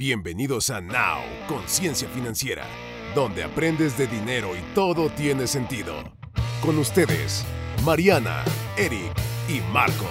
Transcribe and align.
Bienvenidos 0.00 0.70
a 0.70 0.80
Now, 0.80 1.20
Conciencia 1.46 2.08
Financiera, 2.08 2.64
donde 3.14 3.44
aprendes 3.44 3.98
de 3.98 4.06
dinero 4.06 4.56
y 4.56 4.74
todo 4.74 5.10
tiene 5.10 5.46
sentido. 5.46 5.92
Con 6.64 6.78
ustedes, 6.78 7.44
Mariana, 7.84 8.42
Eric 8.78 9.12
y 9.46 9.60
Marco. 9.70 10.06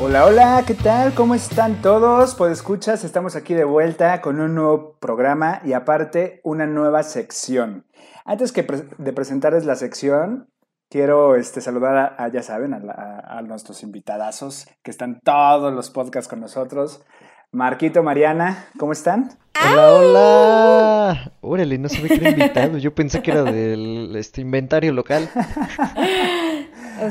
Hola, 0.00 0.26
hola, 0.26 0.64
¿qué 0.66 0.74
tal? 0.74 1.14
¿Cómo 1.14 1.36
están 1.36 1.80
todos? 1.80 2.34
Pues 2.34 2.50
escuchas, 2.50 3.04
estamos 3.04 3.36
aquí 3.36 3.54
de 3.54 3.62
vuelta 3.62 4.20
con 4.20 4.40
un 4.40 4.56
nuevo 4.56 4.98
programa 4.98 5.62
y 5.64 5.74
aparte 5.74 6.40
una 6.42 6.66
nueva 6.66 7.04
sección. 7.04 7.86
Antes 8.24 8.50
que 8.50 8.66
de 8.98 9.12
presentarles 9.12 9.64
la 9.64 9.76
sección, 9.76 10.51
quiero 10.92 11.36
este, 11.36 11.62
saludar 11.62 12.14
a, 12.18 12.28
ya 12.28 12.42
saben, 12.42 12.74
a, 12.74 13.42
nuestros 13.42 13.82
invitadazos 13.82 14.66
que 14.82 14.90
están 14.90 15.20
todos 15.24 15.72
los 15.72 15.88
podcasts 15.88 16.28
con 16.28 16.40
nosotros. 16.40 17.02
Marquito, 17.50 18.02
Mariana, 18.02 18.66
¿cómo 18.78 18.92
están? 18.92 19.30
Hola, 19.70 19.92
hola. 19.92 21.32
Órale, 21.40 21.78
no 21.78 21.88
sabía 21.88 22.08
que 22.08 22.14
era 22.16 22.30
invitado. 22.30 22.76
Yo 22.76 22.94
pensé 22.94 23.22
que 23.22 23.30
era 23.30 23.42
del 23.42 24.14
este, 24.16 24.42
inventario 24.42 24.92
local. 24.92 25.30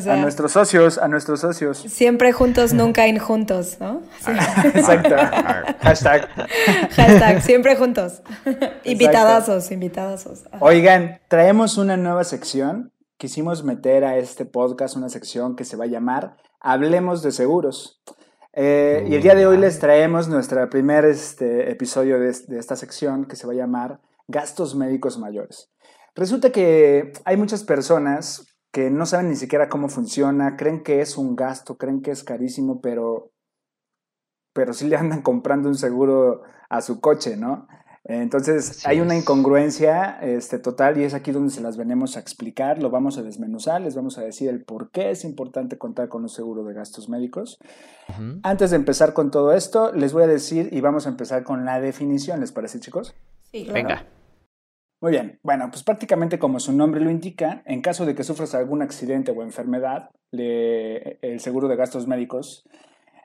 a 0.07 0.15
nuestros 0.17 0.51
socios, 0.51 0.99
a 0.99 1.07
nuestros 1.07 1.41
socios. 1.41 1.79
Siempre 1.79 2.33
juntos, 2.33 2.73
nunca 2.73 3.07
injuntos, 3.07 3.77
¿no? 3.79 4.01
Exacto. 4.75 5.15
Hashtag. 5.81 6.29
Hashtag, 6.91 7.41
siempre 7.41 7.75
juntos. 7.75 8.21
Invitadazos, 8.83 9.71
invitadazos. 9.71 10.43
Oigan, 10.59 11.19
traemos 11.27 11.77
una 11.77 11.97
nueva 11.97 12.23
sección. 12.23 12.90
Quisimos 13.21 13.63
meter 13.63 14.03
a 14.03 14.17
este 14.17 14.45
podcast 14.45 14.97
una 14.97 15.07
sección 15.07 15.55
que 15.55 15.63
se 15.63 15.77
va 15.77 15.83
a 15.83 15.87
llamar 15.87 16.37
Hablemos 16.59 17.21
de 17.21 17.31
Seguros. 17.31 18.01
Eh, 18.51 19.05
y 19.07 19.13
el 19.13 19.21
día 19.21 19.35
de 19.35 19.45
hoy 19.45 19.57
les 19.57 19.77
traemos 19.77 20.27
nuestro 20.27 20.67
primer 20.71 21.05
este, 21.05 21.69
episodio 21.69 22.19
de, 22.19 22.35
de 22.47 22.57
esta 22.57 22.75
sección 22.75 23.25
que 23.25 23.35
se 23.35 23.45
va 23.45 23.53
a 23.53 23.57
llamar 23.57 24.01
Gastos 24.27 24.73
Médicos 24.73 25.19
Mayores. 25.19 25.71
Resulta 26.15 26.51
que 26.51 27.13
hay 27.23 27.37
muchas 27.37 27.63
personas 27.63 28.47
que 28.71 28.89
no 28.89 29.05
saben 29.05 29.29
ni 29.29 29.35
siquiera 29.35 29.69
cómo 29.69 29.87
funciona, 29.87 30.57
creen 30.57 30.81
que 30.81 31.01
es 31.01 31.15
un 31.15 31.35
gasto, 31.35 31.77
creen 31.77 32.01
que 32.01 32.09
es 32.09 32.23
carísimo, 32.23 32.81
pero, 32.81 33.29
pero 34.51 34.73
sí 34.73 34.87
le 34.87 34.97
andan 34.97 35.21
comprando 35.21 35.69
un 35.69 35.75
seguro 35.75 36.41
a 36.69 36.81
su 36.81 36.99
coche, 36.99 37.37
¿no? 37.37 37.67
Entonces 38.03 38.85
hay 38.87 38.99
una 38.99 39.15
incongruencia 39.15 40.17
este, 40.21 40.57
total 40.57 40.97
y 40.97 41.03
es 41.03 41.13
aquí 41.13 41.31
donde 41.31 41.51
se 41.51 41.61
las 41.61 41.77
venimos 41.77 42.17
a 42.17 42.19
explicar, 42.19 42.81
lo 42.81 42.89
vamos 42.89 43.17
a 43.17 43.23
desmenuzar, 43.23 43.81
les 43.81 43.95
vamos 43.95 44.17
a 44.17 44.21
decir 44.21 44.49
el 44.49 44.63
por 44.63 44.89
qué 44.89 45.11
es 45.11 45.23
importante 45.23 45.77
contar 45.77 46.09
con 46.09 46.23
un 46.23 46.29
seguro 46.29 46.63
de 46.63 46.73
gastos 46.73 47.09
médicos. 47.09 47.59
Antes 48.41 48.71
de 48.71 48.77
empezar 48.77 49.13
con 49.13 49.29
todo 49.29 49.53
esto, 49.53 49.91
les 49.93 50.13
voy 50.13 50.23
a 50.23 50.27
decir 50.27 50.69
y 50.71 50.81
vamos 50.81 51.05
a 51.05 51.09
empezar 51.09 51.43
con 51.43 51.63
la 51.63 51.79
definición, 51.79 52.39
¿les 52.39 52.51
parece 52.51 52.79
chicos? 52.79 53.13
Sí, 53.51 53.67
Venga. 53.71 54.05
Muy 54.99 55.11
bien, 55.11 55.39
bueno, 55.41 55.69
pues 55.71 55.81
prácticamente 55.81 56.37
como 56.37 56.59
su 56.59 56.73
nombre 56.73 57.01
lo 57.01 57.09
indica, 57.09 57.63
en 57.65 57.81
caso 57.81 58.05
de 58.05 58.13
que 58.13 58.23
sufras 58.23 58.53
algún 58.53 58.83
accidente 58.83 59.31
o 59.31 59.41
enfermedad, 59.41 60.11
el 60.31 61.39
seguro 61.39 61.67
de 61.67 61.75
gastos 61.75 62.07
médicos 62.07 62.67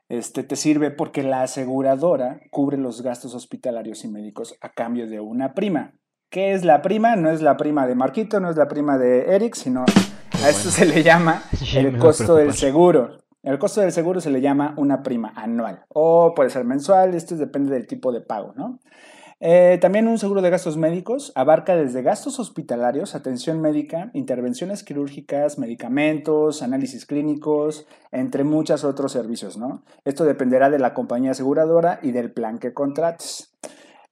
este, 0.09 0.43
te 0.43 0.57
sirve 0.57 0.91
porque 0.91 1.23
la 1.23 1.43
aseguradora 1.43 2.41
cubre 2.51 2.77
los 2.77 3.03
gastos 3.03 3.35
hospitalarios 3.35 4.05
y 4.05 4.09
médicos 4.09 4.57
a 4.61 4.71
cambio 4.71 5.09
de 5.09 5.21
una 5.21 5.55
prima. 5.55 5.95
¿Qué 6.31 6.53
es 6.53 6.65
la 6.65 6.83
prima? 6.83 7.17
No 7.17 7.31
es 7.31 7.43
la 7.43 7.57
prima 7.57 7.87
de 7.87 7.95
Marquito, 7.95 8.41
no 8.41 8.51
es 8.51 8.57
la 8.57 8.69
prima 8.69 8.99
de 8.99 9.35
Eric, 9.35 9.55
sino 9.55 9.85
a 10.45 10.49
esto 10.49 10.71
se 10.71 10.87
le 10.87 11.03
llama 11.03 11.43
el 11.77 11.99
costo 11.99 12.37
del 12.37 12.53
seguro. 12.53 13.19
El 13.43 13.59
costo 13.59 13.81
del 13.81 13.93
seguro 13.93 14.21
se 14.21 14.31
le 14.31 14.41
llama 14.41 14.75
una 14.77 15.05
prima 15.05 15.33
anual 15.37 15.85
o 15.89 16.35
puede 16.35 16.51
ser 16.51 16.65
mensual, 16.65 17.15
esto 17.15 17.37
depende 17.37 17.73
del 17.73 17.87
tipo 17.87 18.11
de 18.11 18.21
pago, 18.21 18.53
¿no? 18.57 18.81
Eh, 19.39 19.77
también 19.83 20.09
un 20.09 20.19
seguro 20.19 20.41
de 20.41 20.49
gastos 20.49 20.79
médicos 20.79 21.31
abarca 21.35 21.77
desde 21.77 22.01
gastos 22.03 22.39
hospitalarios, 22.39 23.15
atención 23.15 23.61
médica, 23.61 24.11
intervenciones 24.15 24.83
quirúrgicas, 24.83 25.59
medicamentos, 25.59 26.63
análisis 26.63 27.05
clínicos, 27.05 27.87
entre 28.13 28.45
muchos 28.45 28.83
otros 28.85 29.13
servicios, 29.13 29.59
¿no? 29.59 29.83
Esto 30.05 30.25
dependerá 30.25 30.71
de 30.71 30.79
la 30.79 30.95
compañía 30.95 31.33
aseguradora 31.33 32.01
y 32.03 32.13
del 32.13 32.33
plan 32.33 32.59
que 32.59 32.73
contrates. 32.73 33.53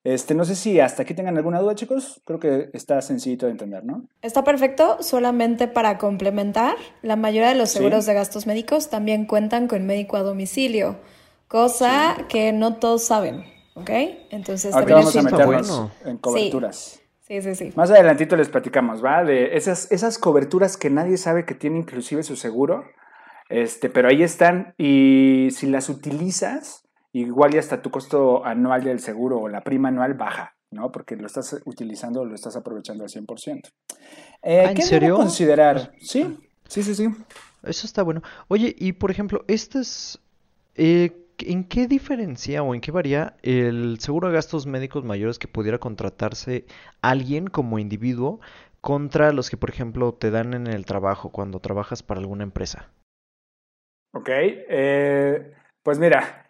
Este, 0.05 0.35
no 0.35 0.45
sé 0.45 0.55
si 0.55 0.81
hasta 0.81 1.03
aquí 1.03 1.15
tengan 1.15 1.39
alguna 1.39 1.61
duda, 1.61 1.75
chicos. 1.75 2.21
Creo 2.27 2.39
que 2.39 2.69
está 2.75 3.01
sencillito 3.01 3.47
de 3.47 3.53
entender, 3.53 3.85
¿no? 3.85 4.05
Está 4.21 4.45
perfecto. 4.45 4.99
Solamente 5.01 5.67
para 5.67 5.97
complementar, 5.97 6.77
la 7.01 7.17
mayoría 7.17 7.49
de 7.49 7.55
los 7.55 7.71
seguros 7.71 8.05
de 8.05 8.13
gastos 8.13 8.47
médicos 8.47 8.91
también 8.91 9.25
cuentan 9.25 9.67
con 9.67 9.87
médico 9.87 10.19
a 10.19 10.23
domicilio, 10.23 10.99
cosa 11.49 12.19
que 12.29 12.53
no 12.53 12.75
todos 12.75 13.05
saben. 13.05 13.54
¿Ok? 13.75 13.91
Entonces 14.31 14.73
Ahorita 14.73 14.95
vamos 14.95 15.17
a 15.17 15.23
meternos 15.23 15.91
en 16.05 16.19
coberturas. 16.19 17.01
Sí. 17.21 17.43
sí, 17.43 17.55
sí, 17.55 17.73
Más 17.75 17.91
adelantito 17.91 18.37
les 18.37 18.49
platicamos, 18.49 19.05
¿va? 19.05 19.25
De 19.25 19.57
esas, 19.57 19.91
esas 19.91 20.19
coberturas 20.19 20.77
que 20.77 20.91
nadie 20.91 21.17
sabe 21.17 21.45
que 21.45 21.55
tiene 21.55 21.79
inclusive 21.79 22.23
su 22.23 22.37
seguro, 22.37 22.85
este, 23.49 23.91
pero 23.91 24.09
ahí 24.09 24.23
están 24.23 24.75
y 24.79 25.49
si 25.51 25.67
las 25.67 25.89
utilizas, 25.89 26.85
igual 27.13 27.55
y 27.55 27.59
hasta 27.59 27.83
tu 27.83 27.91
costo 27.91 28.45
anual 28.45 28.85
del 28.85 29.01
seguro 29.01 29.41
o 29.41 29.49
la 29.49 29.63
prima 29.63 29.89
anual 29.89 30.15
baja, 30.15 30.55
¿no? 30.71 30.93
Porque 30.93 31.17
lo 31.17 31.27
estás 31.27 31.61
utilizando, 31.65 32.25
lo 32.25 32.35
estás 32.35 32.57
aprovechando 32.57 33.05
al 33.05 33.11
100%. 33.11 33.73
Eh, 34.43 34.67
¿Ah, 34.69 34.75
¿Qué 34.75 34.83
serio? 34.83 35.17
considerar? 35.17 35.93
Sí, 35.99 36.39
sí, 36.69 36.83
sí, 36.83 36.95
sí. 36.95 37.09
Eso 37.65 37.87
está 37.87 38.03
bueno. 38.03 38.23
Oye, 38.49 38.75
y 38.79 38.93
por 38.93 39.11
ejemplo, 39.11 39.45
estas... 39.49 40.21
Eh, 40.77 41.24
¿En 41.39 41.65
qué 41.65 41.87
diferencia 41.87 42.63
o 42.63 42.75
en 42.75 42.81
qué 42.81 42.91
varía 42.93 43.37
el 43.43 43.99
seguro 44.01 44.29
de 44.29 44.35
gastos 44.35 44.67
médicos 44.67 45.05
mayores 45.05 45.39
que 45.39 45.49
pudiera 45.49 45.79
contratarse 45.79 46.67
alguien 47.03 47.49
como 47.49 47.79
individuo 47.79 48.41
contra 48.81 49.33
los 49.33 49.51
que, 49.51 49.57
por 49.57 49.71
ejemplo, 49.71 50.15
te 50.15 50.31
dan 50.31 50.55
en 50.55 50.67
el 50.67 50.85
trabajo 50.85 51.33
cuando 51.33 51.61
trabajas 51.61 52.03
para 52.03 52.21
alguna 52.21 52.45
empresa? 52.45 52.91
Ok, 54.13 54.29
eh, 54.31 55.53
pues 55.83 55.99
mira, 55.99 56.47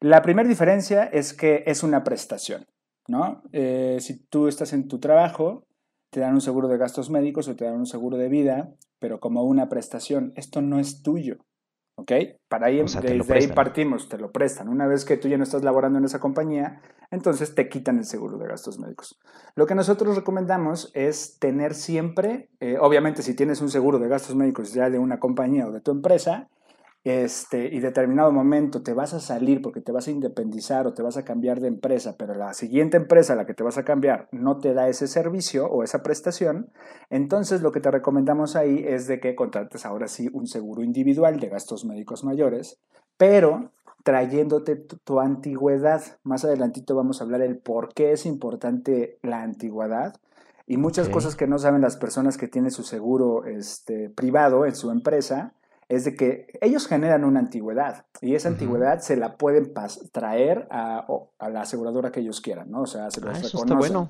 la 0.00 0.22
primera 0.22 0.48
diferencia 0.48 1.04
es 1.04 1.32
que 1.34 1.64
es 1.66 1.82
una 1.82 2.04
prestación, 2.04 2.64
¿no? 3.08 3.42
Eh, 3.52 3.96
si 4.00 4.26
tú 4.26 4.46
estás 4.46 4.72
en 4.72 4.88
tu 4.88 5.00
trabajo, 5.00 5.64
te 6.10 6.20
dan 6.20 6.34
un 6.34 6.40
seguro 6.40 6.68
de 6.68 6.78
gastos 6.78 7.10
médicos 7.10 7.48
o 7.48 7.56
te 7.56 7.64
dan 7.64 7.76
un 7.76 7.86
seguro 7.86 8.16
de 8.16 8.28
vida, 8.28 8.74
pero 8.98 9.18
como 9.18 9.42
una 9.42 9.68
prestación, 9.68 10.32
esto 10.36 10.60
no 10.60 10.78
es 10.78 11.02
tuyo. 11.02 11.38
¿Ok? 12.00 12.12
Para 12.48 12.68
ahí, 12.68 12.78
desde 12.78 13.34
ahí 13.34 13.48
partimos, 13.48 14.08
te 14.08 14.16
lo 14.16 14.32
prestan. 14.32 14.70
Una 14.70 14.86
vez 14.86 15.04
que 15.04 15.18
tú 15.18 15.28
ya 15.28 15.36
no 15.36 15.44
estás 15.44 15.62
laborando 15.62 15.98
en 15.98 16.06
esa 16.06 16.18
compañía, 16.18 16.80
entonces 17.10 17.54
te 17.54 17.68
quitan 17.68 17.98
el 17.98 18.06
seguro 18.06 18.38
de 18.38 18.48
gastos 18.48 18.78
médicos. 18.78 19.20
Lo 19.54 19.66
que 19.66 19.74
nosotros 19.74 20.16
recomendamos 20.16 20.90
es 20.94 21.38
tener 21.38 21.74
siempre, 21.74 22.48
eh, 22.58 22.78
obviamente 22.80 23.22
si 23.22 23.34
tienes 23.34 23.60
un 23.60 23.68
seguro 23.68 23.98
de 23.98 24.08
gastos 24.08 24.34
médicos 24.34 24.72
ya 24.72 24.88
de 24.88 24.98
una 24.98 25.20
compañía 25.20 25.66
o 25.66 25.72
de 25.72 25.82
tu 25.82 25.90
empresa, 25.90 26.48
este, 27.02 27.74
y 27.74 27.80
determinado 27.80 28.30
momento 28.30 28.82
te 28.82 28.92
vas 28.92 29.14
a 29.14 29.20
salir 29.20 29.62
porque 29.62 29.80
te 29.80 29.90
vas 29.90 30.06
a 30.06 30.10
independizar 30.10 30.86
o 30.86 30.92
te 30.92 31.02
vas 31.02 31.16
a 31.16 31.24
cambiar 31.24 31.60
de 31.60 31.68
empresa, 31.68 32.16
pero 32.18 32.34
la 32.34 32.52
siguiente 32.52 32.98
empresa 32.98 33.32
a 33.32 33.36
la 33.36 33.46
que 33.46 33.54
te 33.54 33.62
vas 33.62 33.78
a 33.78 33.84
cambiar 33.84 34.28
no 34.32 34.58
te 34.58 34.74
da 34.74 34.88
ese 34.88 35.08
servicio 35.08 35.66
o 35.66 35.82
esa 35.82 36.02
prestación, 36.02 36.70
entonces 37.08 37.62
lo 37.62 37.72
que 37.72 37.80
te 37.80 37.90
recomendamos 37.90 38.54
ahí 38.54 38.84
es 38.86 39.06
de 39.06 39.18
que 39.18 39.34
contrates 39.34 39.86
ahora 39.86 40.08
sí 40.08 40.28
un 40.32 40.46
seguro 40.46 40.82
individual 40.82 41.40
de 41.40 41.48
gastos 41.48 41.86
médicos 41.86 42.22
mayores, 42.22 42.78
pero 43.16 43.72
trayéndote 44.02 44.76
tu, 44.76 45.20
antigüedad. 45.20 46.02
Más 46.22 46.44
adelantito 46.44 46.94
vamos 46.94 47.20
a 47.20 47.24
hablar 47.24 47.42
el 47.42 47.58
por 47.58 47.92
qué 47.94 48.12
es 48.12 48.26
importante 48.26 49.18
la 49.22 49.42
antigüedad 49.42 50.14
y 50.66 50.76
muchas 50.76 51.08
cosas 51.08 51.34
que 51.34 51.46
no 51.46 51.58
saben 51.58 51.80
las 51.80 51.96
personas 51.96 52.36
que 52.36 52.48
tienen 52.48 52.70
su 52.70 52.82
seguro 52.82 53.44
este, 53.44 54.10
privado 54.10 54.66
en 54.66 54.74
su 54.74 54.90
empresa 54.90 55.54
es 55.90 56.04
de 56.04 56.14
que 56.14 56.46
ellos 56.60 56.86
generan 56.86 57.24
una 57.24 57.40
antigüedad 57.40 58.06
y 58.22 58.36
esa 58.36 58.48
antigüedad 58.48 59.00
se 59.00 59.16
la 59.16 59.36
pueden 59.36 59.74
traer 60.12 60.68
a, 60.70 61.04
la 61.50 61.62
aseguradora 61.62 62.12
que 62.12 62.20
ellos 62.20 62.40
quieran, 62.40 62.70
¿no? 62.70 62.82
O 62.82 62.86
sea, 62.86 63.10
se 63.10 63.20
los 63.20 63.36
ah, 63.36 63.40
eso 63.40 63.58
Está 63.58 63.74
bueno. 63.74 64.08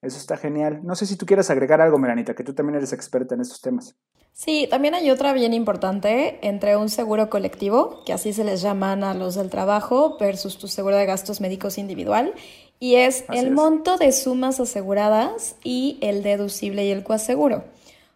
Eso 0.00 0.16
está 0.16 0.38
genial. 0.38 0.80
No 0.82 0.94
sé 0.94 1.04
si 1.04 1.16
tú 1.16 1.26
quieres 1.26 1.50
agregar 1.50 1.82
algo, 1.82 1.98
Meranita, 1.98 2.34
que 2.34 2.42
tú 2.42 2.54
también 2.54 2.76
eres 2.76 2.94
experta 2.94 3.34
en 3.34 3.42
estos 3.42 3.60
temas. 3.60 3.94
Sí, 4.32 4.66
también 4.70 4.94
hay 4.94 5.10
otra 5.10 5.34
bien 5.34 5.52
importante 5.52 6.38
entre 6.40 6.78
un 6.78 6.88
seguro 6.88 7.28
colectivo, 7.28 8.02
que 8.06 8.14
así 8.14 8.32
se 8.32 8.42
les 8.42 8.62
llaman 8.62 9.04
a 9.04 9.12
los 9.12 9.34
del 9.34 9.50
trabajo, 9.50 10.16
versus 10.18 10.56
tu 10.56 10.68
seguro 10.68 10.96
de 10.96 11.04
gastos 11.04 11.42
médicos 11.42 11.76
individual, 11.76 12.32
y 12.78 12.94
es 12.94 13.26
el 13.30 13.50
monto 13.50 13.98
de 13.98 14.12
sumas 14.12 14.58
aseguradas 14.58 15.56
y 15.62 15.98
el 16.00 16.22
deducible 16.22 16.86
y 16.86 16.92
el 16.92 17.04
coaseguro. 17.04 17.64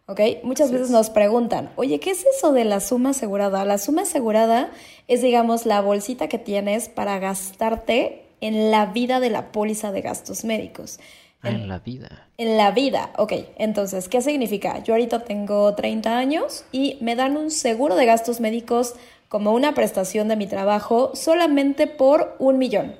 ¿Ok? 0.07 0.19
Muchas 0.43 0.71
veces 0.71 0.89
nos 0.89 1.09
preguntan, 1.09 1.71
oye, 1.75 1.99
¿qué 1.99 2.11
es 2.11 2.25
eso 2.37 2.51
de 2.51 2.65
la 2.65 2.79
suma 2.79 3.11
asegurada? 3.11 3.65
La 3.65 3.77
suma 3.77 4.03
asegurada 4.03 4.69
es, 5.07 5.21
digamos, 5.21 5.65
la 5.65 5.81
bolsita 5.81 6.27
que 6.27 6.37
tienes 6.37 6.89
para 6.89 7.19
gastarte 7.19 8.23
en 8.41 8.71
la 8.71 8.87
vida 8.87 9.19
de 9.19 9.29
la 9.29 9.51
póliza 9.51 9.91
de 9.91 10.01
gastos 10.01 10.45
médicos. 10.45 10.99
En 11.43 11.67
la 11.67 11.79
vida. 11.79 12.27
En 12.37 12.57
la 12.57 12.71
vida, 12.71 13.11
ok. 13.17 13.33
Entonces, 13.57 14.09
¿qué 14.09 14.21
significa? 14.21 14.83
Yo 14.83 14.93
ahorita 14.95 15.25
tengo 15.25 15.73
30 15.75 16.17
años 16.17 16.65
y 16.71 16.97
me 17.01 17.15
dan 17.15 17.37
un 17.37 17.51
seguro 17.51 17.95
de 17.95 18.05
gastos 18.05 18.39
médicos 18.39 18.95
como 19.29 19.53
una 19.53 19.73
prestación 19.73 20.27
de 20.27 20.35
mi 20.35 20.47
trabajo 20.47 21.11
solamente 21.13 21.87
por 21.87 22.35
un 22.39 22.57
millón. 22.57 22.95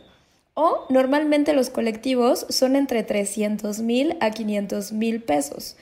O 0.53 0.85
normalmente 0.89 1.53
los 1.53 1.69
colectivos 1.69 2.45
son 2.49 2.75
entre 2.75 3.03
300 3.03 3.79
mil 3.79 4.15
a 4.19 4.31
500 4.31 4.91
mil 4.93 5.21
pesos. 5.21 5.75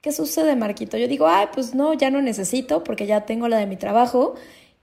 ¿Qué 0.00 0.12
sucede, 0.12 0.56
Marquito? 0.56 0.96
Yo 0.96 1.08
digo, 1.08 1.26
ay, 1.26 1.48
pues 1.52 1.74
no, 1.74 1.92
ya 1.94 2.10
no 2.10 2.22
necesito 2.22 2.84
porque 2.84 3.06
ya 3.06 3.26
tengo 3.26 3.48
la 3.48 3.58
de 3.58 3.66
mi 3.66 3.76
trabajo. 3.76 4.34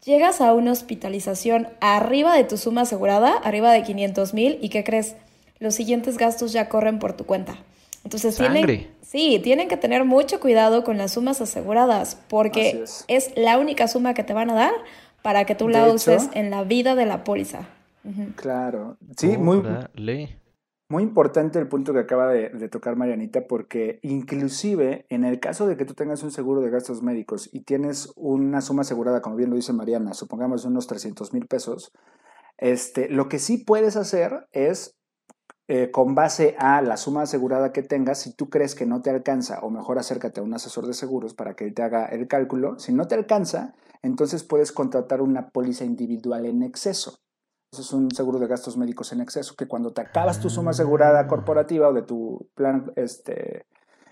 Llegas 0.06 0.42
a 0.42 0.54
una 0.54 0.72
hospitalización 0.72 1.70
arriba 1.82 2.36
de 2.36 2.44
tu 2.44 2.58
suma 2.58 2.82
asegurada, 2.82 3.34
arriba 3.38 3.72
de 3.72 3.84
500 3.84 4.34
mil, 4.34 4.60
¿y 4.62 4.70
qué 4.70 4.84
crees? 4.84 5.16
los 5.60 5.76
siguientes 5.76 6.18
gastos 6.18 6.54
ya 6.54 6.70
corren 6.70 7.00
por 7.00 7.14
tu 7.14 7.26
cuenta. 7.26 7.58
Entonces 8.04 8.38
tienen, 8.38 8.88
sí, 9.02 9.40
tienen 9.44 9.68
que 9.68 9.76
tener 9.76 10.06
mucho 10.06 10.40
cuidado 10.40 10.84
con 10.84 10.98
las 10.98 11.14
sumas 11.14 11.42
aseguradas 11.42 12.18
porque 12.30 12.86
es. 13.08 13.34
la 13.36 13.58
única 13.58 13.88
suma 13.88 14.14
que 14.14 14.24
te 14.24 14.34
van 14.34 14.50
a 14.50 14.54
dar 14.54 14.74
para 15.22 15.46
que 15.46 15.56
tú 15.56 15.68
la 15.68 15.88
uses 15.88 16.30
en 16.34 16.50
la 16.50 16.64
vida 16.64 16.96
de 16.96 17.06
la 17.06 17.24
póliza. 17.24 17.68
Claro, 18.36 18.96
sí, 19.18 19.38
muy, 19.38 19.62
muy 20.90 21.04
importante 21.04 21.60
el 21.60 21.68
punto 21.68 21.94
que 21.94 22.00
acaba 22.00 22.28
de, 22.28 22.70
tocar 22.70 22.96
Marianita 22.96 23.46
porque 23.48 24.00
inclusive 24.04 25.06
en 25.10 25.26
el 25.26 25.40
caso 25.40 25.68
de 25.68 25.76
que 25.76 25.86
tú 25.86 25.94
tengas 25.94 26.24
un 26.24 26.32
seguro 26.32 26.62
de 26.62 26.70
gastos 26.70 27.02
médicos 27.02 27.50
y 27.52 27.62
tienes 27.62 28.12
una 28.16 28.62
suma 28.62 28.82
asegurada, 28.82 29.22
como 29.22 29.36
bien 29.36 29.50
lo 29.50 29.58
dice 29.58 29.74
Mariana, 29.74 30.14
supongamos 30.14 30.64
unos 30.66 30.88
300 30.88 31.34
mil 31.34 31.46
pesos, 31.48 31.92
este, 32.58 33.10
lo 33.10 33.28
que 33.28 33.40
sí 33.40 33.58
puedes 33.58 33.98
hacer 33.98 34.48
es 34.52 34.96
eh, 35.68 35.92
con 35.92 36.16
base 36.16 36.56
a 36.58 36.82
la 36.82 36.96
suma 36.96 37.24
asegurada 37.24 37.74
que 37.74 37.84
tengas, 37.84 38.20
si 38.20 38.34
tú 38.34 38.50
crees 38.50 38.74
que 38.74 38.86
no 38.86 39.02
te 39.02 39.10
alcanza, 39.10 39.60
o 39.60 39.70
mejor 39.70 40.00
acércate 40.00 40.40
a 40.40 40.44
un 40.44 40.54
asesor 40.54 40.88
de 40.88 40.94
seguros 40.94 41.34
para 41.34 41.56
que 41.56 41.70
te 41.72 41.84
haga 41.84 42.06
el 42.06 42.28
cálculo, 42.30 42.80
si 42.80 42.94
no 42.94 43.08
te 43.08 43.16
alcanza, 43.16 43.76
entonces 44.02 44.46
puedes 44.46 44.72
contratar 44.72 45.22
una 45.22 45.50
póliza 45.50 45.84
individual 45.84 46.46
en 46.46 46.64
exceso. 46.64 47.20
Es 47.72 47.92
un 47.92 48.12
seguro 48.12 48.40
de 48.40 48.48
gastos 48.48 48.78
médicos 48.78 49.12
en 49.12 49.22
exceso, 49.22 49.56
que 49.56 49.68
cuando 49.68 49.92
te 49.92 50.02
acabas 50.02 50.40
tu 50.40 50.50
suma 50.50 50.72
asegurada 50.72 51.28
corporativa 51.28 51.90
o 51.90 51.94
de 51.94 52.02
tu 52.02 52.50
plan 52.56 52.92
este, 52.96 53.66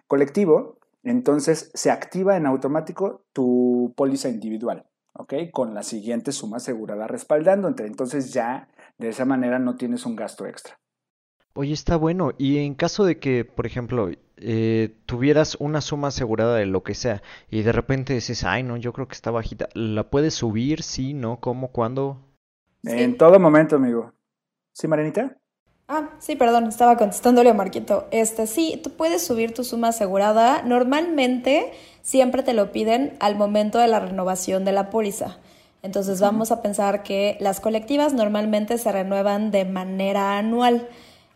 colectivo, 0.08 0.78
entonces 1.04 1.72
se 1.74 1.92
activa 1.92 2.36
en 2.36 2.48
automático 2.48 3.24
tu 3.32 3.94
póliza 3.96 4.28
individual, 4.30 4.86
¿ok? 5.14 5.34
Con 5.52 5.74
la 5.74 5.84
siguiente 5.84 6.32
suma 6.32 6.58
asegurada 6.58 7.08
respaldando. 7.08 7.68
Entonces 7.78 8.34
ya 8.34 8.68
de 8.98 9.10
esa 9.10 9.24
manera 9.24 9.60
no 9.60 9.76
tienes 9.76 10.06
un 10.06 10.16
gasto 10.16 10.46
extra. 10.46 10.80
Oye, 11.54 11.74
está 11.74 11.96
bueno. 11.96 12.34
Y 12.38 12.58
en 12.58 12.76
caso 12.76 13.06
de 13.06 13.20
que, 13.20 13.46
por 13.46 13.66
ejemplo, 13.66 14.10
eh, 14.38 14.98
tuvieras 15.06 15.56
una 15.60 15.80
suma 15.80 16.10
asegurada 16.10 16.58
de 16.58 16.66
lo 16.66 16.84
que 16.84 16.96
sea 16.96 17.22
y 17.50 17.62
de 17.62 17.72
repente 17.72 18.14
dices, 18.14 18.44
ay, 18.44 18.64
no, 18.64 18.76
yo 18.76 18.92
creo 18.92 19.08
que 19.08 19.14
está 19.14 19.32
bajita, 19.32 19.70
¿la 19.74 20.10
puedes 20.10 20.34
subir? 20.34 20.84
Sí, 20.84 21.14
no, 21.14 21.40
¿cómo? 21.40 21.70
¿Cuándo? 21.70 22.20
En 22.86 23.18
todo 23.18 23.40
momento, 23.40 23.76
amigo. 23.76 24.14
¿Sí, 24.74 24.88
Marenita? 24.88 25.38
Ah, 25.88 26.10
sí, 26.20 26.36
perdón, 26.36 26.68
estaba 26.68 26.98
contestándole 26.98 27.50
a 27.50 27.54
Marquito. 27.54 28.08
Este, 28.12 28.48
sí, 28.48 28.80
tú 28.84 28.92
puedes 28.92 29.26
subir 29.26 29.54
tu 29.54 29.64
suma 29.64 29.90
asegurada. 29.90 30.62
Normalmente 30.64 31.72
siempre 32.02 32.44
te 32.44 32.54
lo 32.54 32.72
piden 32.72 33.16
al 33.20 33.36
momento 33.36 33.78
de 33.80 33.88
la 33.88 34.00
renovación 34.00 34.66
de 34.66 34.72
la 34.72 34.90
póliza. 34.90 35.38
Entonces 35.84 36.20
vamos 36.20 36.52
a 36.52 36.64
pensar 36.64 37.04
que 37.04 37.38
las 37.40 37.60
colectivas 37.60 38.14
normalmente 38.14 38.80
se 38.80 38.92
renuevan 38.92 39.52
de 39.52 39.66
manera 39.66 40.40
anual 40.40 40.88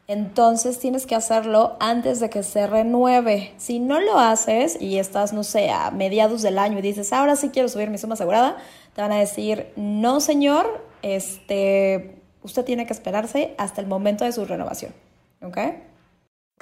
entonces 0.09 0.79
tienes 0.79 1.05
que 1.05 1.13
hacerlo 1.13 1.77
antes 1.79 2.19
de 2.19 2.31
que 2.31 2.41
se 2.41 2.65
renueve. 2.65 3.53
Si 3.57 3.77
no 3.77 3.99
lo 3.99 4.17
haces 4.17 4.81
y 4.81 4.97
estás, 4.97 5.33
no 5.33 5.43
sé, 5.43 5.69
a 5.69 5.91
mediados 5.91 6.41
del 6.41 6.57
año 6.57 6.79
y 6.79 6.81
dices, 6.81 7.13
ahora 7.13 7.35
sí 7.35 7.49
quiero 7.49 7.69
subir 7.69 7.91
mi 7.91 7.99
suma 7.99 8.15
asegurada, 8.15 8.57
te 8.95 9.03
van 9.03 9.11
a 9.11 9.19
decir, 9.19 9.67
no 9.75 10.19
señor, 10.19 10.83
este, 11.01 12.21
usted 12.43 12.65
tiene 12.65 12.85
que 12.85 12.93
esperarse 12.93 13.55
hasta 13.57 13.81
el 13.81 13.87
momento 13.87 14.25
de 14.25 14.31
su 14.31 14.45
renovación. 14.45 14.93
¿Ok? 15.41 15.57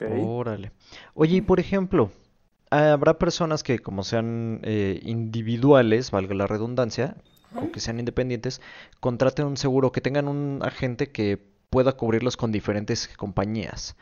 Órale. 0.06 0.72
Oye, 1.13 1.38
y 1.38 1.42
por 1.42 1.60
ejemplo, 1.60 2.12
habrá 2.69 3.18
personas 3.18 3.63
que 3.63 3.80
como 3.80 4.04
sean 4.04 4.60
eh, 4.63 5.00
individuales, 5.04 6.12
valga 6.12 6.36
la 6.36 6.48
redundancia, 6.48 7.16
o 7.56 7.72
que 7.72 7.80
sean 7.80 8.00
independientes, 8.00 8.62
contraten 9.00 9.45
un 9.45 9.57
seguro, 9.57 9.92
que 9.92 10.01
tengan 10.01 10.28
un 10.28 10.60
agente 10.63 11.12
que 11.12 11.42
pueda 11.69 11.94
cubrirlos 11.94 12.38
con 12.38 12.51
diferentes 12.51 13.07
compañías. 13.07 13.95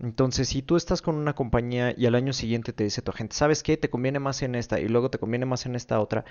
Entonces, 0.00 0.48
si 0.48 0.62
tú 0.62 0.76
estás 0.76 1.02
con 1.02 1.16
una 1.16 1.34
compañía 1.34 1.92
y 1.96 2.06
al 2.06 2.14
año 2.14 2.32
siguiente 2.32 2.72
te 2.72 2.84
dice 2.84 3.02
tu 3.02 3.10
agente, 3.10 3.34
¿sabes 3.34 3.62
qué? 3.62 3.76
Te 3.76 3.90
conviene 3.90 4.20
más 4.20 4.42
en 4.42 4.54
esta 4.54 4.78
y 4.78 4.88
luego 4.88 5.10
te 5.10 5.18
conviene 5.18 5.46
más 5.46 5.66
en 5.66 5.74
esta 5.74 6.00
otra. 6.00 6.24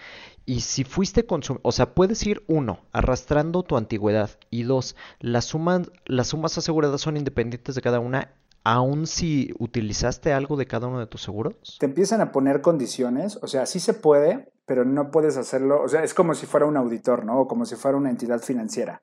Y 0.45 0.61
si 0.61 0.83
fuiste 0.83 1.25
consumidor, 1.25 1.61
o 1.63 1.71
sea, 1.71 1.93
puedes 1.93 2.25
ir 2.25 2.43
uno, 2.47 2.79
arrastrando 2.93 3.63
tu 3.63 3.77
antigüedad 3.77 4.31
y 4.49 4.63
dos, 4.63 4.95
las 5.19 5.45
sumas, 5.45 5.91
las 6.05 6.27
sumas 6.27 6.57
aseguradas 6.57 7.01
son 7.01 7.17
independientes 7.17 7.75
de 7.75 7.81
cada 7.81 7.99
una, 7.99 8.33
aun 8.63 9.07
si 9.07 9.53
utilizaste 9.59 10.33
algo 10.33 10.57
de 10.57 10.65
cada 10.65 10.87
uno 10.87 10.99
de 10.99 11.07
tus 11.07 11.21
seguros. 11.21 11.77
Te 11.79 11.85
empiezan 11.85 12.21
a 12.21 12.31
poner 12.31 12.61
condiciones, 12.61 13.37
o 13.41 13.47
sea, 13.47 13.65
sí 13.65 13.79
se 13.79 13.93
puede, 13.93 14.49
pero 14.65 14.83
no 14.85 15.11
puedes 15.11 15.37
hacerlo, 15.37 15.81
o 15.81 15.87
sea, 15.87 16.03
es 16.03 16.13
como 16.13 16.33
si 16.33 16.45
fuera 16.45 16.65
un 16.65 16.77
auditor, 16.77 17.25
¿no? 17.25 17.39
O 17.39 17.47
como 17.47 17.65
si 17.65 17.75
fuera 17.75 17.97
una 17.97 18.09
entidad 18.09 18.41
financiera. 18.41 19.01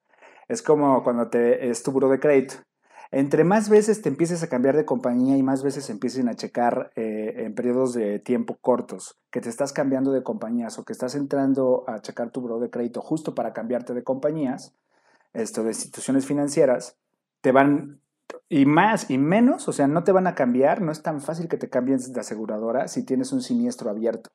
Es 0.49 0.61
como 0.61 1.03
cuando 1.03 1.29
te, 1.29 1.71
es 1.71 1.83
tu 1.83 1.93
buro 1.93 2.11
de 2.11 2.21
crédito. 2.21 2.57
Entre 3.17 3.45
más 3.45 3.69
veces 3.69 4.03
te 4.03 4.09
empieces 4.09 4.43
a 4.43 4.49
cambiar 4.49 4.75
de 4.75 4.85
compañía 4.85 5.37
y 5.37 5.43
más 5.45 5.63
veces 5.63 5.89
empiecen 5.89 6.29
a 6.29 6.35
checar 6.35 6.91
eh, 6.97 7.45
en 7.47 7.55
periodos 7.55 7.95
de 7.95 8.19
tiempo 8.19 8.57
cortos 8.61 9.21
que 9.31 9.41
te 9.41 9.49
estás 9.49 9.73
cambiando 9.73 10.11
de 10.11 10.25
compañías 10.25 10.81
o 10.81 10.85
que 10.85 10.93
estás 10.93 11.15
entrando 11.15 11.85
a 11.87 12.01
checar 12.01 12.31
tu 12.31 12.41
buro 12.41 12.59
de 12.59 12.71
crédito 12.71 13.01
justo 13.01 13.33
para 13.33 13.53
cambiarte 13.53 13.95
de 13.95 14.03
compañías, 14.03 14.75
esto 15.33 15.63
de 15.63 15.69
instituciones 15.69 16.27
financieras, 16.27 16.97
te 17.41 17.53
van 17.53 18.01
y 18.49 18.67
más 18.67 19.09
y 19.09 19.17
menos, 19.17 19.69
o 19.69 19.73
sea, 19.73 19.87
no 19.87 20.03
te 20.03 20.11
van 20.11 20.27
a 20.27 20.35
cambiar, 20.35 20.83
no 20.83 20.91
es 20.91 21.01
tan 21.05 21.21
fácil 21.21 21.47
que 21.47 21.57
te 21.57 21.71
cambien 21.71 22.01
de 22.13 22.19
aseguradora 22.19 22.89
si 22.89 23.05
tienes 23.05 23.33
un 23.33 23.43
siniestro 23.43 23.91
abierto. 23.91 24.31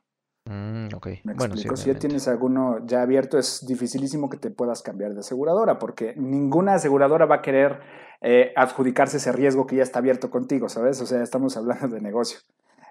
Mm, 0.50 0.96
ok. 0.96 1.08
¿Me 1.26 1.36
bueno, 1.36 1.54
explico? 1.54 1.78
si 1.78 1.94
ya 1.94 2.00
tienes 2.00 2.28
alguno 2.28 2.84
ya 2.84 3.04
abierto, 3.04 3.38
es 3.38 3.64
dificilísimo 3.68 4.32
que 4.32 4.38
te 4.38 4.50
puedas 4.50 4.82
cambiar 4.82 5.14
de 5.14 5.20
aseguradora, 5.20 5.78
porque 5.78 6.16
ninguna 6.18 6.74
aseguradora 6.74 7.28
va 7.28 7.36
a 7.36 7.42
querer 7.44 7.82
eh, 8.22 8.52
adjudicarse 8.56 9.18
ese 9.18 9.32
riesgo 9.32 9.68
que 9.68 9.76
ya 9.76 9.84
está 9.84 10.00
abierto 10.00 10.32
contigo, 10.32 10.68
¿sabes? 10.68 11.00
O 11.02 11.06
sea, 11.06 11.22
estamos 11.22 11.56
hablando 11.56 11.88
de 11.90 12.02
negocio. 12.02 12.40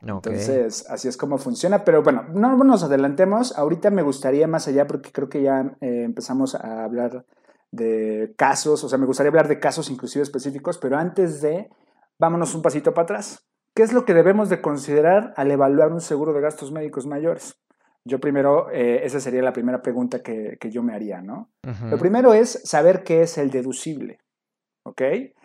Entonces, 0.00 0.88
así 0.88 1.08
es 1.08 1.16
como 1.16 1.38
funciona. 1.38 1.84
Pero 1.84 2.04
bueno, 2.04 2.26
no 2.32 2.56
nos 2.62 2.84
adelantemos. 2.84 3.58
Ahorita 3.58 3.90
me 3.90 4.02
gustaría 4.02 4.46
más 4.46 4.68
allá, 4.68 4.86
porque 4.86 5.10
creo 5.10 5.28
que 5.28 5.42
ya 5.42 5.76
eh, 5.80 6.04
empezamos 6.04 6.54
a 6.54 6.84
hablar 6.84 7.24
de 7.72 8.34
casos, 8.36 8.84
o 8.84 8.88
sea, 8.88 8.98
me 8.98 9.06
gustaría 9.06 9.28
hablar 9.28 9.48
de 9.48 9.58
casos 9.58 9.90
inclusive 9.90 10.22
específicos, 10.22 10.78
pero 10.78 10.96
antes 10.96 11.42
de, 11.42 11.68
vámonos 12.18 12.54
un 12.54 12.62
pasito 12.62 12.94
para 12.94 13.02
atrás. 13.02 13.47
¿Qué 13.78 13.84
es 13.84 13.92
lo 13.92 14.04
que 14.04 14.12
debemos 14.12 14.48
de 14.48 14.60
considerar 14.60 15.32
al 15.36 15.52
evaluar 15.52 15.92
un 15.92 16.00
seguro 16.00 16.32
de 16.32 16.40
gastos 16.40 16.72
médicos 16.72 17.06
mayores? 17.06 17.60
Yo 18.04 18.18
primero, 18.18 18.72
eh, 18.72 19.06
esa 19.06 19.20
sería 19.20 19.40
la 19.40 19.52
primera 19.52 19.82
pregunta 19.82 20.20
que, 20.20 20.58
yo 20.68 20.82
me 20.82 20.96
haría, 20.96 21.22
¿no? 21.22 21.52
Lo 21.88 21.96
primero 21.96 22.34
es 22.34 22.60
saber 22.64 23.04
qué 23.04 23.22
es 23.22 23.38
el 23.38 23.52
deducible, 23.52 24.18
¿ok? 24.82 25.02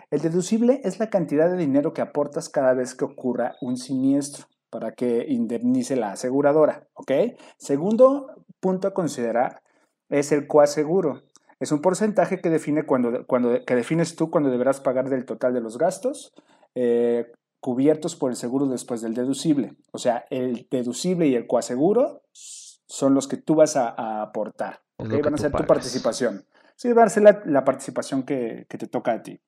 El 0.09 0.19
deducible 0.19 0.81
es 0.83 0.97
la 0.97 1.11
cantidad 1.11 1.47
de 1.47 1.57
dinero 1.57 1.93
que 1.93 2.01
aportas 2.01 2.49
cada 2.49 2.73
vez 2.73 2.95
que 2.95 3.05
ocurra 3.05 3.53
un 3.61 3.77
siniestro 3.77 4.47
para 4.71 4.93
que 4.93 5.25
indemnice 5.27 5.95
la 5.95 6.13
aseguradora, 6.13 6.87
¿ok? 6.95 7.11
Segundo 7.57 8.43
punto 8.59 8.87
a 8.87 8.95
considerar 8.95 9.61
es 10.09 10.31
el 10.31 10.47
coaseguro. 10.47 11.21
Es 11.59 11.71
un 11.71 11.81
porcentaje 11.81 12.41
que, 12.41 12.49
define 12.49 12.87
cuando, 12.87 13.27
cuando, 13.27 13.63
que 13.63 13.75
defines 13.75 14.15
tú 14.15 14.31
cuando 14.31 14.49
deberás 14.49 14.81
pagar 14.81 15.07
del 15.11 15.23
total 15.23 15.53
de 15.53 15.61
los 15.61 15.77
gastos. 15.77 16.33
Eh, 16.73 17.31
cubiertos 17.63 18.17
por 18.17 18.29
el 18.29 18.35
seguro 18.35 18.65
después 18.67 19.01
del 19.01 19.13
deducible. 19.13 19.77
O 19.93 19.97
sea, 19.97 20.25
el 20.29 20.67
deducible 20.69 21.27
y 21.27 21.35
el 21.35 21.47
coaseguro 21.47 22.21
son 22.33 23.13
los 23.13 23.29
que 23.29 23.37
tú 23.37 23.55
vas 23.55 23.77
a, 23.77 24.21
aportar. 24.21 24.81
¿okay? 24.97 25.21
Van 25.21 25.35
a 25.35 25.37
ser 25.37 25.53
tu 25.53 25.65
participación. 25.65 26.45
Sí, 26.75 26.91
va 26.91 27.05
a 27.05 27.09
ser 27.09 27.23
la, 27.45 27.63
participación 27.63 28.23
que, 28.23 28.65
te 28.67 28.87
toca 28.87 29.13
a 29.13 29.23
ti. 29.23 29.39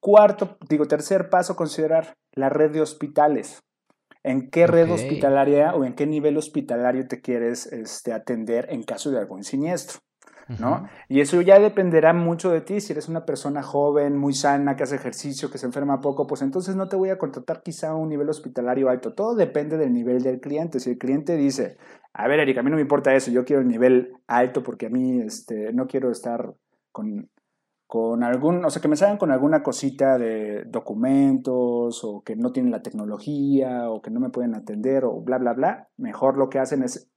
Cuarto, 0.00 0.56
digo, 0.70 0.86
tercer 0.86 1.28
paso, 1.28 1.54
considerar 1.54 2.14
la 2.32 2.48
red 2.48 2.70
de 2.70 2.80
hospitales. 2.80 3.62
¿En 4.22 4.48
qué 4.48 4.66
red 4.66 4.90
hospitalaria 4.90 5.74
o 5.74 5.84
en 5.84 5.94
qué 5.94 6.06
nivel 6.06 6.38
hospitalario 6.38 7.06
te 7.08 7.20
quieres 7.20 7.66
este, 7.66 8.14
atender 8.14 8.68
en 8.70 8.84
caso 8.84 9.10
de 9.10 9.18
algún 9.18 9.44
siniestro? 9.44 10.00
¿No? 10.58 10.88
Y 11.08 11.20
eso 11.20 11.40
ya 11.40 11.58
dependerá 11.58 12.12
mucho 12.12 12.50
de 12.50 12.60
ti. 12.60 12.80
Si 12.80 12.92
eres 12.92 13.08
una 13.08 13.24
persona 13.24 13.62
joven, 13.62 14.16
muy 14.16 14.32
sana, 14.32 14.76
que 14.76 14.82
hace 14.82 14.96
ejercicio, 14.96 15.50
que 15.50 15.58
se 15.58 15.66
enferma 15.66 16.00
poco, 16.00 16.26
pues 16.26 16.42
entonces 16.42 16.76
no 16.76 16.88
te 16.88 16.96
voy 16.96 17.10
a 17.10 17.18
contratar 17.18 17.62
quizá 17.62 17.90
a 17.90 17.94
un 17.94 18.08
nivel 18.08 18.28
hospitalario 18.28 18.88
alto. 18.88 19.14
Todo 19.14 19.34
depende 19.34 19.76
del 19.76 19.92
nivel 19.92 20.22
del 20.22 20.40
cliente. 20.40 20.80
Si 20.80 20.90
el 20.90 20.98
cliente 20.98 21.36
dice, 21.36 21.76
a 22.12 22.26
ver, 22.26 22.40
Erika, 22.40 22.60
a 22.60 22.62
mí 22.62 22.70
no 22.70 22.76
me 22.76 22.82
importa 22.82 23.14
eso, 23.14 23.30
yo 23.30 23.44
quiero 23.44 23.62
el 23.62 23.68
nivel 23.68 24.12
alto 24.26 24.62
porque 24.62 24.86
a 24.86 24.90
mí 24.90 25.20
este, 25.20 25.72
no 25.72 25.86
quiero 25.86 26.10
estar 26.10 26.54
con, 26.90 27.30
con 27.86 28.24
algún, 28.24 28.64
o 28.64 28.70
sea, 28.70 28.82
que 28.82 28.88
me 28.88 28.96
salgan 28.96 29.18
con 29.18 29.30
alguna 29.30 29.62
cosita 29.62 30.18
de 30.18 30.64
documentos 30.64 32.02
o 32.04 32.22
que 32.22 32.34
no 32.34 32.50
tienen 32.50 32.72
la 32.72 32.82
tecnología 32.82 33.90
o 33.90 34.02
que 34.02 34.10
no 34.10 34.20
me 34.20 34.30
pueden 34.30 34.54
atender 34.54 35.04
o 35.04 35.20
bla, 35.20 35.38
bla, 35.38 35.52
bla, 35.52 35.88
mejor 35.96 36.36
lo 36.36 36.48
que 36.48 36.58
hacen 36.58 36.82
es 36.82 37.10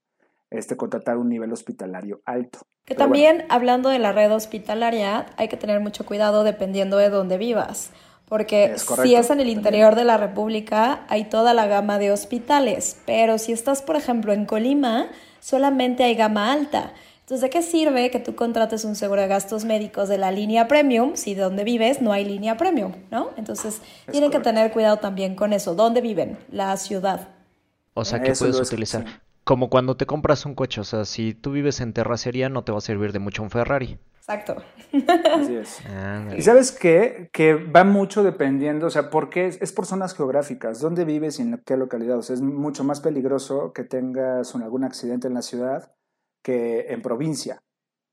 este, 0.51 0.77
contratar 0.77 1.17
un 1.17 1.29
nivel 1.29 1.51
hospitalario 1.51 2.21
alto. 2.25 2.59
Que 2.85 2.95
también, 2.95 3.45
hablando 3.49 3.89
de 3.89 3.99
la 3.99 4.11
red 4.11 4.31
hospitalaria, 4.31 5.27
hay 5.37 5.47
que 5.47 5.55
tener 5.55 5.79
mucho 5.79 6.05
cuidado 6.05 6.43
dependiendo 6.43 6.97
de 6.97 7.09
dónde 7.09 7.37
vivas. 7.37 7.91
Porque 8.27 8.75
si 8.77 9.15
es 9.15 9.29
en 9.29 9.39
el 9.39 9.47
interior 9.47 9.95
de 9.95 10.03
la 10.03 10.17
República, 10.17 11.05
hay 11.07 11.25
toda 11.25 11.53
la 11.53 11.67
gama 11.67 11.99
de 11.99 12.11
hospitales. 12.11 12.97
Pero 13.05 13.37
si 13.37 13.51
estás, 13.51 13.81
por 13.81 13.95
ejemplo, 13.95 14.33
en 14.33 14.45
Colima, 14.45 15.07
solamente 15.39 16.03
hay 16.03 16.15
gama 16.15 16.51
alta. 16.51 16.93
Entonces, 17.19 17.41
¿de 17.41 17.49
qué 17.49 17.61
sirve 17.61 18.11
que 18.11 18.19
tú 18.19 18.35
contrates 18.35 18.83
un 18.83 18.95
seguro 18.95 19.21
de 19.21 19.27
gastos 19.27 19.63
médicos 19.63 20.09
de 20.09 20.17
la 20.17 20.31
línea 20.31 20.67
premium 20.67 21.15
si 21.15 21.35
de 21.35 21.41
donde 21.41 21.63
vives 21.63 22.01
no 22.01 22.11
hay 22.11 22.25
línea 22.25 22.57
premium, 22.57 22.93
¿no? 23.11 23.29
Entonces, 23.37 23.81
tienen 24.11 24.29
que 24.29 24.39
tener 24.39 24.71
cuidado 24.71 24.97
también 24.97 25.35
con 25.35 25.53
eso. 25.53 25.73
¿Dónde 25.73 26.01
viven? 26.01 26.37
La 26.51 26.75
ciudad. 26.75 27.29
O 27.93 28.03
sea, 28.03 28.21
que 28.21 28.33
puedes 28.33 28.59
utilizar. 28.59 29.05
Como 29.43 29.69
cuando 29.69 29.97
te 29.97 30.05
compras 30.05 30.45
un 30.45 30.55
coche, 30.55 30.81
o 30.81 30.83
sea, 30.83 31.05
si 31.05 31.33
tú 31.33 31.51
vives 31.51 31.81
en 31.81 31.93
terracería 31.93 32.49
no 32.49 32.63
te 32.63 32.71
va 32.71 32.77
a 32.77 32.81
servir 32.81 33.11
de 33.11 33.19
mucho 33.19 33.43
un 33.43 33.49
Ferrari. 33.49 33.99
Exacto. 34.17 34.55
Así 35.33 35.55
es. 35.55 35.81
y 36.37 36.41
sabes 36.43 36.71
qué? 36.71 37.29
Que 37.33 37.55
va 37.55 37.83
mucho 37.83 38.23
dependiendo, 38.23 38.87
o 38.87 38.89
sea, 38.89 39.09
porque 39.09 39.47
es, 39.47 39.61
es, 39.61 39.73
por 39.73 39.85
zonas 39.85 40.15
geográficas, 40.15 40.79
dónde 40.79 41.03
vives 41.03 41.39
y 41.39 41.41
en 41.41 41.61
qué 41.65 41.75
localidad. 41.75 42.19
O 42.19 42.21
sea, 42.21 42.35
es 42.35 42.41
mucho 42.41 42.85
más 42.85 43.01
peligroso 43.01 43.73
que 43.73 43.83
tengas 43.83 44.55
algún 44.55 44.85
accidente 44.85 45.27
en 45.27 45.33
la 45.33 45.41
ciudad 45.41 45.91
que 46.41 46.85
en 46.89 47.01
provincia, 47.01 47.63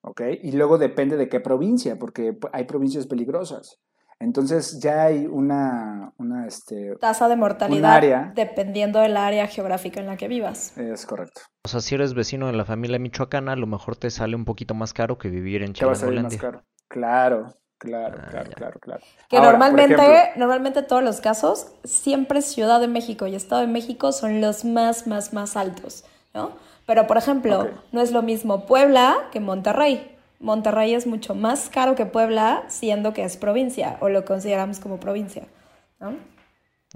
¿ok? 0.03 0.23
Y 0.43 0.53
luego 0.53 0.79
depende 0.79 1.17
de 1.17 1.29
qué 1.29 1.39
provincia, 1.39 1.97
porque 1.99 2.39
hay 2.53 2.65
provincias 2.65 3.07
peligrosas. 3.07 3.79
Entonces 4.21 4.81
ya 4.81 5.05
hay 5.05 5.27
una, 5.27 6.13
una 6.19 6.47
este, 6.47 6.95
tasa 6.97 7.27
de 7.27 7.37
mortalidad 7.37 8.35
dependiendo 8.35 9.01
del 9.01 9.17
área 9.17 9.47
geográfica 9.47 9.99
en 9.99 10.07
la 10.07 10.19
que 10.19 10.29
vivas. 10.29 10.77
Es 10.77 11.07
correcto. 11.07 11.41
O 11.65 11.69
sea, 11.69 11.81
si 11.81 11.95
eres 11.95 12.13
vecino 12.13 12.47
de 12.47 12.53
la 12.53 12.67
familia 12.67 12.99
michoacana, 12.99 13.53
a 13.53 13.57
lo 13.57 13.67
mejor 13.67 13.97
te 13.97 14.11
sale 14.11 14.37
un 14.37 14.45
poquito 14.45 14.75
más 14.75 14.93
caro 14.93 15.17
que 15.17 15.31
vivir 15.31 15.63
en 15.63 15.73
Te 15.73 15.87
va 15.87 15.93
a 15.93 15.95
salir 15.95 16.23
más 16.23 16.37
caro. 16.37 16.63
Claro, 16.87 17.55
claro, 17.79 18.19
ah, 18.21 18.27
claro, 18.31 18.51
claro, 18.55 18.79
claro. 18.79 19.01
Que 19.31 19.41
normalmente, 19.41 20.33
normalmente 20.37 20.83
todos 20.83 21.03
los 21.03 21.23
casos, 21.23 21.73
siempre 21.85 22.43
Ciudad 22.43 22.79
de 22.79 22.89
México 22.89 23.27
y 23.27 23.35
Estado 23.35 23.63
de 23.63 23.69
México 23.69 24.13
son 24.13 24.43
los 24.43 24.67
más, 24.67 25.07
más, 25.07 25.33
más 25.33 25.57
altos, 25.57 26.05
¿no? 26.35 26.53
Pero, 26.85 27.07
por 27.07 27.17
ejemplo, 27.17 27.71
no 27.93 28.03
es 28.03 28.13
lo 28.13 28.21
mismo 28.21 28.67
Puebla 28.67 29.17
que 29.33 29.41
Monterrey. 29.41 30.19
Monterrey 30.41 30.95
es 30.95 31.07
mucho 31.07 31.35
más 31.35 31.69
caro 31.69 31.95
que 31.95 32.07
Puebla, 32.07 32.65
siendo 32.69 33.13
que 33.13 33.25
es 33.25 33.37
provincia, 33.37 33.99
o 34.01 34.09
lo 34.09 34.25
consideramos 34.25 34.81
como 34.81 34.99
provincia. 34.99 35.47
¿no? 36.01 36.15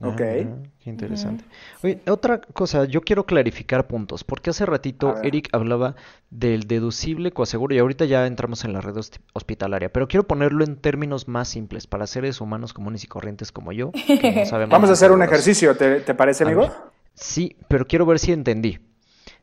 Ok. 0.03 0.21
Ah, 0.21 0.57
qué 0.81 0.91
interesante. 0.91 1.45
Oye, 1.85 2.01
otra 2.09 2.41
cosa, 2.41 2.85
yo 2.85 3.03
quiero 3.03 3.27
clarificar 3.27 3.87
puntos, 3.87 4.25
porque 4.25 4.51
hace 4.51 4.67
ratito 4.67 5.15
Eric 5.23 5.49
hablaba 5.53 5.95
del 6.31 6.67
deducible 6.67 7.31
coaseguro 7.31 7.75
y 7.75 7.79
ahorita 7.79 8.05
ya 8.07 8.27
entramos 8.27 8.65
en 8.65 8.73
la 8.73 8.81
red 8.81 8.97
hospitalaria, 9.35 9.93
pero 9.93 10.09
quiero 10.09 10.27
ponerlo 10.27 10.65
en 10.65 10.77
términos 10.77 11.29
más 11.29 11.49
simples 11.49 11.87
para 11.87 12.09
seres 12.09 12.41
humanos 12.41 12.73
comunes 12.73 13.05
y 13.05 13.07
corrientes 13.07 13.53
como 13.53 13.71
yo. 13.71 13.93
Vamos 14.69 14.91
a 14.91 14.95
hacer 14.95 15.13
un 15.13 15.23
ejercicio, 15.23 15.77
¿te, 15.77 16.01
te 16.01 16.15
parece, 16.15 16.43
amigo? 16.43 16.69
Sí, 17.15 17.57
pero 17.69 17.87
quiero 17.87 18.05
ver 18.05 18.19
si 18.19 18.33
entendí. 18.33 18.81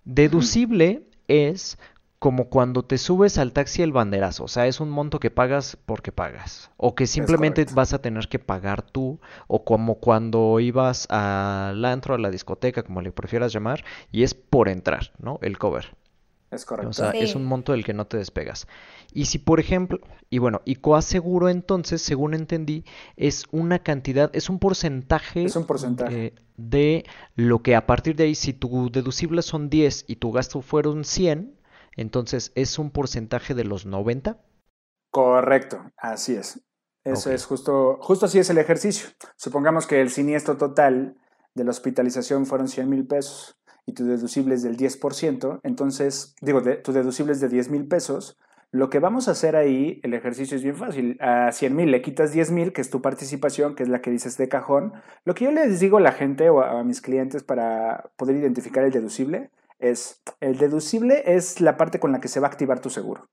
Deducible 0.03 1.03
es 1.29 1.77
como 2.21 2.49
cuando 2.49 2.83
te 2.83 2.99
subes 2.99 3.39
al 3.39 3.51
taxi 3.51 3.81
el 3.81 3.93
banderazo, 3.93 4.43
o 4.43 4.47
sea, 4.47 4.67
es 4.67 4.79
un 4.79 4.91
monto 4.91 5.19
que 5.19 5.31
pagas 5.31 5.75
porque 5.87 6.11
pagas, 6.11 6.69
o 6.77 6.93
que 6.93 7.07
simplemente 7.07 7.65
vas 7.73 7.93
a 7.93 7.99
tener 7.99 8.27
que 8.27 8.37
pagar 8.37 8.83
tú, 8.83 9.19
o 9.47 9.63
como 9.63 9.95
cuando 9.95 10.59
ibas 10.59 11.07
al 11.09 11.83
antro, 11.83 12.13
a 12.13 12.19
la 12.19 12.29
discoteca, 12.29 12.83
como 12.83 13.01
le 13.01 13.11
prefieras 13.11 13.51
llamar, 13.51 13.83
y 14.11 14.21
es 14.21 14.35
por 14.35 14.69
entrar, 14.69 15.13
¿no? 15.17 15.39
El 15.41 15.57
cover. 15.57 15.97
Es 16.51 16.63
correcto. 16.63 16.89
O 16.91 16.93
sea, 16.93 17.09
es 17.09 17.33
un 17.33 17.43
monto 17.43 17.71
del 17.71 17.83
que 17.83 17.95
no 17.95 18.05
te 18.05 18.17
despegas. 18.17 18.67
Y 19.11 19.25
si, 19.25 19.39
por 19.39 19.59
ejemplo, 19.59 19.99
y 20.29 20.37
bueno, 20.37 20.61
y 20.63 20.75
coaseguro 20.75 21.49
entonces, 21.49 22.03
según 22.03 22.35
entendí, 22.35 22.85
es 23.15 23.45
una 23.49 23.79
cantidad, 23.79 24.29
es 24.35 24.47
un 24.47 24.59
porcentaje, 24.59 25.43
es 25.45 25.55
un 25.55 25.65
porcentaje. 25.65 26.35
De, 26.55 27.03
lo 27.33 27.63
que 27.63 27.75
a 27.75 27.87
partir 27.87 28.15
de 28.15 28.25
ahí, 28.25 28.35
si 28.35 28.53
tu 28.53 28.91
deducible 28.91 29.41
son 29.41 29.71
10 29.71 30.05
y 30.07 30.17
tu 30.17 30.31
gasto 30.31 30.61
fueron 30.61 31.03
100, 31.03 31.55
entonces 31.95 32.51
es 32.55 32.79
un 32.79 32.91
porcentaje 32.91 33.53
de 33.53 33.63
los 33.63 33.85
90. 33.85 34.41
Correcto, 35.11 35.91
así 35.97 36.35
es. 36.35 36.61
Eso 37.03 37.31
es 37.31 37.45
justo, 37.45 37.97
justo 38.01 38.27
así 38.27 38.39
es 38.39 38.49
el 38.49 38.59
ejercicio. 38.59 39.09
Supongamos 39.35 39.87
que 39.87 40.01
el 40.01 40.11
siniestro 40.11 40.57
total 40.57 41.17
de 41.55 41.63
la 41.63 41.71
hospitalización 41.71 42.45
fueron 42.45 42.67
100 42.67 42.89
mil 42.89 43.07
pesos 43.07 43.57
y 43.85 43.93
tu 43.93 44.05
deducible 44.05 44.53
es 44.53 44.61
del 44.61 44.77
10%, 44.77 45.59
entonces, 45.63 46.35
digo, 46.39 46.61
tu 46.83 46.93
deducible 46.93 47.33
es 47.33 47.41
de 47.41 47.49
10 47.49 47.69
mil 47.69 47.87
pesos, 47.87 48.37
lo 48.73 48.89
que 48.89 48.99
vamos 48.99 49.27
a 49.27 49.31
hacer 49.31 49.57
ahí, 49.57 49.99
el 50.01 50.13
ejercicio 50.13 50.55
es 50.55 50.63
bien 50.63 50.77
fácil. 50.77 51.17
A 51.19 51.51
100 51.51 51.75
mil 51.75 51.91
le 51.91 52.01
quitas 52.01 52.31
10 52.31 52.51
mil, 52.51 52.71
que 52.71 52.79
es 52.79 52.89
tu 52.89 53.01
participación, 53.01 53.75
que 53.75 53.83
es 53.83 53.89
la 53.89 54.01
que 54.01 54.11
dices 54.11 54.37
de 54.37 54.47
cajón. 54.47 54.93
Lo 55.25 55.33
que 55.33 55.43
yo 55.43 55.51
les 55.51 55.81
digo 55.81 55.97
a 55.97 56.01
la 56.01 56.13
gente 56.13 56.49
o 56.49 56.61
a, 56.61 56.81
mis 56.85 57.01
clientes 57.01 57.43
para 57.43 58.11
poder 58.15 58.37
identificar 58.37 58.85
el 58.85 58.91
deducible 58.91 59.51
es, 59.81 60.21
el 60.39 60.57
deducible 60.57 61.23
es 61.25 61.61
la 61.61 61.77
parte 61.77 61.99
con 61.99 62.11
la 62.11 62.19
que 62.19 62.27
se 62.27 62.39
va 62.39 62.47
a 62.47 62.51
activar 62.51 62.79
tu 62.79 62.89
seguro. 62.89 63.29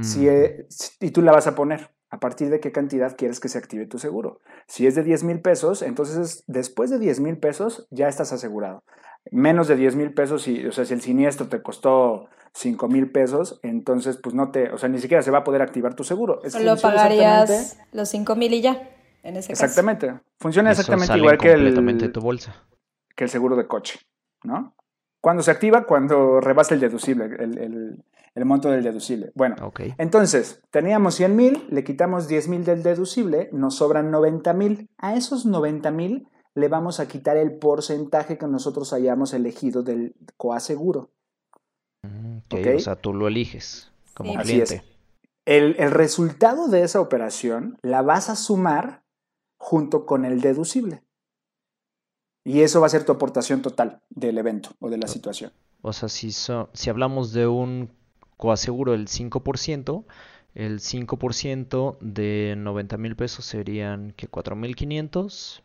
Si, 0.00 0.26
eh, 0.26 0.66
y 1.00 1.10
tú 1.10 1.20
la 1.20 1.32
vas 1.32 1.46
a 1.46 1.54
poner. 1.54 1.90
¿A 2.10 2.18
partir 2.20 2.50
de 2.50 2.60
qué 2.60 2.72
cantidad 2.72 3.16
quieres 3.16 3.40
que 3.40 3.48
se 3.48 3.56
active 3.56 3.86
tu 3.86 3.98
seguro? 3.98 4.42
Si 4.66 4.86
es 4.86 4.94
de 4.94 5.02
10 5.02 5.24
mil 5.24 5.40
pesos, 5.40 5.80
entonces 5.80 6.44
después 6.46 6.90
de 6.90 6.98
10 6.98 7.20
mil 7.20 7.38
pesos 7.38 7.88
ya 7.90 8.06
estás 8.06 8.34
asegurado. 8.34 8.84
Menos 9.30 9.66
de 9.66 9.76
10 9.76 9.96
mil 9.96 10.12
pesos, 10.12 10.42
si, 10.42 10.66
o 10.66 10.72
sea, 10.72 10.84
si 10.84 10.92
el 10.92 11.00
siniestro 11.00 11.48
te 11.48 11.62
costó 11.62 12.28
5 12.52 12.86
mil 12.88 13.10
pesos, 13.10 13.60
entonces 13.62 14.18
pues 14.22 14.34
no 14.34 14.50
te, 14.50 14.70
o 14.72 14.76
sea, 14.76 14.90
ni 14.90 14.98
siquiera 14.98 15.22
se 15.22 15.30
va 15.30 15.38
a 15.38 15.44
poder 15.44 15.62
activar 15.62 15.94
tu 15.94 16.04
seguro. 16.04 16.42
Solo 16.50 16.76
pagarías 16.76 17.78
los 17.92 18.10
5 18.10 18.36
mil 18.36 18.52
y 18.52 18.60
ya, 18.60 18.90
en 19.22 19.36
ese 19.36 19.52
Exactamente. 19.52 20.12
Funciona 20.38 20.70
exactamente 20.70 21.16
igual 21.16 21.38
que 21.38 21.52
el, 21.52 22.12
tu 22.12 22.20
bolsa. 22.20 22.66
que 23.16 23.24
el 23.24 23.30
seguro 23.30 23.56
de 23.56 23.66
coche, 23.66 24.00
¿no? 24.44 24.74
Cuando 25.22 25.44
se 25.44 25.52
activa, 25.52 25.86
cuando 25.86 26.40
rebasa 26.40 26.74
el 26.74 26.80
deducible, 26.80 27.26
el, 27.38 28.02
el, 28.34 28.44
monto 28.44 28.68
del 28.68 28.82
deducible. 28.82 29.30
Bueno, 29.36 29.54
entonces, 29.96 30.60
teníamos 30.72 31.14
100 31.14 31.36
mil, 31.36 31.64
le 31.70 31.84
quitamos 31.84 32.26
10 32.26 32.48
mil 32.48 32.64
del 32.64 32.82
deducible, 32.82 33.48
nos 33.52 33.76
sobran 33.76 34.10
90 34.10 34.52
mil. 34.52 34.90
A 34.98 35.14
esos 35.14 35.46
90 35.46 35.92
mil 35.92 36.26
le 36.56 36.66
vamos 36.66 36.98
a 36.98 37.06
quitar 37.06 37.36
el 37.36 37.56
porcentaje 37.56 38.36
que 38.36 38.48
nosotros 38.48 38.92
hayamos 38.92 39.32
elegido 39.32 39.84
del 39.84 40.16
coaseguro. 40.36 41.12
O 42.50 42.78
sea, 42.80 42.96
tú 42.96 43.14
lo 43.14 43.28
eliges 43.28 43.92
como 44.14 44.34
cliente. 44.34 44.82
El, 45.44 45.76
el, 45.78 45.92
resultado 45.92 46.66
de 46.66 46.82
esa 46.82 47.00
operación 47.00 47.78
la 47.82 48.02
vas 48.02 48.28
a 48.28 48.34
sumar 48.34 49.04
junto 49.56 50.04
con 50.04 50.24
el 50.24 50.40
deducible. 50.40 51.04
Y 52.44 52.60
eso 52.60 52.80
va 52.80 52.86
a 52.86 52.90
ser 52.90 53.04
tu 53.04 53.12
aportación 53.12 53.62
total 53.62 54.00
del 54.10 54.38
evento 54.38 54.70
o 54.80 54.90
de 54.90 54.98
la 54.98 55.06
situación. 55.06 55.52
O 55.80 55.92
sea, 55.92 56.08
si, 56.08 56.32
si 56.32 56.90
hablamos 56.90 57.32
de 57.32 57.46
un 57.46 57.90
coaseguro 58.36 58.92
del 58.92 59.06
5%, 59.08 60.04
el 60.54 60.80
5% 60.80 61.96
de 62.00 62.54
90 62.58 62.96
mil 62.98 63.16
pesos 63.16 63.44
serían 63.44 64.12
que 64.16 64.28
4.500 64.30 65.62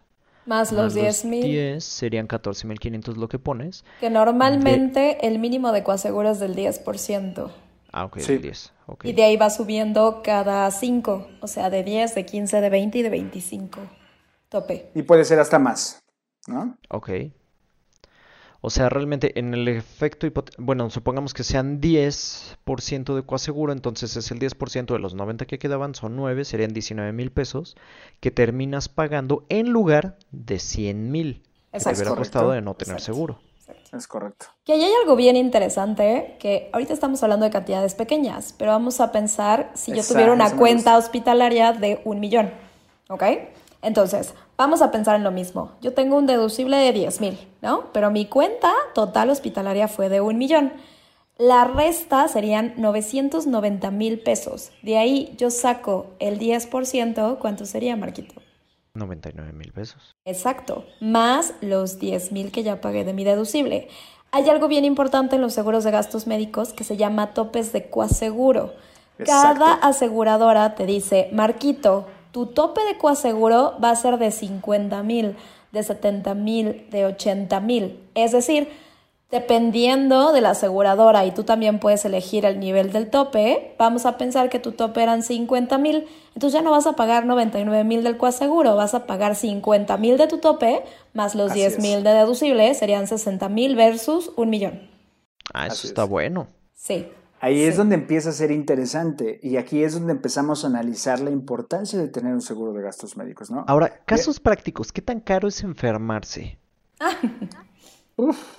más 0.48 0.72
los 0.72 0.94
10 0.94 1.26
mil. 1.26 1.44
10 1.44 1.84
serían 1.84 2.28
14.500 2.28 3.16
lo 3.16 3.28
que 3.28 3.38
pones. 3.38 3.84
Que 4.00 4.10
normalmente 4.10 5.28
el 5.28 5.40
mínimo 5.40 5.74
de 5.74 5.84
coaseguro 5.84 6.32
es 6.32 6.40
del 6.40 6.56
10%. 6.56 7.52
Ah, 7.92 8.06
ok, 8.06 8.20
sí. 8.20 8.38
10. 8.38 8.74
Y 9.04 9.14
de 9.14 9.24
ahí 9.24 9.36
va 9.36 9.50
subiendo 9.50 10.22
cada 10.24 10.72
5, 10.72 11.28
o 11.42 11.48
sea, 11.48 11.70
de 11.70 11.84
10, 11.84 12.16
de 12.16 12.26
15, 12.26 12.62
de 12.62 12.70
20 12.70 12.98
y 12.98 13.02
de 13.02 13.10
25. 13.10 13.80
Tope. 14.48 14.90
Y 14.96 15.02
puede 15.02 15.26
ser 15.26 15.40
hasta 15.40 15.60
más, 15.60 16.00
¿no? 16.48 16.78
Ok. 16.90 17.10
O 18.60 18.70
sea, 18.72 18.90
realmente 18.90 19.40
en 19.40 19.54
el 19.54 19.68
efecto, 19.68 20.28
bueno, 20.58 20.90
supongamos 20.90 21.34
que 21.34 21.44
sean 21.44 21.80
10% 21.80 23.16
de 23.16 23.24
coaseguro, 23.24 23.72
entonces 23.72 24.16
es 24.18 24.32
el 24.32 24.40
10% 24.40 24.94
de 24.94 25.00
los 25.00 25.14
90 25.14 25.46
que 25.46 25.60
quedaban, 25.60 25.94
son 25.94 26.16
9, 26.16 26.44
serían 26.44 26.74
19 26.74 27.14
mil 27.14 27.32
pesos, 27.32 27.78
que 28.20 28.32
terminas 28.32 28.90
pagando 28.90 29.46
en 29.50 29.70
lugar 29.70 30.18
de 30.32 30.58
100 30.58 31.12
mil. 31.12 31.44
Que 31.72 31.80
te 31.80 31.94
hubiera 31.94 32.16
costado 32.16 32.52
de 32.52 32.62
no 32.62 32.74
tener 32.74 33.00
seguro. 33.00 33.40
Es 33.94 34.08
correcto. 34.08 34.48
Que 34.66 34.74
ahí 34.74 34.84
hay 34.84 34.94
algo 35.02 35.16
bien 35.16 35.36
interesante, 35.36 36.36
que 36.40 36.70
ahorita 36.74 36.94
estamos 36.94 37.22
hablando 37.24 37.46
de 37.46 37.52
cantidades 37.52 37.96
pequeñas, 37.96 38.54
pero 38.58 38.72
vamos 38.72 39.00
a 39.00 39.12
pensar 39.12 39.72
si 39.76 39.94
yo 39.94 40.04
tuviera 40.04 40.34
una 40.34 40.56
cuenta 40.56 40.98
hospitalaria 40.98 41.74
de 41.74 42.02
un 42.04 42.20
millón, 42.20 42.52
¿ok? 43.10 43.24
Entonces, 43.82 44.34
vamos 44.58 44.82
a 44.82 44.92
pensar 44.92 45.16
en 45.16 45.24
lo 45.24 45.32
mismo. 45.32 45.72
Yo 45.82 45.94
tengo 45.94 46.18
un 46.18 46.26
deducible 46.26 46.78
de 46.78 46.92
10 46.92 47.22
mil, 47.22 47.48
¿no? 47.62 47.86
Pero 47.94 48.12
mi 48.12 48.26
cuenta 48.26 48.74
total 48.94 49.30
hospitalaria 49.30 49.88
fue 49.88 50.10
de 50.10 50.22
un 50.22 50.38
millón. 50.38 50.74
La 51.38 51.66
resta 51.66 52.28
serían 52.28 52.74
990 52.78 53.92
mil 53.92 54.20
pesos. 54.20 54.72
De 54.82 54.98
ahí 54.98 55.36
yo 55.38 55.52
saco 55.52 56.08
el 56.20 56.40
10%, 56.40 57.38
¿cuánto 57.38 57.66
sería, 57.66 57.96
Marquito? 57.96 58.42
99 58.96 59.54
mil 59.54 59.72
pesos. 59.72 60.16
Exacto, 60.26 60.86
más 61.00 61.54
los 61.62 62.00
10 62.00 62.32
mil 62.32 62.52
que 62.52 62.64
ya 62.64 62.82
pagué 62.82 63.04
de 63.04 63.14
mi 63.14 63.24
deducible. 63.24 63.88
Hay 64.32 64.50
algo 64.50 64.68
bien 64.68 64.84
importante 64.84 65.36
en 65.36 65.42
los 65.42 65.54
seguros 65.54 65.84
de 65.84 65.92
gastos 65.92 66.26
médicos 66.26 66.74
que 66.74 66.84
se 66.84 66.98
llama 66.98 67.34
topes 67.36 67.72
de 67.72 67.90
coaseguro. 67.90 68.74
Cada 69.24 69.74
aseguradora 69.74 70.76
te 70.76 70.86
dice, 70.86 71.30
Marquito, 71.32 72.08
tu 72.38 72.46
tope 72.46 72.86
de 72.86 73.00
coaseguro 73.00 73.74
va 73.84 73.90
a 73.90 73.96
ser 73.96 74.20
de 74.20 74.30
50 74.30 75.02
mil, 75.02 75.36
de 75.72 75.82
70 75.82 76.36
mil, 76.36 76.88
de 76.92 77.08
80 77.08 77.60
mil. 77.62 78.00
Es 78.14 78.32
decir, 78.32 78.70
Dependiendo 79.32 80.32
de 80.32 80.40
la 80.40 80.52
aseguradora 80.52 81.26
y 81.26 81.32
tú 81.32 81.44
también 81.44 81.80
puedes 81.80 82.06
elegir 82.06 82.46
el 82.46 82.62
nivel 82.62 82.94
del 82.94 83.10
tope, 83.10 83.76
vamos 83.78 84.06
a 84.06 84.18
pensar 84.18 84.50
que 84.50 84.58
tu 84.58 84.72
tope 84.72 85.04
eran 85.04 85.22
50 85.22 85.78
mil, 85.80 86.08
entonces 86.34 86.54
ya 86.54 86.62
no 86.62 86.72
vas 86.72 86.88
a 86.88 86.94
pagar 86.94 87.26
99 87.26 87.84
mil 87.84 88.04
del 88.06 88.16
coaseguro, 88.16 88.78
vas 88.78 88.94
a 88.94 89.06
pagar 89.06 89.36
50 89.36 89.98
mil 89.98 90.18
de 90.18 90.28
tu 90.28 90.38
tope 90.38 90.82
más 91.12 91.36
los 91.36 91.54
10 91.54 91.80
mil 91.80 92.04
de 92.04 92.12
deducible, 92.12 92.74
serían 92.74 93.06
60 93.08 93.50
mil 93.50 93.76
versus 93.76 94.32
un 94.38 94.50
millón. 94.50 94.90
Ah, 95.54 95.68
eso 95.68 95.88
está 95.88 96.06
bueno. 96.06 96.48
Sí. 96.74 97.08
Ahí 97.40 97.64
es 97.64 97.78
donde 97.78 97.96
empieza 97.96 98.30
a 98.30 98.34
ser 98.34 98.52
interesante 98.52 99.40
y 99.44 99.58
aquí 99.58 99.84
es 99.84 99.94
donde 99.94 100.14
empezamos 100.14 100.64
a 100.64 100.68
analizar 100.68 101.20
la 101.20 101.30
importancia 101.30 102.00
de 102.00 102.08
tener 102.08 102.34
un 102.34 102.42
seguro 102.42 102.74
de 102.74 102.82
gastos 102.82 103.16
médicos, 103.16 103.52
¿no? 103.52 103.64
Ahora, 103.68 104.02
casos 104.06 104.40
prácticos, 104.40 104.92
¿qué 104.92 105.02
tan 105.02 105.20
caro 105.20 105.48
es 105.48 105.64
enfermarse? 105.64 106.58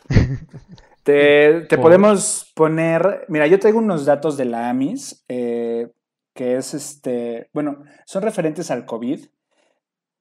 Te, 1.03 1.67
podemos 1.81 2.53
poner, 2.55 3.25
mira, 3.29 3.47
yo 3.47 3.59
traigo 3.59 3.79
unos 3.79 4.05
datos 4.05 4.37
de 4.37 4.45
la 4.45 4.69
AMIS, 4.69 5.25
eh, 5.29 5.91
que 6.35 6.57
es 6.57 6.75
este, 6.75 7.49
bueno, 7.53 7.83
son 8.05 8.23
referentes 8.23 8.71
al 8.71 8.85
COVID, 8.85 9.27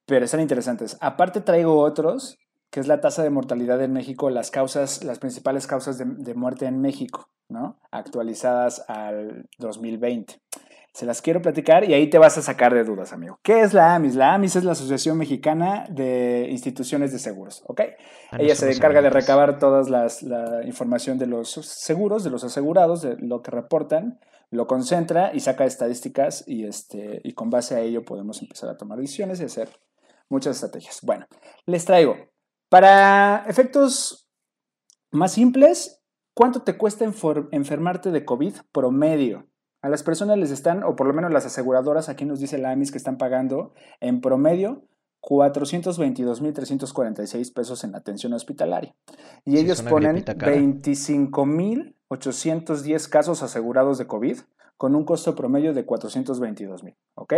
pero 0.05 0.25
están 0.25 0.39
interesantes. 0.39 0.97
Aparte 1.01 1.41
traigo 1.41 1.79
otros, 1.79 2.39
que 2.69 2.79
es 2.79 2.87
la 2.87 3.01
tasa 3.01 3.23
de 3.23 3.29
mortalidad 3.29 3.81
en 3.81 3.93
México, 3.93 4.29
las 4.29 4.51
causas, 4.51 5.03
las 5.03 5.19
principales 5.19 5.67
causas 5.67 5.97
de, 5.97 6.05
de 6.05 6.33
muerte 6.35 6.65
en 6.65 6.81
México, 6.81 7.29
¿no? 7.49 7.79
Actualizadas 7.91 8.83
al 8.87 9.47
2020. 9.57 10.41
Se 10.97 11.05
las 11.05 11.21
quiero 11.21 11.43
platicar 11.43 11.87
y 11.87 11.93
ahí 11.93 12.09
te 12.09 12.17
vas 12.17 12.39
a 12.39 12.41
sacar 12.41 12.73
de 12.73 12.83
dudas, 12.83 13.13
amigo. 13.13 13.39
¿Qué 13.43 13.61
es 13.61 13.75
la 13.75 13.93
AMIS? 13.93 14.15
La 14.15 14.33
AMIS 14.33 14.55
es 14.55 14.63
la 14.63 14.71
Asociación 14.71 15.15
Mexicana 15.15 15.85
de 15.91 16.47
Instituciones 16.49 17.11
de 17.11 17.19
Seguros, 17.19 17.63
¿ok? 17.67 17.81
Ella 18.39 18.55
se 18.55 18.71
encarga 18.71 19.03
de 19.03 19.11
recabar 19.11 19.59
toda 19.59 19.83
la 19.87 20.65
información 20.65 21.19
de 21.19 21.27
los 21.27 21.51
seguros, 21.51 22.23
de 22.23 22.31
los 22.31 22.43
asegurados, 22.43 23.03
de 23.03 23.15
lo 23.17 23.43
que 23.43 23.51
reportan, 23.51 24.19
lo 24.49 24.65
concentra 24.65 25.31
y 25.35 25.39
saca 25.39 25.65
estadísticas 25.65 26.43
y, 26.47 26.65
este, 26.65 27.21
y 27.23 27.33
con 27.33 27.51
base 27.51 27.75
a 27.75 27.81
ello 27.81 28.03
podemos 28.03 28.41
empezar 28.41 28.69
a 28.69 28.77
tomar 28.77 28.97
decisiones 28.97 29.39
y 29.39 29.43
hacer 29.43 29.69
muchas 30.29 30.55
estrategias. 30.55 31.01
Bueno, 31.03 31.27
les 31.67 31.85
traigo, 31.85 32.15
para 32.69 33.45
efectos 33.47 34.29
más 35.11 35.33
simples, 35.33 36.01
¿cuánto 36.33 36.63
te 36.63 36.77
cuesta 36.77 37.05
enfermarte 37.51 38.11
de 38.11 38.25
COVID 38.25 38.55
promedio? 38.71 39.47
A 39.81 39.89
las 39.89 40.03
personas 40.03 40.37
les 40.37 40.51
están, 40.51 40.83
o 40.83 40.95
por 40.95 41.07
lo 41.07 41.13
menos 41.13 41.31
las 41.31 41.45
aseguradoras, 41.45 42.09
aquí 42.09 42.25
nos 42.25 42.39
dice 42.39 42.57
la 42.57 42.71
AMIS 42.71 42.91
que 42.91 42.97
están 42.97 43.17
pagando 43.17 43.73
en 43.99 44.21
promedio 44.21 44.87
422.346 45.21 47.53
pesos 47.53 47.83
en 47.83 47.95
atención 47.95 48.33
hospitalaria. 48.33 48.95
Y 49.45 49.57
ellos 49.57 49.81
ponen 49.81 50.23
25.810 50.23 53.09
casos 53.09 53.41
asegurados 53.43 53.97
de 53.97 54.07
COVID 54.07 54.39
con 54.77 54.95
un 54.95 55.03
costo 55.05 55.35
promedio 55.35 55.73
de 55.73 55.85
422.000. 55.85 56.95
¿Ok? 57.15 57.33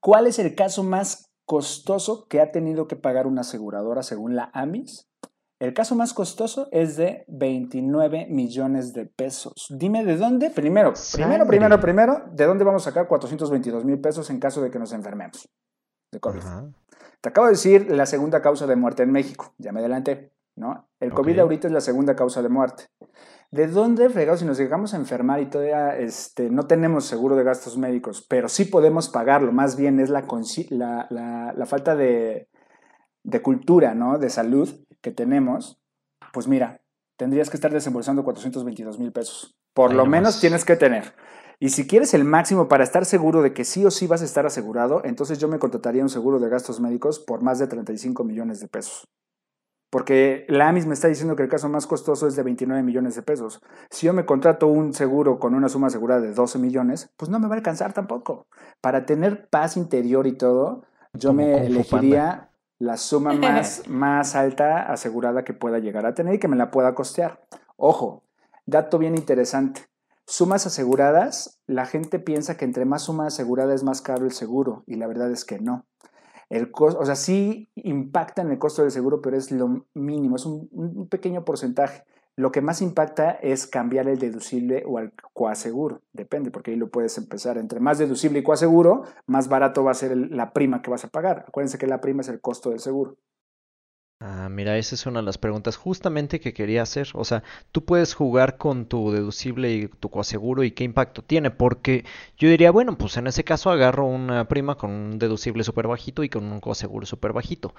¿Cuál 0.00 0.26
es 0.26 0.38
el 0.38 0.54
caso 0.54 0.82
más 0.82 1.32
costoso 1.46 2.26
que 2.28 2.40
ha 2.40 2.52
tenido 2.52 2.86
que 2.86 2.96
pagar 2.96 3.26
una 3.26 3.40
aseguradora 3.40 4.02
según 4.02 4.36
la 4.36 4.50
AMIS? 4.52 5.08
El 5.58 5.72
caso 5.72 5.94
más 5.94 6.12
costoso 6.12 6.68
es 6.70 6.96
de 6.96 7.24
29 7.28 8.26
millones 8.28 8.92
de 8.92 9.06
pesos. 9.06 9.54
Dime 9.70 10.04
de 10.04 10.18
dónde, 10.18 10.50
primero, 10.50 10.92
primero, 11.14 11.46
primero, 11.46 11.80
primero, 11.80 12.22
de 12.30 12.44
dónde 12.44 12.64
vamos 12.64 12.82
a 12.82 12.90
sacar 12.90 13.08
422 13.08 13.86
mil 13.86 13.98
pesos 13.98 14.28
en 14.28 14.38
caso 14.38 14.60
de 14.60 14.70
que 14.70 14.78
nos 14.78 14.92
enfermemos 14.92 15.48
de 16.12 16.20
COVID. 16.20 16.42
Te 17.22 17.30
acabo 17.30 17.46
de 17.46 17.54
decir 17.54 17.90
la 17.90 18.04
segunda 18.04 18.42
causa 18.42 18.66
de 18.66 18.76
muerte 18.76 19.02
en 19.02 19.12
México, 19.12 19.54
ya 19.56 19.72
me 19.72 19.80
adelanté, 19.80 20.30
¿no? 20.56 20.88
El 21.00 21.14
COVID 21.14 21.38
ahorita 21.38 21.68
es 21.68 21.72
la 21.72 21.80
segunda 21.80 22.14
causa 22.14 22.42
de 22.42 22.50
muerte. 22.50 22.84
¿De 23.50 23.68
dónde, 23.68 24.08
fregado, 24.10 24.36
si 24.36 24.44
nos 24.44 24.58
llegamos 24.58 24.92
a 24.92 24.96
enfermar 24.96 25.40
y 25.40 25.46
todavía 25.46 25.96
este, 25.96 26.50
no 26.50 26.66
tenemos 26.66 27.04
seguro 27.06 27.36
de 27.36 27.44
gastos 27.44 27.78
médicos, 27.78 28.26
pero 28.28 28.48
sí 28.48 28.64
podemos 28.64 29.08
pagarlo? 29.08 29.52
Más 29.52 29.76
bien 29.76 30.00
es 30.00 30.10
la, 30.10 30.26
la, 31.10 31.52
la 31.56 31.66
falta 31.66 31.94
de, 31.94 32.48
de 33.22 33.42
cultura, 33.42 33.94
¿no? 33.94 34.18
De 34.18 34.30
salud 34.30 34.68
que 35.00 35.10
tenemos, 35.10 35.80
pues 36.32 36.48
mira, 36.48 36.80
tendrías 37.16 37.50
que 37.50 37.56
estar 37.56 37.72
desembolsando 37.72 38.24
422 38.24 38.98
mil 38.98 39.12
pesos. 39.12 39.56
Por 39.74 39.92
lo 39.92 40.06
menos 40.06 40.40
tienes 40.40 40.64
que 40.64 40.76
tener. 40.76 41.14
Y 41.58 41.70
si 41.70 41.86
quieres 41.86 42.12
el 42.14 42.24
máximo 42.24 42.68
para 42.68 42.84
estar 42.84 43.04
seguro 43.04 43.42
de 43.42 43.54
que 43.54 43.64
sí 43.64 43.84
o 43.84 43.90
sí 43.90 44.06
vas 44.06 44.22
a 44.22 44.26
estar 44.26 44.46
asegurado, 44.46 45.02
entonces 45.04 45.38
yo 45.38 45.48
me 45.48 45.58
contrataría 45.58 46.02
un 46.02 46.08
seguro 46.08 46.38
de 46.38 46.48
gastos 46.48 46.80
médicos 46.80 47.18
por 47.18 47.42
más 47.42 47.58
de 47.58 47.66
35 47.66 48.24
millones 48.24 48.60
de 48.60 48.68
pesos. 48.68 49.04
Porque 49.96 50.44
la 50.50 50.68
AMIS 50.68 50.84
me 50.84 50.92
está 50.92 51.08
diciendo 51.08 51.36
que 51.36 51.42
el 51.42 51.48
caso 51.48 51.70
más 51.70 51.86
costoso 51.86 52.26
es 52.26 52.36
de 52.36 52.42
29 52.42 52.82
millones 52.82 53.14
de 53.14 53.22
pesos. 53.22 53.62
Si 53.88 54.04
yo 54.04 54.12
me 54.12 54.26
contrato 54.26 54.66
un 54.66 54.92
seguro 54.92 55.38
con 55.38 55.54
una 55.54 55.70
suma 55.70 55.86
asegurada 55.86 56.20
de 56.20 56.34
12 56.34 56.58
millones, 56.58 57.08
pues 57.16 57.30
no 57.30 57.38
me 57.38 57.48
va 57.48 57.54
a 57.54 57.56
alcanzar 57.56 57.94
tampoco. 57.94 58.46
Para 58.82 59.06
tener 59.06 59.48
paz 59.48 59.78
interior 59.78 60.26
y 60.26 60.36
todo, 60.36 60.84
yo 61.14 61.32
me 61.32 61.64
elegiría 61.64 62.50
la 62.78 62.98
suma 62.98 63.32
más, 63.40 63.88
más 63.88 64.36
alta 64.36 64.82
asegurada 64.92 65.44
que 65.44 65.54
pueda 65.54 65.78
llegar 65.78 66.04
a 66.04 66.12
tener 66.12 66.34
y 66.34 66.38
que 66.38 66.48
me 66.48 66.56
la 66.56 66.70
pueda 66.70 66.94
costear. 66.94 67.40
Ojo, 67.78 68.22
dato 68.66 68.98
bien 68.98 69.14
interesante. 69.14 69.86
Sumas 70.26 70.66
aseguradas, 70.66 71.58
la 71.66 71.86
gente 71.86 72.18
piensa 72.18 72.58
que 72.58 72.66
entre 72.66 72.84
más 72.84 73.04
suma 73.04 73.28
asegurada 73.28 73.72
es 73.72 73.82
más 73.82 74.02
caro 74.02 74.26
el 74.26 74.32
seguro 74.32 74.84
y 74.86 74.96
la 74.96 75.06
verdad 75.06 75.30
es 75.30 75.46
que 75.46 75.58
no. 75.58 75.86
El 76.48 76.70
costo, 76.70 77.00
o 77.00 77.04
sea, 77.04 77.16
sí 77.16 77.68
impacta 77.74 78.42
en 78.42 78.50
el 78.50 78.58
costo 78.58 78.82
del 78.82 78.90
seguro, 78.90 79.20
pero 79.20 79.36
es 79.36 79.50
lo 79.50 79.86
mínimo, 79.94 80.36
es 80.36 80.46
un 80.46 81.08
pequeño 81.10 81.44
porcentaje. 81.44 82.04
Lo 82.38 82.52
que 82.52 82.60
más 82.60 82.82
impacta 82.82 83.30
es 83.30 83.66
cambiar 83.66 84.08
el 84.08 84.18
deducible 84.18 84.84
o 84.86 84.98
al 84.98 85.12
coaseguro. 85.32 86.02
Depende, 86.12 86.50
porque 86.50 86.70
ahí 86.70 86.76
lo 86.76 86.90
puedes 86.90 87.16
empezar. 87.16 87.56
Entre 87.56 87.80
más 87.80 87.96
deducible 87.96 88.40
y 88.40 88.42
coaseguro, 88.42 89.04
más 89.26 89.48
barato 89.48 89.82
va 89.82 89.92
a 89.92 89.94
ser 89.94 90.14
la 90.14 90.52
prima 90.52 90.82
que 90.82 90.90
vas 90.90 91.04
a 91.04 91.08
pagar. 91.08 91.46
Acuérdense 91.48 91.78
que 91.78 91.86
la 91.86 92.02
prima 92.02 92.20
es 92.20 92.28
el 92.28 92.42
costo 92.42 92.68
del 92.70 92.80
seguro. 92.80 93.16
Ah, 94.18 94.48
mira, 94.50 94.78
esa 94.78 94.94
es 94.94 95.04
una 95.06 95.20
de 95.20 95.26
las 95.26 95.36
preguntas 95.38 95.76
justamente 95.76 96.40
que 96.40 96.54
quería 96.54 96.82
hacer. 96.82 97.08
O 97.14 97.24
sea, 97.24 97.42
tú 97.70 97.84
puedes 97.84 98.14
jugar 98.14 98.56
con 98.56 98.86
tu 98.86 99.10
deducible 99.12 99.72
y 99.74 99.88
tu 99.88 100.08
coaseguro 100.10 100.64
y 100.64 100.70
qué 100.70 100.84
impacto 100.84 101.22
tiene. 101.22 101.50
Porque 101.50 102.04
yo 102.38 102.48
diría, 102.48 102.70
bueno, 102.70 102.96
pues 102.96 103.16
en 103.18 103.26
ese 103.26 103.44
caso 103.44 103.70
agarro 103.70 104.06
una 104.06 104.48
prima 104.48 104.76
con 104.76 104.90
un 104.90 105.18
deducible 105.18 105.64
súper 105.64 105.86
bajito 105.86 106.24
y 106.24 106.30
con 106.30 106.44
un 106.50 106.60
coaseguro 106.60 107.04
súper 107.06 107.32
bajito 107.32 107.74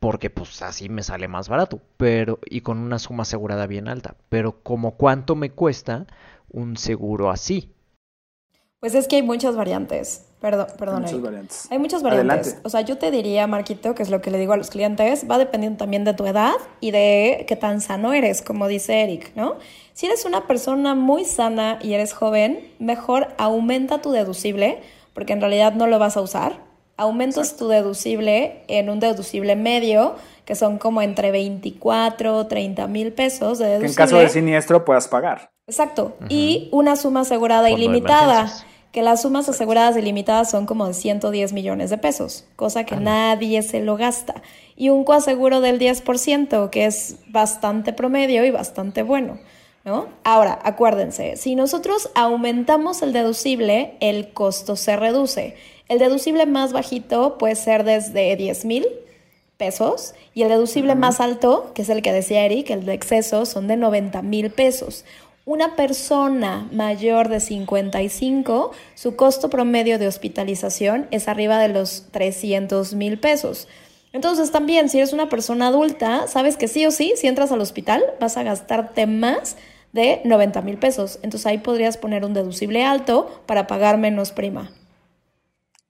porque 0.00 0.30
pues 0.30 0.62
así 0.62 0.88
me 0.90 1.02
sale 1.02 1.28
más 1.28 1.48
barato, 1.48 1.80
pero 1.96 2.38
y 2.46 2.62
con 2.62 2.78
una 2.78 2.98
suma 3.00 3.22
asegurada 3.22 3.66
bien 3.66 3.88
alta. 3.88 4.16
Pero 4.30 4.62
como 4.62 4.96
cuánto 4.96 5.36
me 5.36 5.50
cuesta 5.52 6.06
un 6.50 6.76
seguro 6.76 7.30
así? 7.30 7.72
Pues 8.80 8.94
es 8.94 9.08
que 9.08 9.16
hay 9.16 9.22
muchas 9.22 9.56
variantes. 9.56 10.24
Perdón, 10.40 10.68
perdón. 10.78 11.04
Hay 11.04 11.12
muchas 11.12 11.22
variantes. 11.22 11.68
Hay 11.70 11.78
muchas 11.78 12.02
variantes. 12.02 12.58
O 12.62 12.68
sea, 12.68 12.82
yo 12.82 12.96
te 12.96 13.10
diría, 13.10 13.46
Marquito, 13.48 13.94
que 13.94 14.04
es 14.04 14.10
lo 14.10 14.20
que 14.20 14.30
le 14.30 14.38
digo 14.38 14.52
a 14.52 14.56
los 14.56 14.70
clientes, 14.70 15.26
va 15.28 15.36
dependiendo 15.36 15.78
también 15.78 16.04
de 16.04 16.14
tu 16.14 16.26
edad 16.26 16.54
y 16.80 16.92
de 16.92 17.44
qué 17.48 17.56
tan 17.56 17.80
sano 17.80 18.12
eres, 18.12 18.40
como 18.40 18.68
dice 18.68 19.02
Eric, 19.02 19.32
¿no? 19.34 19.56
Si 19.94 20.06
eres 20.06 20.24
una 20.24 20.46
persona 20.46 20.94
muy 20.94 21.24
sana 21.24 21.80
y 21.82 21.94
eres 21.94 22.12
joven, 22.12 22.72
mejor 22.78 23.28
aumenta 23.36 24.00
tu 24.00 24.12
deducible, 24.12 24.80
porque 25.12 25.32
en 25.32 25.40
realidad 25.40 25.72
no 25.74 25.88
lo 25.88 25.98
vas 25.98 26.16
a 26.16 26.20
usar 26.20 26.68
aumentas 26.98 27.56
tu 27.56 27.68
deducible 27.68 28.64
en 28.66 28.90
un 28.90 29.00
deducible 29.00 29.56
medio, 29.56 30.16
que 30.44 30.54
son 30.54 30.78
como 30.78 31.00
entre 31.00 31.30
24, 31.30 32.46
30 32.46 32.86
mil 32.88 33.12
pesos 33.12 33.58
de 33.58 33.66
deducible. 33.66 33.88
en 33.88 33.94
caso 33.94 34.18
de 34.18 34.28
siniestro 34.28 34.84
puedas 34.84 35.08
pagar. 35.08 35.52
Exacto. 35.68 36.16
Y 36.30 36.68
una 36.72 36.96
suma 36.96 37.20
asegurada 37.20 37.70
ilimitada, 37.70 38.50
que 38.90 39.02
las 39.02 39.22
sumas 39.22 39.48
aseguradas 39.50 39.96
ilimitadas 39.98 40.50
son 40.50 40.64
como 40.64 40.86
de 40.86 40.94
110 40.94 41.52
millones 41.52 41.90
de 41.90 41.98
pesos, 41.98 42.46
cosa 42.56 42.84
que 42.84 42.96
nadie 42.96 43.62
se 43.62 43.80
lo 43.80 43.96
gasta. 43.96 44.42
Y 44.76 44.88
un 44.88 45.04
coaseguro 45.04 45.60
del 45.60 45.78
10%, 45.78 46.70
que 46.70 46.86
es 46.86 47.16
bastante 47.28 47.92
promedio 47.92 48.44
y 48.44 48.50
bastante 48.50 49.02
bueno. 49.02 49.38
¿No? 49.84 50.06
Ahora, 50.24 50.58
acuérdense, 50.64 51.36
si 51.36 51.54
nosotros 51.54 52.10
aumentamos 52.14 53.00
el 53.00 53.12
deducible, 53.12 53.96
el 54.00 54.32
costo 54.32 54.74
se 54.74 54.96
reduce. 54.96 55.54
El 55.88 55.98
deducible 55.98 56.44
más 56.46 56.72
bajito 56.72 57.38
puede 57.38 57.54
ser 57.54 57.84
desde 57.84 58.36
10 58.36 58.64
mil 58.64 58.86
pesos 59.56 60.14
y 60.34 60.42
el 60.42 60.48
deducible 60.48 60.94
más 60.94 61.20
alto, 61.20 61.72
que 61.74 61.82
es 61.82 61.88
el 61.88 62.02
que 62.02 62.12
decía 62.12 62.44
Eric, 62.44 62.70
el 62.70 62.84
de 62.84 62.94
exceso, 62.94 63.46
son 63.46 63.66
de 63.66 63.76
90 63.76 64.22
mil 64.22 64.50
pesos. 64.50 65.04
Una 65.48 65.76
persona 65.76 66.68
mayor 66.72 67.30
de 67.30 67.40
55, 67.40 68.70
su 68.94 69.16
costo 69.16 69.48
promedio 69.48 69.98
de 69.98 70.06
hospitalización 70.06 71.06
es 71.10 71.26
arriba 71.26 71.58
de 71.58 71.68
los 71.70 72.08
300 72.10 72.92
mil 72.92 73.18
pesos. 73.18 73.66
Entonces 74.12 74.50
también, 74.52 74.90
si 74.90 74.98
eres 74.98 75.14
una 75.14 75.30
persona 75.30 75.68
adulta, 75.68 76.26
sabes 76.26 76.58
que 76.58 76.68
sí 76.68 76.84
o 76.84 76.90
sí, 76.90 77.14
si 77.16 77.28
entras 77.28 77.50
al 77.50 77.62
hospital, 77.62 78.04
vas 78.20 78.36
a 78.36 78.42
gastarte 78.42 79.06
más 79.06 79.56
de 79.94 80.20
90 80.26 80.60
mil 80.60 80.76
pesos. 80.76 81.18
Entonces 81.22 81.46
ahí 81.46 81.56
podrías 81.56 81.96
poner 81.96 82.26
un 82.26 82.34
deducible 82.34 82.84
alto 82.84 83.42
para 83.46 83.66
pagar 83.66 83.96
menos 83.96 84.32
prima. 84.32 84.70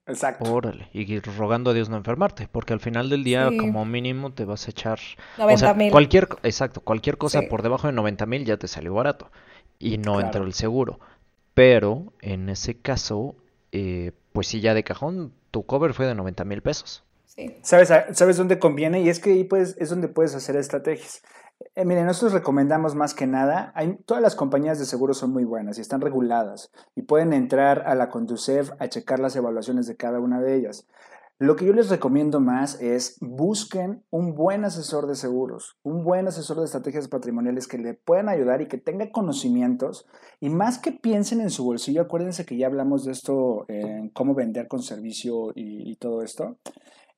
Exacto. 0.07 0.55
Órale, 0.55 0.89
y 0.93 1.19
rogando 1.19 1.73
a 1.73 1.75
Dios 1.75 1.89
no 1.89 1.97
enfermarte, 1.97 2.47
porque 2.47 2.75
al 2.75 2.81
final 2.81 3.11
del 3.11 3.25
día, 3.25 3.51
como 3.59 3.85
mínimo, 3.85 4.33
te 4.33 4.45
vas 4.45 4.69
a 4.69 4.71
echar. 4.71 5.01
90 5.37 5.75
mil. 5.75 5.91
cualquier, 5.91 6.29
exacto, 6.45 6.81
cualquier 6.81 7.19
cosa 7.19 7.43
por 7.51 7.63
debajo 7.63 7.89
de 7.89 7.93
90 7.93 8.25
mil 8.27 8.45
ya 8.45 8.57
te 8.57 8.69
salió 8.69 8.95
barato 8.95 9.33
y 9.79 9.99
no 9.99 10.21
entró 10.21 10.45
el 10.45 10.55
seguro. 10.55 11.01
Pero 11.55 12.13
en 12.21 12.49
ese 12.49 12.81
caso, 12.81 13.35
eh, 13.73 14.13
pues 14.33 14.47
sí, 14.47 14.61
ya 14.61 14.75
de 14.75 14.85
cajón, 14.85 15.33
tu 15.51 15.65
cover 15.67 15.95
fue 15.95 16.07
de 16.07 16.15
90 16.15 16.45
mil 16.45 16.63
pesos. 16.63 17.05
Sí. 17.25 17.57
¿Sabes, 17.63 17.93
¿Sabes 18.13 18.37
dónde 18.37 18.59
conviene? 18.59 19.01
Y 19.01 19.09
es 19.09 19.21
que 19.21 19.31
ahí 19.31 19.45
pues, 19.45 19.77
es 19.79 19.91
donde 19.91 20.09
puedes 20.09 20.35
hacer 20.35 20.57
estrategias. 20.57 21.23
Eh, 21.75 21.85
miren, 21.85 22.07
nosotros 22.07 22.33
recomendamos 22.33 22.95
más 22.95 23.15
que 23.15 23.27
nada, 23.27 23.73
hay, 23.75 23.97
todas 24.07 24.23
las 24.23 24.37
compañías 24.37 24.79
de 24.79 24.85
seguros 24.85 25.19
son 25.19 25.33
muy 25.33 25.45
buenas 25.45 25.79
y 25.79 25.81
están 25.81 26.01
reguladas 26.01 26.71
y 26.95 27.03
pueden 27.03 27.33
entrar 27.33 27.83
a 27.87 27.95
la 27.95 28.11
Conducef 28.11 28.71
a 28.79 28.89
checar 28.89 29.19
las 29.19 29.35
evaluaciones 29.35 29.87
de 29.87 29.97
cada 29.97 30.21
una 30.21 30.41
de 30.41 30.55
ellas. 30.55 30.87
Lo 31.41 31.55
que 31.55 31.67
yo 31.67 31.73
les 31.73 31.89
recomiendo 31.89 32.41
más 32.41 32.81
es 32.81 33.17
busquen 33.21 34.05
un 34.11 34.35
buen 34.35 34.65
asesor 34.65 35.07
de 35.07 35.15
seguros, 35.15 35.79
un 35.85 36.03
buen 36.03 36.27
asesor 36.27 36.59
de 36.59 36.65
estrategias 36.65 37.07
patrimoniales 37.07 37.69
que 37.69 37.79
le 37.79 37.95
puedan 37.95 38.29
ayudar 38.29 38.61
y 38.61 38.67
que 38.67 38.79
tenga 38.79 39.13
conocimientos. 39.13 40.07
Y 40.41 40.49
más 40.49 40.79
que 40.79 40.91
piensen 40.91 41.41
en 41.41 41.51
su 41.51 41.65
bolsillo, 41.65 42.03
acuérdense 42.03 42.45
que 42.45 42.57
ya 42.57 42.67
hablamos 42.67 43.05
de 43.05 43.13
esto, 43.13 43.67
en 43.69 44.09
cómo 44.09 44.35
vender 44.35 44.67
con 44.67 44.83
servicio 44.83 45.53
y, 45.55 45.93
y 45.93 45.97
todo 45.97 46.23
esto. 46.23 46.59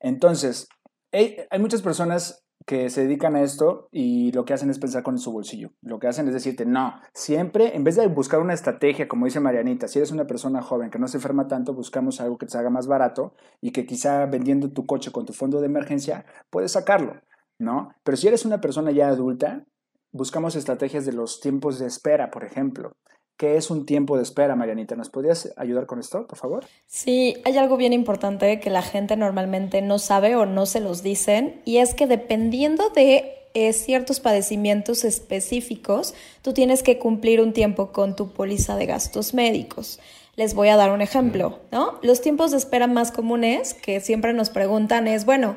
Entonces, 0.01 0.69
hay 1.13 1.59
muchas 1.59 1.81
personas 1.81 2.45
que 2.67 2.91
se 2.91 3.03
dedican 3.03 3.37
a 3.37 3.43
esto 3.43 3.89
y 3.91 4.33
lo 4.33 4.45
que 4.45 4.53
hacen 4.53 4.71
es 4.71 4.79
pensar 4.79 5.03
con 5.03 5.19
su 5.19 5.33
bolsillo. 5.33 5.71
Lo 5.83 5.99
que 5.99 6.09
hacen 6.09 6.29
es 6.29 6.35
decirte, 6.35 6.67
no, 6.67 6.95
siempre, 7.15 7.75
en 7.75 7.85
vez 7.85 7.97
de 7.97 8.07
buscar 8.07 8.41
una 8.41 8.55
estrategia, 8.55 9.09
como 9.09 9.25
dice 9.25 9.41
Marianita, 9.41 9.89
si 9.89 9.99
eres 9.99 10.13
una 10.13 10.27
persona 10.27 10.63
joven 10.63 10.91
que 10.91 10.99
no 10.99 11.09
se 11.09 11.17
enferma 11.17 11.49
tanto, 11.49 11.75
buscamos 11.75 12.21
algo 12.21 12.39
que 12.39 12.47
te 12.47 12.57
haga 12.59 12.71
más 12.71 12.87
barato 12.87 13.35
y 13.61 13.73
que 13.73 13.87
quizá 13.87 14.27
vendiendo 14.27 14.71
tu 14.71 14.87
coche 14.87 15.11
con 15.11 15.27
tu 15.27 15.33
fondo 15.33 15.61
de 15.61 15.67
emergencia 15.67 16.25
puedes 16.51 16.73
sacarlo, 16.73 17.15
¿no? 17.59 17.91
Pero 18.05 18.17
si 18.17 18.29
eres 18.29 18.45
una 18.45 18.61
persona 18.61 18.91
ya 18.91 19.09
adulta, 19.09 19.65
buscamos 20.13 20.57
estrategias 20.57 21.07
de 21.07 21.13
los 21.13 21.41
tiempos 21.41 21.79
de 21.79 21.87
espera, 21.87 22.31
por 22.31 22.45
ejemplo. 22.45 22.93
¿Qué 23.41 23.57
es 23.57 23.71
un 23.71 23.87
tiempo 23.87 24.19
de 24.19 24.23
espera, 24.23 24.55
Marianita? 24.55 24.97
¿Nos 24.97 25.09
podrías 25.09 25.51
ayudar 25.57 25.87
con 25.87 25.99
esto, 25.99 26.27
por 26.27 26.37
favor? 26.37 26.67
Sí, 26.87 27.39
hay 27.47 27.57
algo 27.57 27.79
bien 27.79 27.95
importante 27.95 28.61
que 28.61 28.69
la 28.69 28.83
gente 28.83 29.17
normalmente 29.17 29.81
no 29.81 29.99
sabe 29.99 30.37
o 30.37 30.45
no 30.45 30.67
se 30.67 30.79
los 30.79 31.03
dicen, 31.03 31.63
y 31.65 31.79
es 31.79 31.95
que 31.95 32.07
dependiendo 32.07 32.91
de 32.91 33.33
eh, 33.55 33.73
ciertos 33.73 34.21
padecimientos 34.21 35.05
específicos, 35.05 36.13
tú 36.43 36.53
tienes 36.53 36.83
que 36.83 36.99
cumplir 36.99 37.41
un 37.41 37.55
tiempo 37.55 37.93
con 37.93 38.15
tu 38.15 38.31
póliza 38.35 38.77
de 38.77 38.85
gastos 38.85 39.33
médicos. 39.33 40.01
Les 40.37 40.53
voy 40.53 40.69
a 40.69 40.77
dar 40.77 40.93
un 40.93 41.01
ejemplo, 41.01 41.61
¿no? 41.73 41.99
Los 42.03 42.21
tiempos 42.21 42.51
de 42.51 42.59
espera 42.59 42.89
más 42.89 43.11
comunes 43.11 43.73
que 43.73 44.01
siempre 44.01 44.35
nos 44.35 44.51
preguntan 44.51 45.09
es, 45.09 45.25
bueno, 45.25 45.57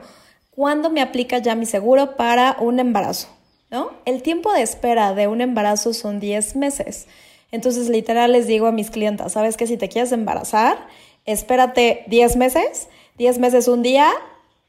¿cuándo 0.52 0.90
me 0.90 1.02
aplica 1.02 1.40
ya 1.40 1.54
mi 1.54 1.66
seguro 1.66 2.16
para 2.16 2.56
un 2.62 2.80
embarazo? 2.80 3.28
¿No? 3.70 3.92
El 4.06 4.22
tiempo 4.22 4.54
de 4.54 4.62
espera 4.62 5.14
de 5.14 5.28
un 5.28 5.42
embarazo 5.42 5.94
son 5.94 6.22
10 6.22 6.56
meses. 6.56 7.08
Entonces, 7.54 7.88
literal, 7.88 8.32
les 8.32 8.48
digo 8.48 8.66
a 8.66 8.72
mis 8.72 8.90
clientas, 8.90 9.34
¿sabes 9.34 9.58
que 9.58 9.68
Si 9.68 9.78
te 9.78 9.88
quieres 9.88 10.12
embarazar, 10.12 10.88
espérate 11.26 12.04
10 12.08 12.36
meses, 12.36 12.90
10 13.20 13.38
meses 13.38 13.68
un 13.68 13.84
día, 13.84 14.10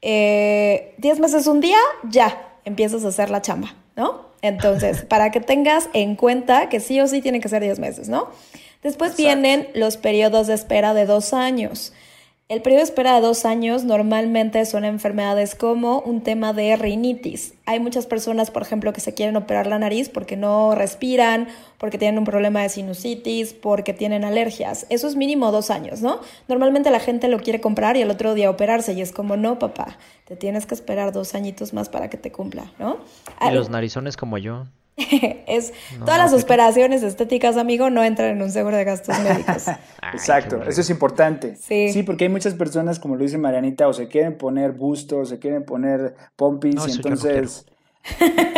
10 0.01 0.03
eh, 0.03 0.95
meses 1.19 1.47
un 1.47 1.61
día, 1.61 1.79
ya, 2.03 2.47
empiezas 2.63 3.03
a 3.03 3.07
hacer 3.07 3.31
la 3.31 3.41
chamba, 3.41 3.73
¿no? 3.95 4.27
Entonces, 4.43 5.01
para 5.09 5.31
que 5.31 5.41
tengas 5.41 5.89
en 5.93 6.15
cuenta 6.15 6.69
que 6.69 6.79
sí 6.79 7.01
o 7.01 7.07
sí 7.07 7.21
tiene 7.21 7.39
que 7.39 7.49
ser 7.49 7.63
10 7.63 7.79
meses, 7.79 8.07
¿no? 8.07 8.29
Después 8.83 9.17
vienen 9.17 9.67
los 9.73 9.97
periodos 9.97 10.45
de 10.45 10.53
espera 10.53 10.93
de 10.93 11.07
dos 11.07 11.33
años. 11.33 11.91
El 12.47 12.61
periodo 12.61 12.81
de 12.81 12.83
espera 12.83 13.15
de 13.15 13.21
dos 13.21 13.43
años 13.43 13.85
normalmente 13.85 14.63
son 14.67 14.85
enfermedades 14.85 15.55
como 15.55 16.01
un 16.01 16.21
tema 16.21 16.53
de 16.53 16.75
rinitis. 16.75 17.55
Hay 17.65 17.79
muchas 17.79 18.05
personas, 18.05 18.51
por 18.51 18.61
ejemplo, 18.61 18.93
que 18.93 19.01
se 19.01 19.15
quieren 19.15 19.35
operar 19.35 19.65
la 19.65 19.79
nariz 19.79 20.09
porque 20.09 20.37
no 20.37 20.75
respiran, 20.75 21.47
porque 21.79 21.97
tienen 21.97 22.19
un 22.19 22.23
problema 22.23 22.61
de 22.61 22.69
sinusitis, 22.69 23.55
porque 23.55 23.93
tienen 23.93 24.23
alergias. 24.23 24.85
Eso 24.91 25.07
es 25.07 25.15
mínimo 25.15 25.51
dos 25.51 25.71
años, 25.71 26.03
¿no? 26.03 26.19
Normalmente 26.47 26.91
la 26.91 26.99
gente 26.99 27.29
lo 27.29 27.39
quiere 27.39 27.61
comprar 27.61 27.97
y 27.97 28.01
el 28.01 28.11
otro 28.11 28.35
día 28.35 28.51
operarse 28.51 28.93
y 28.93 29.01
es 29.01 29.11
como, 29.11 29.37
no, 29.37 29.57
papá, 29.57 29.97
te 30.25 30.35
tienes 30.35 30.67
que 30.67 30.75
esperar 30.75 31.13
dos 31.13 31.33
añitos 31.33 31.73
más 31.73 31.89
para 31.89 32.11
que 32.11 32.17
te 32.17 32.31
cumpla, 32.31 32.71
¿no? 32.77 32.99
Y 33.41 33.55
los 33.55 33.71
narizones 33.71 34.17
como 34.17 34.37
yo. 34.37 34.67
es 35.47 35.73
todas 35.99 36.17
las 36.17 36.43
operaciones 36.43 37.03
estéticas, 37.03 37.57
amigo, 37.57 37.89
no 37.89 38.03
entran 38.03 38.29
en 38.29 38.41
un 38.41 38.51
seguro 38.51 38.77
de 38.77 38.85
gastos 38.85 39.17
médicos. 39.19 39.65
Exacto, 40.13 40.61
eso 40.63 40.81
es 40.81 40.89
importante. 40.89 41.55
Sí. 41.57 42.03
porque 42.03 42.25
hay 42.25 42.29
muchas 42.29 42.53
personas, 42.53 42.99
como 42.99 43.15
lo 43.15 43.23
dice 43.23 43.37
Marianita, 43.37 43.87
o 43.87 43.93
se 43.93 44.07
quieren 44.07 44.37
poner 44.37 44.71
bustos, 44.71 45.29
se 45.29 45.39
quieren 45.39 45.65
poner 45.65 46.15
pompis, 46.35 46.87
y 46.87 46.91
entonces 46.91 47.65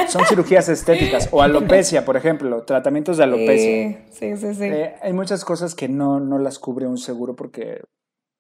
son 0.07 0.25
cirugías 0.25 0.69
estéticas 0.69 1.29
o 1.31 1.41
alopecia, 1.41 2.05
por 2.05 2.17
ejemplo, 2.17 2.63
tratamientos 2.63 3.17
de 3.17 3.23
alopecia. 3.23 4.05
Sí, 4.11 4.37
sí, 4.37 4.53
sí. 4.53 4.63
Eh, 4.65 4.95
hay 5.01 5.13
muchas 5.13 5.43
cosas 5.43 5.73
que 5.73 5.87
no, 5.87 6.19
no 6.19 6.37
las 6.37 6.59
cubre 6.59 6.85
un 6.85 6.97
seguro 6.97 7.35
porque 7.35 7.81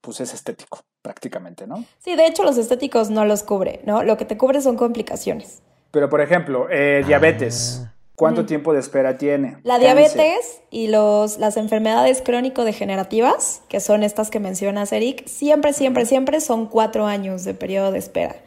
pues 0.01 0.21
es 0.21 0.33
estético, 0.33 0.81
prácticamente, 1.01 1.67
¿no? 1.67 1.83
Sí, 1.99 2.15
de 2.15 2.27
hecho 2.27 2.43
los 2.43 2.57
estéticos 2.57 3.09
no 3.09 3.25
los 3.25 3.43
cubre, 3.43 3.81
¿no? 3.85 4.03
Lo 4.03 4.15
que 4.17 4.25
te 4.25 4.37
cubre 4.37 4.61
son 4.61 4.77
complicaciones. 4.77 5.61
Pero, 5.91 6.09
por 6.09 6.21
ejemplo, 6.21 6.67
eh, 6.69 7.03
diabetes. 7.05 7.83
Ah. 7.83 7.93
¿Cuánto 8.17 8.47
tiempo 8.47 8.73
de 8.73 8.79
espera 8.79 9.19
tiene? 9.19 9.57
La 9.61 9.77
diabetes 9.77 10.61
y 10.71 10.87
los, 10.87 11.37
las 11.37 11.55
enfermedades 11.55 12.23
crónico-degenerativas, 12.23 13.61
que 13.69 13.79
son 13.79 14.01
estas 14.01 14.31
que 14.31 14.39
mencionas, 14.39 14.91
Eric, 14.91 15.27
siempre, 15.27 15.71
siempre, 15.71 16.07
siempre 16.07 16.41
son 16.41 16.65
cuatro 16.65 17.05
años 17.05 17.43
de 17.43 17.53
periodo 17.53 17.91
de 17.91 17.99
espera. 17.99 18.37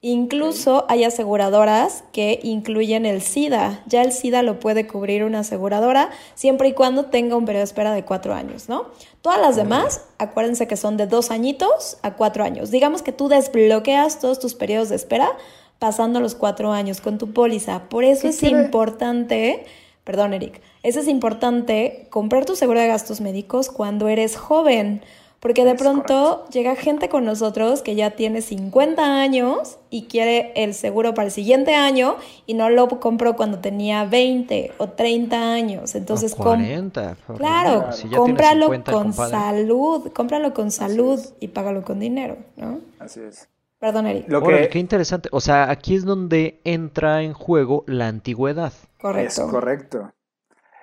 Incluso 0.00 0.86
hay 0.88 1.04
aseguradoras 1.04 2.04
que 2.12 2.40
incluyen 2.42 3.04
el 3.04 3.20
SIDA. 3.20 3.82
Ya 3.86 4.02
el 4.02 4.12
SIDA 4.12 4.42
lo 4.42 4.60
puede 4.60 4.86
cubrir 4.86 5.24
una 5.24 5.40
aseguradora 5.40 6.08
siempre 6.34 6.68
y 6.68 6.72
cuando 6.72 7.06
tenga 7.06 7.36
un 7.36 7.44
periodo 7.44 7.62
de 7.62 7.64
espera 7.64 7.92
de 7.92 8.04
cuatro 8.04 8.32
años, 8.32 8.68
¿no? 8.68 8.86
Todas 9.22 9.40
las 9.40 9.56
demás, 9.56 10.06
acuérdense 10.18 10.68
que 10.68 10.76
son 10.76 10.96
de 10.96 11.06
dos 11.06 11.32
añitos 11.32 11.98
a 12.02 12.14
cuatro 12.14 12.44
años. 12.44 12.70
Digamos 12.70 13.02
que 13.02 13.10
tú 13.10 13.28
desbloqueas 13.28 14.20
todos 14.20 14.38
tus 14.38 14.54
periodos 14.54 14.88
de 14.88 14.96
espera 14.96 15.32
pasando 15.78 16.20
los 16.20 16.34
cuatro 16.34 16.72
años 16.72 17.00
con 17.00 17.18
tu 17.18 17.32
póliza. 17.32 17.88
Por 17.88 18.04
eso 18.04 18.28
es 18.28 18.42
importante, 18.42 19.64
perdón 20.04 20.34
Eric, 20.34 20.60
eso 20.82 21.00
es 21.00 21.08
importante 21.08 22.06
comprar 22.10 22.44
tu 22.44 22.56
seguro 22.56 22.80
de 22.80 22.88
gastos 22.88 23.20
médicos 23.20 23.68
cuando 23.68 24.08
eres 24.08 24.36
joven. 24.36 25.02
Porque 25.40 25.64
de 25.64 25.76
pronto 25.76 26.48
llega 26.48 26.74
gente 26.74 27.08
con 27.08 27.24
nosotros 27.24 27.82
que 27.82 27.94
ya 27.94 28.10
tiene 28.10 28.42
50 28.42 29.20
años 29.20 29.78
y 29.88 30.06
quiere 30.06 30.52
el 30.56 30.74
seguro 30.74 31.14
para 31.14 31.26
el 31.26 31.32
siguiente 31.32 31.76
año 31.76 32.16
y 32.46 32.54
no 32.54 32.70
lo 32.70 32.88
compró 32.88 33.36
cuando 33.36 33.60
tenía 33.60 34.04
20 34.04 34.72
o 34.78 34.88
30 34.88 35.52
años. 35.52 35.94
Entonces, 35.94 36.34
40, 36.34 37.16
claro, 37.36 37.84
cómpralo 38.16 38.82
con 38.82 39.12
salud, 39.12 40.10
cómpralo 40.12 40.52
con 40.54 40.72
salud 40.72 41.20
y 41.38 41.48
págalo 41.48 41.84
con 41.84 42.00
dinero, 42.00 42.38
¿no? 42.56 42.80
Así 42.98 43.20
es. 43.20 43.48
Perdón, 43.78 44.06
Eric. 44.06 44.28
Lo 44.28 44.42
que... 44.42 44.68
qué 44.68 44.78
interesante. 44.78 45.28
O 45.32 45.40
sea, 45.40 45.70
aquí 45.70 45.94
es 45.94 46.04
donde 46.04 46.60
entra 46.64 47.22
en 47.22 47.32
juego 47.32 47.84
la 47.86 48.08
antigüedad. 48.08 48.72
Correcto. 48.98 49.44
Es 49.44 49.50
correcto. 49.50 50.12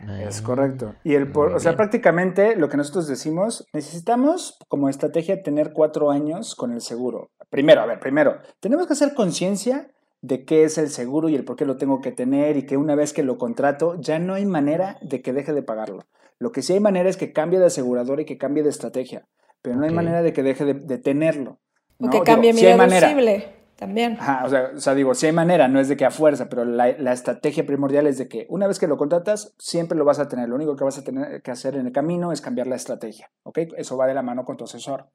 Es 0.08 0.42
correcto. 0.42 0.96
Y 1.04 1.16
el 1.16 1.32
o 1.36 1.60
sea, 1.60 1.76
prácticamente 1.76 2.56
lo 2.56 2.70
que 2.70 2.78
nosotros 2.78 3.08
decimos, 3.08 3.66
necesitamos 3.74 4.58
como 4.68 4.90
estrategia 4.90 5.42
tener 5.42 5.72
cuatro 5.74 6.12
años 6.12 6.56
con 6.56 6.72
el 6.72 6.82
seguro. 6.82 7.32
Primero, 7.50 7.82
a 7.82 7.86
ver, 7.86 8.00
primero, 8.00 8.40
tenemos 8.60 8.88
que 8.88 8.94
hacer 8.94 9.14
conciencia 9.14 9.92
de 10.22 10.44
qué 10.44 10.64
es 10.64 10.78
el 10.78 10.90
seguro 10.90 11.30
y 11.30 11.36
el 11.36 11.46
por 11.46 11.56
qué 11.56 11.66
lo 11.66 11.78
tengo 11.78 12.02
que 12.02 12.12
tener 12.12 12.58
y 12.58 12.66
que 12.66 12.78
una 12.78 12.96
vez 12.96 13.14
que 13.14 13.24
lo 13.24 13.38
contrato 13.38 13.96
ya 14.00 14.20
no 14.20 14.34
hay 14.34 14.46
manera 14.46 14.98
de 15.02 15.22
que 15.22 15.34
deje 15.34 15.54
de 15.54 15.64
pagarlo. 15.64 16.04
Lo 16.40 16.52
que 16.52 16.62
sí 16.62 16.74
hay 16.74 16.80
manera 16.80 17.10
es 17.10 17.18
que 17.18 17.32
cambie 17.32 17.60
de 17.60 17.68
asegurador 17.68 18.20
y 18.20 18.26
que 18.26 18.38
cambie 18.38 18.64
de 18.64 18.70
estrategia, 18.70 19.28
pero 19.62 19.78
no 19.78 19.86
hay 19.86 19.92
manera 19.92 20.22
de 20.22 20.34
que 20.34 20.44
deje 20.44 20.66
de 20.66 20.98
tenerlo. 20.98 21.60
O 22.00 22.10
que 22.10 22.22
cambie 22.22 22.54
mi 22.54 22.62
deducible 22.62 23.56
también. 23.76 24.18
o, 24.46 24.50
sea, 24.50 24.72
o, 24.76 24.80
sea, 24.80 24.96
digo, 24.96 25.14
si 25.14 25.26
hay 25.26 25.32
manera, 25.32 25.68
no 25.68 25.80
es 25.80 25.90
de 25.90 25.98
que 25.98 26.06
a 26.06 26.12
fuerza, 26.12 26.48
pero 26.50 26.66
la, 26.66 26.98
la, 26.98 27.14
estrategia 27.14 27.66
primordial 27.66 28.08
es 28.08 28.18
de 28.18 28.28
que 28.28 28.46
una 28.50 28.68
vez 28.68 28.80
que 28.80 28.88
lo 28.88 28.98
contratas, 28.98 29.54
siempre 29.58 29.98
lo 29.98 30.06
vas 30.06 30.20
a 30.20 30.28
tener. 30.28 30.50
Lo 30.50 30.56
único 30.56 30.76
que 30.76 30.84
vas 30.84 30.98
a 30.98 31.04
tener 31.04 31.42
que 31.42 31.52
hacer 31.52 31.76
en 31.76 31.88
el 31.88 31.92
camino 31.92 32.32
es 32.32 32.42
cambiar 32.42 32.68
la 32.68 32.76
estrategia, 32.76 33.32
¿ok? 33.44 33.60
Eso 33.78 33.98
va 33.98 34.08
de 34.08 34.14
la 34.14 34.22
mano 34.22 34.46
con 34.46 34.58
tu 34.58 34.64
asesor. 34.64 35.10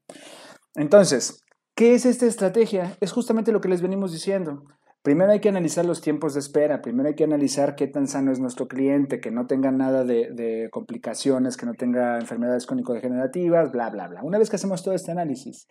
Entonces, 0.75 1.45
¿qué 1.75 1.95
es 1.95 2.07
esta 2.07 2.27
estrategia? 2.27 2.97
Es 3.01 3.13
justamente 3.13 3.53
lo 3.53 3.61
que 3.61 3.69
les 3.69 3.83
venimos 3.83 4.13
diciendo. 4.13 4.65
primero 5.03 5.33
hay 5.33 5.41
que 5.41 5.49
analizar 5.49 5.87
los 5.87 6.03
tiempos 6.03 6.35
de 6.35 6.41
espera, 6.41 6.83
primero 6.83 7.09
hay 7.09 7.15
que 7.15 7.25
analizar 7.25 7.75
qué 7.75 7.87
tan 7.87 8.07
sano 8.07 8.31
es 8.31 8.39
nuestro 8.39 8.69
cliente, 8.69 9.21
que 9.21 9.31
no 9.31 9.47
tenga 9.47 9.71
nada 9.71 10.05
de, 10.05 10.69
complicaciones, 10.71 11.57
que 11.57 11.65
no 11.65 11.73
tenga 11.75 12.19
enfermedades 12.19 12.67
crónico-degenerativas, 12.67 13.73
bla, 13.73 13.89
bla, 13.89 14.09
bla. 14.09 14.23
Una 14.23 14.39
vez 14.39 14.51
que 14.51 14.57
hacemos 14.57 14.83
todo 14.83 14.95
este 14.95 15.11
análisis, 15.11 15.67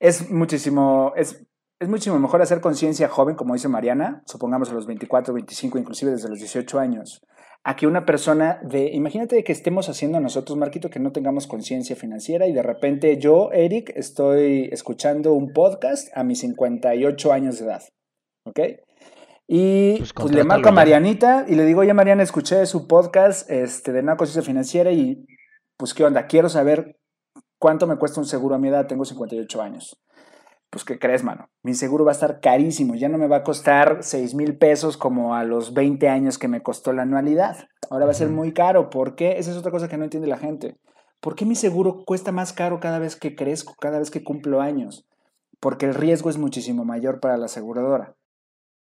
es 0.00 0.30
muchísimo, 0.30 1.12
es, 1.14 1.46
es 1.78 1.88
muchísimo 1.88 2.18
mejor 2.18 2.42
hacer 2.42 2.60
conciencia 2.60 3.08
joven, 3.08 3.36
como 3.36 3.54
dice 3.54 3.68
Mariana, 3.68 4.22
supongamos 4.26 4.70
a 4.70 4.74
los 4.74 4.86
24, 4.86 5.32
25, 5.34 5.78
inclusive 5.78 6.10
desde 6.10 6.28
los 6.28 6.38
18 6.38 6.78
años, 6.78 7.22
a 7.62 7.76
que 7.76 7.86
una 7.86 8.06
persona 8.06 8.58
de, 8.62 8.90
imagínate 8.92 9.44
que 9.44 9.52
estemos 9.52 9.90
haciendo 9.90 10.18
nosotros, 10.18 10.56
Marquito, 10.56 10.88
que 10.88 10.98
no 10.98 11.12
tengamos 11.12 11.46
conciencia 11.46 11.94
financiera 11.94 12.46
y 12.46 12.54
de 12.54 12.62
repente 12.62 13.18
yo, 13.18 13.52
Eric, 13.52 13.92
estoy 13.94 14.70
escuchando 14.72 15.34
un 15.34 15.52
podcast 15.52 16.08
a 16.16 16.24
mis 16.24 16.40
58 16.40 17.32
años 17.32 17.58
de 17.58 17.66
edad, 17.66 17.82
¿ok? 18.46 18.60
Y 19.46 19.98
pues, 19.98 20.12
pues 20.14 20.32
le 20.32 20.44
marco 20.44 20.68
a 20.68 20.72
Marianita 20.72 21.44
y 21.48 21.56
le 21.56 21.66
digo, 21.66 21.80
oye 21.80 21.92
Mariana, 21.92 22.22
escuché 22.22 22.64
su 22.66 22.86
podcast 22.86 23.50
este, 23.50 23.92
de 23.92 24.00
una 24.00 24.16
conciencia 24.16 24.46
financiera 24.46 24.92
y 24.92 25.26
pues 25.76 25.92
qué 25.92 26.04
onda, 26.04 26.26
quiero 26.26 26.48
saber 26.48 26.99
cuánto 27.60 27.86
me 27.86 27.96
cuesta 27.96 28.18
un 28.18 28.26
seguro 28.26 28.56
a 28.56 28.58
mi 28.58 28.66
edad, 28.66 28.88
tengo 28.88 29.04
58 29.04 29.62
años 29.62 29.96
pues 30.70 30.84
¿qué 30.84 30.98
crees, 30.98 31.24
mano? 31.24 31.50
Mi 31.62 31.74
seguro 31.74 32.04
va 32.04 32.12
a 32.12 32.14
estar 32.14 32.40
carísimo, 32.40 32.94
ya 32.94 33.08
no 33.08 33.18
me 33.18 33.26
va 33.26 33.38
a 33.38 33.42
costar 33.42 33.98
6 34.02 34.34
mil 34.34 34.56
pesos 34.56 34.96
como 34.96 35.34
a 35.34 35.42
los 35.42 35.74
20 35.74 36.08
años 36.08 36.38
que 36.38 36.48
me 36.48 36.62
costó 36.62 36.92
la 36.92 37.02
anualidad. 37.02 37.68
Ahora 37.90 38.06
va 38.06 38.12
a 38.12 38.14
ser 38.14 38.28
muy 38.28 38.52
caro. 38.52 38.88
¿Por 38.88 39.16
qué? 39.16 39.38
Esa 39.38 39.50
es 39.50 39.56
otra 39.56 39.72
cosa 39.72 39.88
que 39.88 39.96
no 39.96 40.04
entiende 40.04 40.28
la 40.28 40.38
gente. 40.38 40.78
¿Por 41.20 41.34
qué 41.34 41.44
mi 41.44 41.56
seguro 41.56 42.04
cuesta 42.06 42.30
más 42.30 42.52
caro 42.52 42.78
cada 42.78 43.00
vez 43.00 43.16
que 43.16 43.34
crezco, 43.34 43.74
cada 43.80 43.98
vez 43.98 44.10
que 44.10 44.22
cumplo 44.22 44.60
años? 44.60 45.06
Porque 45.58 45.86
el 45.86 45.94
riesgo 45.94 46.30
es 46.30 46.38
muchísimo 46.38 46.84
mayor 46.84 47.18
para 47.18 47.36
la 47.36 47.46
aseguradora. 47.46 48.14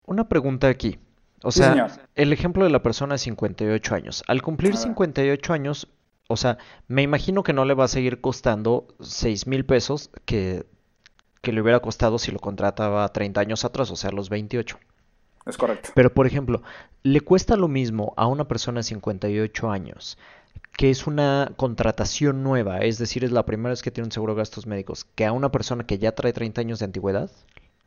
Una 0.06 0.28
pregunta 0.28 0.68
aquí. 0.68 0.98
O 1.42 1.50
sea, 1.50 1.88
el 2.14 2.32
ejemplo 2.32 2.64
de 2.64 2.70
la 2.70 2.82
persona 2.82 3.14
de 3.14 3.18
58 3.18 3.94
años. 3.94 4.22
Al 4.28 4.40
cumplir 4.40 4.76
58 4.76 5.52
años, 5.52 5.92
o 6.28 6.36
sea, 6.36 6.58
me 6.88 7.02
imagino 7.02 7.42
que 7.42 7.52
no 7.52 7.64
le 7.64 7.74
va 7.74 7.84
a 7.84 7.88
seguir 7.88 8.20
costando 8.20 8.86
6 9.00 9.46
mil 9.46 9.64
pesos 9.64 10.10
que 10.24 10.66
que 11.44 11.52
le 11.52 11.60
hubiera 11.60 11.78
costado 11.78 12.18
si 12.18 12.32
lo 12.32 12.40
contrataba 12.40 13.06
30 13.12 13.40
años 13.40 13.64
atrás, 13.64 13.90
o 13.92 13.96
sea, 13.96 14.10
los 14.10 14.30
28. 14.30 14.78
Es 15.46 15.56
correcto. 15.56 15.90
Pero, 15.94 16.12
por 16.12 16.26
ejemplo, 16.26 16.62
le 17.04 17.20
cuesta 17.20 17.56
lo 17.56 17.68
mismo 17.68 18.14
a 18.16 18.26
una 18.26 18.48
persona 18.48 18.80
de 18.80 18.84
58 18.84 19.70
años, 19.70 20.18
que 20.76 20.90
es 20.90 21.06
una 21.06 21.52
contratación 21.56 22.42
nueva, 22.42 22.78
es 22.78 22.98
decir, 22.98 23.22
es 23.22 23.30
la 23.30 23.44
primera 23.44 23.70
vez 23.70 23.82
que 23.82 23.92
tiene 23.92 24.06
un 24.06 24.12
seguro 24.12 24.34
de 24.34 24.38
gastos 24.38 24.66
médicos, 24.66 25.06
que 25.14 25.26
a 25.26 25.32
una 25.32 25.52
persona 25.52 25.84
que 25.84 25.98
ya 25.98 26.12
trae 26.12 26.32
30 26.32 26.62
años 26.62 26.78
de 26.78 26.86
antigüedad, 26.86 27.30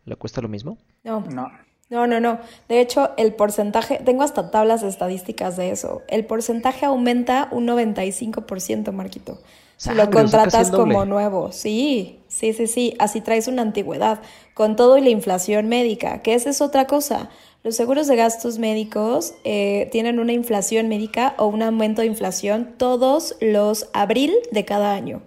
¿le 0.05 0.15
cuesta 0.15 0.41
lo 0.41 0.47
mismo? 0.47 0.77
No. 1.03 1.21
No. 1.21 1.51
No, 1.89 2.05
no, 2.05 2.19
no. 2.19 2.39
De 2.67 2.81
hecho, 2.81 3.11
el 3.17 3.33
porcentaje, 3.33 4.01
tengo 4.03 4.23
hasta 4.23 4.51
tablas 4.51 4.83
estadísticas 4.83 5.55
de 5.55 5.71
eso. 5.71 6.01
El 6.09 6.25
porcentaje 6.25 6.85
aumenta 6.85 7.47
un 7.51 7.65
95%, 7.65 8.91
Marquito. 8.91 9.39
Si 9.77 9.93
lo 9.93 10.09
contratas 10.09 10.71
como 10.71 11.05
nuevo, 11.05 11.51
sí, 11.51 12.19
sí, 12.27 12.51
sí, 12.53 12.65
sí, 12.65 12.95
así 12.97 13.21
traes 13.21 13.47
una 13.47 13.61
antigüedad, 13.61 14.21
con 14.55 14.75
todo 14.75 14.97
y 14.97 15.01
la 15.01 15.11
inflación 15.11 15.67
médica, 15.67 16.23
que 16.23 16.33
esa 16.33 16.49
es 16.49 16.61
otra 16.61 16.87
cosa. 16.87 17.29
Los 17.63 17.75
seguros 17.75 18.07
de 18.07 18.15
gastos 18.15 18.57
médicos 18.57 19.35
eh, 19.43 19.87
tienen 19.91 20.19
una 20.19 20.33
inflación 20.33 20.89
médica 20.89 21.35
o 21.37 21.45
un 21.45 21.61
aumento 21.61 22.01
de 22.01 22.07
inflación 22.07 22.73
todos 22.77 23.35
los 23.39 23.87
abril 23.93 24.33
de 24.51 24.65
cada 24.65 24.93
año. 24.93 25.21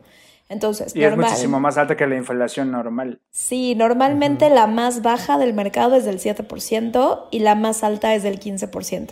Entonces, 0.50 0.96
y 0.96 1.04
es 1.04 1.16
muchísimo 1.16 1.60
más 1.60 1.78
alta 1.78 1.96
que 1.96 2.08
la 2.08 2.16
inflación 2.16 2.72
normal. 2.72 3.20
Sí, 3.30 3.76
normalmente 3.76 4.50
la 4.50 4.66
más 4.66 5.00
baja 5.00 5.38
del 5.38 5.54
mercado 5.54 5.94
es 5.94 6.04
del 6.04 6.18
7% 6.18 7.28
y 7.30 7.38
la 7.38 7.54
más 7.54 7.84
alta 7.84 8.16
es 8.16 8.24
del 8.24 8.40
15%. 8.40 9.10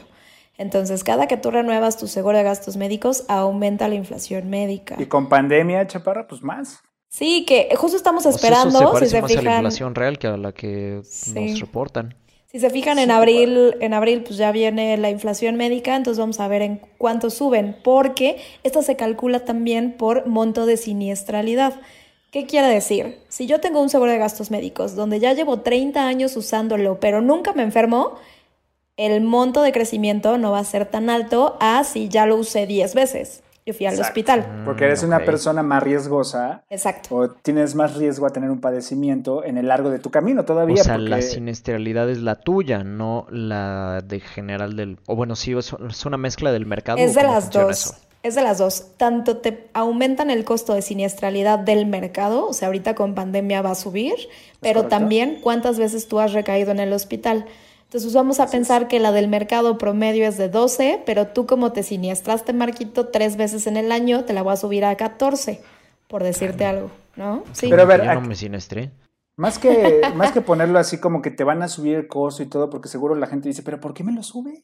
Entonces, 0.56 1.04
cada 1.04 1.28
que 1.28 1.36
tú 1.36 1.52
renuevas 1.52 1.96
tu 1.96 2.08
seguro 2.08 2.36
de 2.36 2.42
gastos 2.42 2.76
médicos, 2.76 3.24
aumenta 3.28 3.86
la 3.86 3.94
inflación 3.94 4.50
médica. 4.50 4.96
Y 4.98 5.06
con 5.06 5.28
pandemia, 5.28 5.86
Chaparra, 5.86 6.26
pues 6.26 6.42
más. 6.42 6.82
Sí, 7.08 7.44
que 7.46 7.68
justo 7.76 7.96
estamos 7.96 8.26
esperando. 8.26 8.98
se 8.98 9.04
si 9.06 9.10
se 9.12 9.22
fijan, 9.22 9.46
a 9.46 9.50
la 9.50 9.56
inflación 9.58 9.94
real 9.94 10.18
que 10.18 10.26
a 10.26 10.36
la 10.36 10.50
que 10.52 11.02
nos 11.34 11.60
reportan. 11.60 12.16
Si 12.50 12.60
se 12.60 12.70
fijan 12.70 12.98
en 12.98 13.10
abril, 13.10 13.76
en 13.80 13.92
abril 13.92 14.22
pues 14.22 14.38
ya 14.38 14.52
viene 14.52 14.96
la 14.96 15.10
inflación 15.10 15.56
médica, 15.56 15.94
entonces 15.94 16.18
vamos 16.18 16.40
a 16.40 16.48
ver 16.48 16.62
en 16.62 16.80
cuánto 16.96 17.28
suben, 17.28 17.76
porque 17.84 18.38
esta 18.62 18.80
se 18.80 18.96
calcula 18.96 19.40
también 19.40 19.92
por 19.98 20.26
monto 20.26 20.64
de 20.64 20.78
siniestralidad. 20.78 21.74
¿Qué 22.30 22.46
quiere 22.46 22.68
decir? 22.68 23.18
Si 23.28 23.46
yo 23.46 23.60
tengo 23.60 23.82
un 23.82 23.90
seguro 23.90 24.12
de 24.12 24.16
gastos 24.16 24.50
médicos 24.50 24.96
donde 24.96 25.20
ya 25.20 25.34
llevo 25.34 25.60
30 25.60 26.06
años 26.06 26.38
usándolo, 26.38 26.98
pero 27.00 27.20
nunca 27.20 27.52
me 27.52 27.62
enfermo, 27.64 28.14
el 28.96 29.20
monto 29.20 29.60
de 29.60 29.72
crecimiento 29.72 30.38
no 30.38 30.52
va 30.52 30.60
a 30.60 30.64
ser 30.64 30.86
tan 30.86 31.10
alto 31.10 31.58
a 31.60 31.84
si 31.84 32.08
ya 32.08 32.24
lo 32.24 32.36
usé 32.36 32.66
10 32.66 32.94
veces. 32.94 33.42
Yo 33.68 33.74
fui 33.74 33.84
al 33.84 34.00
hospital. 34.00 34.40
Mm, 34.40 34.64
Porque 34.64 34.86
eres 34.86 35.02
una 35.02 35.18
persona 35.18 35.62
más 35.62 35.82
riesgosa. 35.82 36.62
Exacto. 36.70 37.14
O 37.14 37.28
tienes 37.28 37.74
más 37.74 37.96
riesgo 37.96 38.24
a 38.24 38.30
tener 38.30 38.50
un 38.50 38.62
padecimiento 38.62 39.44
en 39.44 39.58
el 39.58 39.68
largo 39.68 39.90
de 39.90 39.98
tu 39.98 40.10
camino 40.10 40.46
todavía. 40.46 40.80
O 40.80 40.84
sea, 40.84 40.96
la 40.96 41.20
siniestralidad 41.20 42.08
es 42.08 42.22
la 42.22 42.36
tuya, 42.36 42.82
no 42.82 43.26
la 43.30 44.00
de 44.02 44.20
general 44.20 44.74
del... 44.74 44.96
O 45.06 45.16
bueno, 45.16 45.36
sí, 45.36 45.52
es 45.52 46.06
una 46.06 46.16
mezcla 46.16 46.50
del 46.50 46.64
mercado. 46.64 46.96
Es 46.96 47.14
de 47.14 47.24
las 47.24 47.50
dos. 47.50 47.92
Es 48.22 48.36
de 48.36 48.42
las 48.42 48.56
dos. 48.56 48.86
Tanto 48.96 49.36
te 49.36 49.68
aumentan 49.74 50.30
el 50.30 50.46
costo 50.46 50.72
de 50.72 50.80
siniestralidad 50.80 51.58
del 51.58 51.84
mercado, 51.84 52.46
o 52.46 52.54
sea, 52.54 52.68
ahorita 52.68 52.94
con 52.94 53.14
pandemia 53.14 53.60
va 53.60 53.72
a 53.72 53.74
subir, 53.74 54.14
pero 54.60 54.86
también 54.86 55.40
cuántas 55.42 55.78
veces 55.78 56.08
tú 56.08 56.20
has 56.20 56.32
recaído 56.32 56.70
en 56.70 56.80
el 56.80 56.94
hospital. 56.94 57.44
Entonces 57.88 58.12
vamos 58.12 58.38
a 58.38 58.50
pensar 58.50 58.86
que 58.86 59.00
la 59.00 59.12
del 59.12 59.28
mercado 59.28 59.78
promedio 59.78 60.28
es 60.28 60.36
de 60.36 60.50
12, 60.50 61.04
pero 61.06 61.28
tú 61.28 61.46
como 61.46 61.72
te 61.72 61.82
siniestraste, 61.82 62.52
Marquito, 62.52 63.08
tres 63.08 63.38
veces 63.38 63.66
en 63.66 63.78
el 63.78 63.92
año, 63.92 64.26
te 64.26 64.34
la 64.34 64.42
voy 64.42 64.52
a 64.52 64.56
subir 64.56 64.84
a 64.84 64.94
14, 64.94 65.62
por 66.06 66.22
decirte 66.22 66.66
algo, 66.66 66.90
¿no? 67.16 67.44
Sí. 67.52 67.68
Pero 67.70 67.82
a 67.82 67.86
ver, 67.86 68.04
no 68.04 68.20
me 68.20 68.34
siniestré. 68.34 68.92
Más 69.36 69.58
que, 69.58 70.02
más 70.16 70.32
que 70.32 70.42
ponerlo 70.42 70.78
así 70.78 70.98
como 70.98 71.22
que 71.22 71.30
te 71.30 71.44
van 71.44 71.62
a 71.62 71.68
subir 71.68 71.96
el 71.96 72.08
costo 72.08 72.42
y 72.42 72.46
todo, 72.46 72.68
porque 72.68 72.88
seguro 72.88 73.14
la 73.14 73.26
gente 73.26 73.48
dice, 73.48 73.62
pero 73.62 73.80
¿por 73.80 73.94
qué 73.94 74.04
me 74.04 74.12
lo 74.12 74.22
suben? 74.22 74.62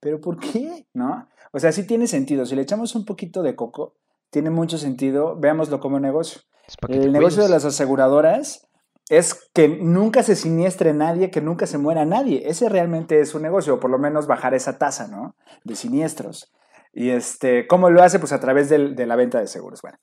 ¿Pero 0.00 0.20
por 0.20 0.40
qué? 0.40 0.88
¿No? 0.94 1.28
O 1.52 1.60
sea, 1.60 1.70
sí 1.70 1.86
tiene 1.86 2.08
sentido. 2.08 2.44
Si 2.44 2.56
le 2.56 2.62
echamos 2.62 2.96
un 2.96 3.04
poquito 3.04 3.44
de 3.44 3.54
coco, 3.54 3.94
tiene 4.30 4.50
mucho 4.50 4.78
sentido. 4.78 5.36
Veámoslo 5.36 5.78
como 5.78 6.00
negocio. 6.00 6.42
El 6.88 7.12
negocio 7.12 7.44
de 7.44 7.48
las 7.48 7.64
aseguradoras 7.64 8.66
es 9.08 9.34
que 9.52 9.68
nunca 9.68 10.22
se 10.22 10.36
siniestre 10.36 10.92
nadie, 10.94 11.30
que 11.30 11.40
nunca 11.40 11.66
se 11.66 11.78
muera 11.78 12.04
nadie. 12.04 12.48
Ese 12.48 12.68
realmente 12.68 13.20
es 13.20 13.28
su 13.30 13.38
negocio, 13.38 13.74
o 13.74 13.80
por 13.80 13.90
lo 13.90 13.98
menos 13.98 14.26
bajar 14.26 14.54
esa 14.54 14.78
tasa, 14.78 15.08
¿no? 15.08 15.36
De 15.64 15.76
siniestros. 15.76 16.52
Y 16.92 17.10
este, 17.10 17.66
¿cómo 17.66 17.90
lo 17.90 18.02
hace? 18.02 18.18
Pues 18.18 18.32
a 18.32 18.40
través 18.40 18.68
de 18.68 19.06
la 19.06 19.16
venta 19.16 19.40
de 19.40 19.46
seguros. 19.46 19.82
Bueno, 19.82 19.98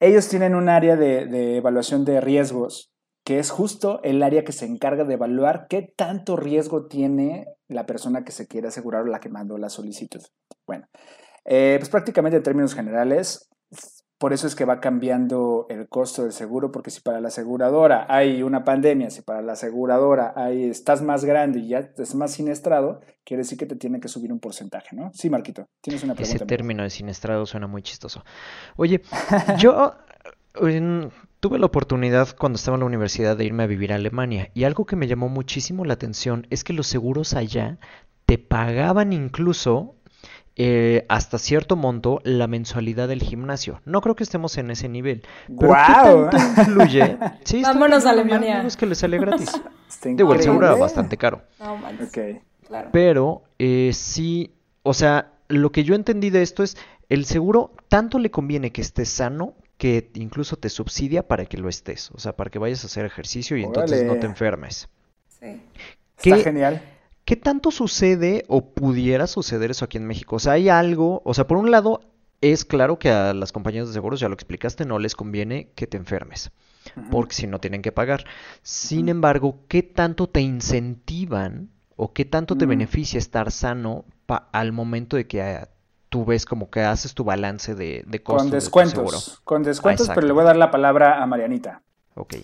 ellos 0.00 0.28
tienen 0.28 0.54
un 0.54 0.68
área 0.68 0.96
de, 0.96 1.26
de, 1.26 1.56
evaluación 1.56 2.04
de 2.04 2.20
riesgos, 2.20 2.92
que 3.24 3.38
es 3.38 3.50
justo 3.50 4.00
el 4.02 4.22
área 4.22 4.44
que 4.44 4.52
se 4.52 4.66
encarga 4.66 5.04
de 5.04 5.14
evaluar 5.14 5.66
qué 5.68 5.92
tanto 5.96 6.36
riesgo 6.36 6.86
tiene 6.86 7.46
la 7.68 7.86
persona 7.86 8.24
que 8.24 8.32
se 8.32 8.46
quiere 8.46 8.68
asegurar 8.68 9.02
o 9.02 9.06
la 9.06 9.20
que 9.20 9.28
mandó 9.28 9.56
la 9.56 9.70
solicitud. 9.70 10.22
Bueno, 10.66 10.86
eh, 11.44 11.76
pues 11.78 11.88
prácticamente 11.88 12.36
en 12.36 12.42
términos 12.42 12.74
generales, 12.74 13.48
por 14.18 14.32
eso 14.32 14.46
es 14.46 14.54
que 14.54 14.64
va 14.64 14.80
cambiando 14.80 15.66
el 15.68 15.88
costo 15.88 16.22
del 16.22 16.32
seguro, 16.32 16.72
porque 16.72 16.90
si 16.90 17.00
para 17.00 17.20
la 17.20 17.28
aseguradora 17.28 18.06
hay 18.08 18.42
una 18.42 18.64
pandemia, 18.64 19.10
si 19.10 19.20
para 19.22 19.42
la 19.42 19.52
aseguradora 19.52 20.32
hay, 20.36 20.64
estás 20.64 21.02
más 21.02 21.24
grande 21.24 21.58
y 21.60 21.68
ya 21.68 21.80
estás 21.80 22.14
más 22.14 22.32
siniestrado, 22.32 23.00
quiere 23.24 23.42
decir 23.42 23.58
que 23.58 23.66
te 23.66 23.76
tiene 23.76 24.00
que 24.00 24.08
subir 24.08 24.32
un 24.32 24.40
porcentaje, 24.40 24.96
¿no? 24.96 25.10
Sí, 25.12 25.28
Marquito, 25.28 25.66
tienes 25.82 26.02
una 26.02 26.14
pregunta. 26.14 26.36
Ese 26.36 26.46
término 26.46 26.82
de 26.82 26.90
siniestrado 26.90 27.44
suena 27.44 27.66
muy 27.66 27.82
chistoso. 27.82 28.24
Oye, 28.76 29.02
yo 29.58 29.94
tuve 31.40 31.58
la 31.58 31.66
oportunidad 31.66 32.34
cuando 32.36 32.56
estaba 32.56 32.76
en 32.76 32.80
la 32.80 32.86
universidad 32.86 33.36
de 33.36 33.44
irme 33.44 33.64
a 33.64 33.66
vivir 33.66 33.92
a 33.92 33.96
Alemania 33.96 34.50
y 34.54 34.64
algo 34.64 34.86
que 34.86 34.96
me 34.96 35.06
llamó 35.06 35.28
muchísimo 35.28 35.84
la 35.84 35.94
atención 35.94 36.46
es 36.48 36.64
que 36.64 36.72
los 36.72 36.86
seguros 36.86 37.34
allá 37.34 37.78
te 38.24 38.38
pagaban 38.38 39.12
incluso 39.12 39.95
eh, 40.58 41.04
hasta 41.10 41.38
cierto 41.38 41.76
monto 41.76 42.20
la 42.24 42.46
mensualidad 42.46 43.08
del 43.08 43.22
gimnasio. 43.22 43.82
No 43.84 44.00
creo 44.00 44.16
que 44.16 44.24
estemos 44.24 44.56
en 44.56 44.70
ese 44.70 44.88
nivel. 44.88 45.22
Pero 45.46 45.74
¿qué 45.74 45.92
tanto 45.92 46.36
influye? 46.38 47.18
Sí, 47.44 47.62
Vámonos 47.62 48.06
a 48.06 48.10
Alemania. 48.10 48.62
Es 48.62 48.76
que 48.76 48.86
le 48.86 48.94
sale 48.94 49.18
gratis. 49.18 49.52
Digo, 50.04 50.32
el 50.32 50.42
seguro 50.42 50.66
era 50.66 50.76
bastante 50.76 51.18
caro. 51.18 51.42
No, 51.60 51.78
okay. 52.06 52.40
claro. 52.66 52.88
Pero 52.90 53.42
eh, 53.58 53.90
sí, 53.92 54.54
o 54.82 54.94
sea, 54.94 55.32
lo 55.48 55.70
que 55.72 55.84
yo 55.84 55.94
entendí 55.94 56.30
de 56.30 56.40
esto 56.40 56.62
es, 56.62 56.78
el 57.10 57.26
seguro 57.26 57.72
tanto 57.88 58.18
le 58.18 58.30
conviene 58.30 58.72
que 58.72 58.80
estés 58.80 59.10
sano 59.10 59.54
que 59.76 60.10
incluso 60.14 60.56
te 60.56 60.70
subsidia 60.70 61.28
para 61.28 61.44
que 61.44 61.58
lo 61.58 61.68
estés. 61.68 62.10
O 62.12 62.18
sea, 62.18 62.34
para 62.34 62.50
que 62.50 62.58
vayas 62.58 62.82
a 62.82 62.86
hacer 62.86 63.04
ejercicio 63.04 63.58
y 63.58 63.62
entonces 63.62 64.04
no 64.04 64.16
te 64.16 64.24
enfermes. 64.24 64.88
Sí. 65.38 65.60
Está 66.16 66.38
genial. 66.38 66.80
¿Qué 67.26 67.34
tanto 67.34 67.72
sucede 67.72 68.44
o 68.46 68.70
pudiera 68.70 69.26
suceder 69.26 69.72
eso 69.72 69.84
aquí 69.84 69.98
en 69.98 70.06
México? 70.06 70.36
O 70.36 70.38
sea, 70.38 70.52
hay 70.52 70.68
algo, 70.68 71.22
o 71.24 71.34
sea, 71.34 71.48
por 71.48 71.58
un 71.58 71.72
lado, 71.72 72.00
es 72.40 72.64
claro 72.64 73.00
que 73.00 73.10
a 73.10 73.34
las 73.34 73.50
compañías 73.50 73.88
de 73.88 73.92
seguros, 73.92 74.20
ya 74.20 74.28
lo 74.28 74.34
explicaste, 74.34 74.86
no 74.86 75.00
les 75.00 75.16
conviene 75.16 75.70
que 75.74 75.88
te 75.88 75.96
enfermes. 75.96 76.52
porque 77.10 77.34
si 77.34 77.48
no 77.48 77.58
tienen 77.58 77.82
que 77.82 77.90
pagar. 77.90 78.24
Sin 78.62 79.08
embargo, 79.08 79.58
¿qué 79.66 79.82
tanto 79.82 80.28
te 80.28 80.40
incentivan 80.40 81.68
o 81.96 82.12
qué 82.12 82.24
tanto 82.24 82.56
te 82.56 82.64
beneficia 82.64 83.18
estar 83.18 83.50
sano 83.50 84.04
al 84.52 84.70
momento 84.70 85.16
de 85.16 85.26
que 85.26 85.42
ah, 85.42 85.68
tú 86.08 86.24
ves 86.24 86.46
como 86.46 86.70
que 86.70 86.82
haces 86.82 87.12
tu 87.12 87.24
balance 87.24 87.74
de, 87.74 88.04
de 88.06 88.22
costos? 88.22 88.44
Con 88.44 88.50
descuentos, 88.52 89.40
con 89.42 89.62
descuentos, 89.64 90.08
pero 90.14 90.28
le 90.28 90.32
voy 90.32 90.42
a 90.42 90.46
dar 90.46 90.56
la 90.56 90.70
palabra 90.70 91.20
a 91.20 91.26
Marianita. 91.26 91.82
Ok. 92.14 92.36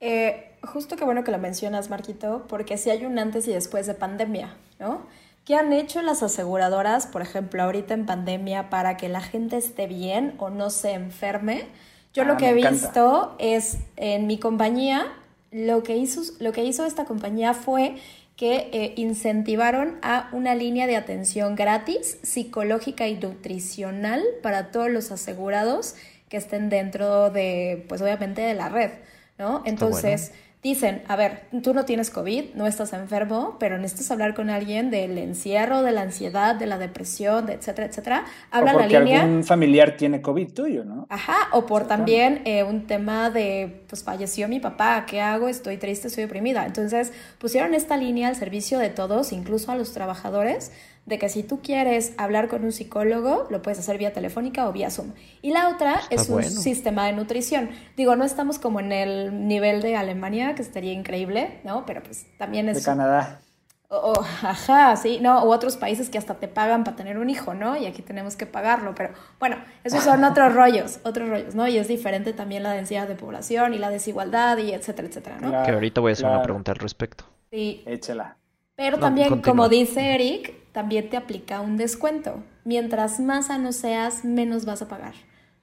Eh, 0.00 0.52
justo 0.62 0.96
qué 0.96 1.04
bueno 1.04 1.24
que 1.24 1.30
lo 1.30 1.38
mencionas, 1.38 1.90
Marquito, 1.90 2.46
porque 2.48 2.78
si 2.78 2.90
hay 2.90 3.04
un 3.04 3.18
antes 3.18 3.46
y 3.48 3.52
después 3.52 3.86
de 3.86 3.94
pandemia, 3.94 4.56
¿no? 4.78 5.06
¿Qué 5.44 5.56
han 5.56 5.72
hecho 5.72 6.02
las 6.02 6.22
aseguradoras, 6.22 7.06
por 7.06 7.22
ejemplo, 7.22 7.62
ahorita 7.62 7.94
en 7.94 8.06
pandemia 8.06 8.70
para 8.70 8.96
que 8.96 9.08
la 9.08 9.20
gente 9.20 9.56
esté 9.56 9.86
bien 9.86 10.34
o 10.38 10.50
no 10.50 10.70
se 10.70 10.92
enferme? 10.92 11.66
Yo 12.12 12.24
lo 12.24 12.34
ah, 12.34 12.36
que 12.36 12.50
he 12.50 12.54
visto 12.54 13.36
es 13.38 13.78
en 13.96 14.26
mi 14.26 14.38
compañía, 14.38 15.06
lo 15.50 15.82
que 15.82 15.96
hizo, 15.96 16.20
lo 16.40 16.52
que 16.52 16.64
hizo 16.64 16.84
esta 16.84 17.04
compañía 17.04 17.54
fue 17.54 17.96
que 18.36 18.70
eh, 18.72 18.94
incentivaron 18.96 19.98
a 20.02 20.30
una 20.32 20.54
línea 20.54 20.86
de 20.86 20.96
atención 20.96 21.56
gratis, 21.56 22.18
psicológica 22.22 23.06
y 23.06 23.16
nutricional 23.16 24.22
para 24.42 24.70
todos 24.70 24.88
los 24.90 25.10
asegurados 25.10 25.94
que 26.28 26.36
estén 26.36 26.70
dentro 26.70 27.30
de, 27.30 27.84
pues 27.88 28.00
obviamente, 28.00 28.40
de 28.40 28.54
la 28.54 28.68
red, 28.68 28.92
¿no? 29.40 29.62
Entonces 29.64 30.32
dicen, 30.62 31.02
a 31.08 31.16
ver, 31.16 31.44
tú 31.62 31.72
no 31.72 31.86
tienes 31.86 32.10
COVID, 32.10 32.54
no 32.54 32.66
estás 32.66 32.92
enfermo, 32.92 33.56
pero 33.58 33.78
necesitas 33.78 34.10
hablar 34.10 34.34
con 34.34 34.50
alguien 34.50 34.90
del 34.90 35.16
encierro, 35.16 35.82
de 35.82 35.92
la 35.92 36.02
ansiedad, 36.02 36.54
de 36.54 36.66
la 36.66 36.76
depresión, 36.76 37.46
de 37.46 37.54
etcétera, 37.54 37.88
etcétera. 37.88 38.24
Habla 38.50 38.72
o 38.72 38.74
porque 38.74 38.92
la 38.92 39.00
línea. 39.00 39.22
algún 39.22 39.42
familiar 39.42 39.96
tiene 39.96 40.20
COVID 40.20 40.52
tuyo, 40.52 40.84
¿no? 40.84 41.06
Ajá, 41.08 41.48
o 41.52 41.64
por 41.64 41.86
también 41.86 42.42
eh, 42.44 42.62
un 42.62 42.86
tema 42.86 43.30
de, 43.30 43.84
pues 43.88 44.04
falleció 44.04 44.48
mi 44.48 44.60
papá, 44.60 45.06
¿qué 45.06 45.22
hago? 45.22 45.48
Estoy 45.48 45.78
triste, 45.78 46.08
estoy 46.08 46.24
deprimida. 46.24 46.66
Entonces 46.66 47.10
pusieron 47.38 47.72
esta 47.72 47.96
línea 47.96 48.28
al 48.28 48.36
servicio 48.36 48.78
de 48.78 48.90
todos, 48.90 49.32
incluso 49.32 49.72
a 49.72 49.76
los 49.76 49.94
trabajadores, 49.94 50.72
de 51.10 51.18
que 51.18 51.28
si 51.28 51.42
tú 51.42 51.60
quieres 51.60 52.14
hablar 52.16 52.48
con 52.48 52.64
un 52.64 52.70
psicólogo, 52.70 53.48
lo 53.50 53.60
puedes 53.60 53.80
hacer 53.80 53.98
vía 53.98 54.12
telefónica 54.12 54.68
o 54.68 54.72
vía 54.72 54.90
Zoom. 54.90 55.12
Y 55.42 55.52
la 55.52 55.68
otra 55.68 56.00
es 56.08 56.30
un 56.30 56.42
sistema 56.44 57.04
de 57.06 57.12
nutrición. 57.12 57.70
Digo, 57.96 58.14
no 58.14 58.24
estamos 58.24 58.60
como 58.60 58.78
en 58.78 58.92
el 58.92 59.48
nivel 59.48 59.82
de 59.82 59.96
Alemania, 59.96 60.54
que 60.54 60.62
estaría 60.62 60.92
increíble, 60.92 61.60
¿no? 61.64 61.84
Pero 61.84 62.02
pues 62.02 62.26
también 62.38 62.68
es... 62.68 62.76
De 62.78 62.84
Canadá. 62.84 63.40
O, 63.88 64.12
ajá, 64.20 64.94
sí, 64.94 65.18
no, 65.20 65.44
u 65.44 65.52
otros 65.52 65.76
países 65.76 66.10
que 66.10 66.16
hasta 66.16 66.34
te 66.34 66.46
pagan 66.46 66.84
para 66.84 66.96
tener 66.96 67.18
un 67.18 67.28
hijo, 67.28 67.54
¿no? 67.54 67.76
Y 67.76 67.86
aquí 67.86 68.02
tenemos 68.02 68.36
que 68.36 68.46
pagarlo, 68.46 68.94
pero 68.94 69.10
bueno, 69.40 69.56
esos 69.82 70.04
son 70.04 70.22
otros 70.30 70.54
rollos, 70.54 71.00
otros 71.02 71.28
rollos, 71.28 71.56
¿no? 71.56 71.66
Y 71.66 71.76
es 71.76 71.88
diferente 71.88 72.32
también 72.32 72.62
la 72.62 72.70
densidad 72.70 73.08
de 73.08 73.16
población 73.16 73.74
y 73.74 73.78
la 73.78 73.90
desigualdad 73.90 74.58
y 74.58 74.74
etcétera, 74.74 75.08
etcétera, 75.08 75.38
¿no? 75.40 75.50
que 75.64 75.72
ahorita 75.72 76.00
voy 76.00 76.10
a 76.10 76.12
hacer 76.12 76.26
una 76.26 76.40
pregunta 76.40 76.70
al 76.70 76.78
respecto. 76.78 77.24
Sí. 77.50 77.82
Échela. 77.84 78.36
Pero 78.76 78.98
también, 78.98 79.42
como 79.42 79.68
dice 79.68 80.14
Eric, 80.14 80.59
también 80.72 81.10
te 81.10 81.16
aplica 81.16 81.60
un 81.60 81.76
descuento. 81.76 82.42
Mientras 82.64 83.20
más 83.20 83.46
sano 83.46 83.72
seas, 83.72 84.24
menos 84.24 84.64
vas 84.64 84.82
a 84.82 84.88
pagar. 84.88 85.14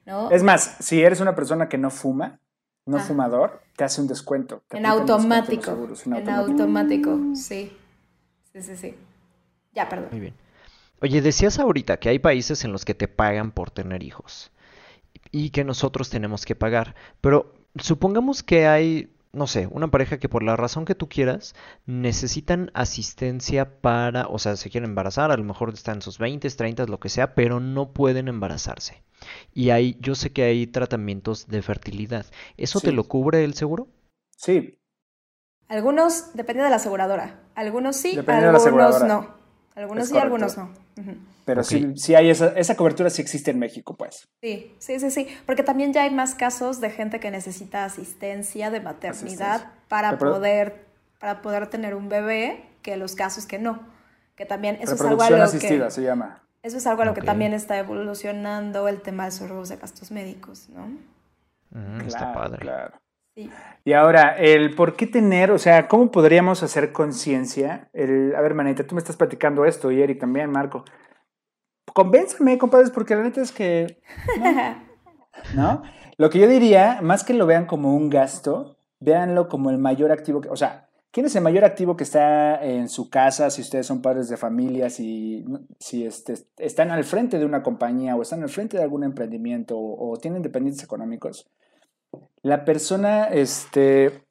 ¿no? 0.05 0.31
Es 0.31 0.43
más, 0.43 0.77
si 0.79 1.01
eres 1.01 1.19
una 1.19 1.35
persona 1.35 1.69
que 1.69 1.77
no 1.77 1.89
fuma, 1.89 2.39
no 2.85 2.99
fumador, 2.99 3.61
te 3.75 3.83
hace 3.83 4.01
un 4.01 4.07
descuento. 4.07 4.63
En 4.71 4.85
automático. 4.85 5.71
en, 6.05 6.29
automático. 6.29 7.19
sí. 7.35 7.75
Sí, 8.53 8.61
sí, 8.61 8.75
sí. 8.75 8.95
Ya, 9.73 9.87
perdón. 9.87 10.09
Muy 10.11 10.19
bien. 10.19 10.33
Oye, 11.01 11.21
decías 11.21 11.59
ahorita 11.59 11.97
que 11.97 12.09
hay 12.09 12.17
países 12.17 12.63
en 12.63 12.71
los 12.71 12.85
que 12.85 12.95
te 12.95 13.07
pagan 13.07 13.51
por 13.51 13.69
tener 13.69 14.01
hijos 14.01 14.51
y 15.31 15.51
que 15.51 15.63
nosotros 15.63 16.09
tenemos 16.09 16.45
que 16.45 16.55
pagar, 16.55 16.95
pero 17.21 17.53
supongamos 17.75 18.41
que 18.41 18.65
hay 18.67 19.13
no 19.33 19.47
sé, 19.47 19.67
una 19.69 19.89
pareja 19.89 20.17
que 20.17 20.29
por 20.29 20.43
la 20.43 20.55
razón 20.55 20.85
que 20.85 20.95
tú 20.95 21.09
quieras 21.09 21.55
necesitan 21.85 22.71
asistencia 22.73 23.79
para, 23.81 24.27
o 24.27 24.39
sea, 24.39 24.55
se 24.55 24.69
quieren 24.69 24.89
embarazar, 24.89 25.31
a 25.31 25.37
lo 25.37 25.43
mejor 25.43 25.73
están 25.73 25.95
en 25.95 26.01
sus 26.01 26.17
20, 26.17 26.49
30, 26.49 26.85
lo 26.85 26.99
que 26.99 27.09
sea, 27.09 27.35
pero 27.35 27.59
no 27.59 27.93
pueden 27.93 28.27
embarazarse. 28.27 29.03
Y 29.53 29.71
hay, 29.71 29.97
yo 29.99 30.15
sé 30.15 30.31
que 30.31 30.43
hay 30.43 30.67
tratamientos 30.67 31.47
de 31.47 31.61
fertilidad. 31.61 32.25
¿Eso 32.57 32.79
te 32.79 32.91
lo 32.91 33.03
cubre 33.05 33.43
el 33.43 33.53
seguro? 33.53 33.87
Sí. 34.35 34.79
Algunos, 35.67 36.33
depende 36.33 36.63
de 36.63 36.69
la 36.69 36.77
aseguradora. 36.77 37.41
Algunos 37.55 37.95
sí, 37.95 38.17
algunos 38.17 39.03
no. 39.03 39.35
Algunos 39.75 40.07
sí, 40.07 40.17
algunos 40.17 40.57
no. 40.57 40.73
Pero 41.47 41.63
sí, 41.63 42.13
hay 42.13 42.29
esa, 42.29 42.49
esa 42.57 42.75
cobertura, 42.75 43.09
sí 43.09 43.21
existe 43.21 43.51
en 43.51 43.59
México, 43.59 43.95
pues. 43.95 44.27
Sí, 44.41 44.75
sí, 44.79 44.99
sí, 44.99 45.09
sí. 45.09 45.27
Porque 45.45 45.63
también 45.63 45.93
ya 45.93 46.03
hay 46.03 46.11
más 46.11 46.35
casos 46.35 46.81
de 46.81 46.89
gente 46.89 47.21
que 47.21 47.31
necesita 47.31 47.85
asistencia 47.85 48.69
de 48.69 48.81
maternidad 48.81 49.71
para 49.87 50.17
poder, 50.17 50.83
para 51.21 51.41
poder 51.41 51.67
tener 51.67 51.95
un 51.95 52.09
bebé 52.09 52.65
que 52.81 52.97
los 52.97 53.15
casos 53.15 53.45
que 53.45 53.59
no. 53.59 53.79
Que 54.35 54.45
también 54.45 54.77
eso 54.81 54.95
es 54.95 55.01
algo 55.01 55.21
a 55.23 55.29
lo 55.29 55.41
asistida 55.41 55.89
se 55.89 56.01
llama. 56.01 56.43
Eso 56.63 56.75
es 56.75 56.85
algo 56.85 57.03
a 57.03 57.05
lo 57.05 57.13
que 57.13 57.21
también 57.21 57.53
está 57.53 57.77
evolucionando 57.77 58.89
el 58.89 58.99
tema 58.99 59.23
de 59.23 59.31
seguros 59.31 59.69
de 59.69 59.77
gastos 59.77 60.11
médicos, 60.11 60.67
¿no? 60.67 60.89
Mm, 61.69 62.01
está 62.01 62.33
padre. 62.33 62.57
Claro. 62.57 62.99
Sí. 63.35 63.49
Y 63.85 63.93
ahora, 63.93 64.35
el 64.37 64.75
por 64.75 64.97
qué 64.97 65.07
tener, 65.07 65.51
o 65.51 65.59
sea, 65.59 65.87
¿cómo 65.87 66.11
podríamos 66.11 66.61
hacer 66.61 66.91
conciencia? 66.91 67.89
A 67.93 68.41
ver, 68.41 68.53
Manita, 68.53 68.85
tú 68.85 68.95
me 68.95 68.99
estás 68.99 69.15
platicando 69.15 69.63
esto 69.63 69.93
y 69.93 70.01
Eric 70.01 70.19
también, 70.19 70.51
Marco 70.51 70.83
convénzame, 71.97 72.59
compadres, 72.59 72.91
porque 72.91 73.15
la 73.15 73.23
neta 73.23 73.41
es 73.41 73.51
que. 73.51 73.99
¿no? 75.55 75.81
Lo 76.17 76.29
que 76.29 76.37
yo 76.37 76.47
diría, 76.47 76.99
más 77.01 77.23
que 77.23 77.33
lo 77.33 77.47
vean 77.47 77.65
como 77.65 77.95
un 77.95 78.11
gasto, 78.11 78.77
véanlo 78.99 79.47
como 79.47 79.71
el 79.71 79.79
mayor 79.79 80.11
activo 80.11 80.39
que. 80.39 80.49
O 80.49 80.55
sea, 80.55 80.89
¿quién 81.09 81.25
es 81.25 81.35
el 81.35 81.41
mayor 81.41 81.65
activo 81.65 81.97
que 81.97 82.03
está 82.03 82.63
en 82.63 82.87
su 82.87 83.09
casa 83.09 83.49
si 83.49 83.61
ustedes 83.61 83.87
son 83.87 84.03
padres 84.03 84.29
de 84.29 84.37
familia, 84.37 84.91
si, 84.91 85.43
si 85.79 86.05
este, 86.05 86.35
están 86.57 86.91
al 86.91 87.03
frente 87.03 87.39
de 87.39 87.45
una 87.45 87.63
compañía 87.63 88.15
o 88.15 88.21
están 88.21 88.43
al 88.43 88.49
frente 88.49 88.77
de 88.77 88.83
algún 88.83 89.03
emprendimiento 89.03 89.75
o, 89.75 90.17
tienen 90.17 90.43
dependientes 90.43 90.83
económicos? 90.83 91.49
La 92.43 92.63
persona 92.63 93.23
este, 93.23 94.23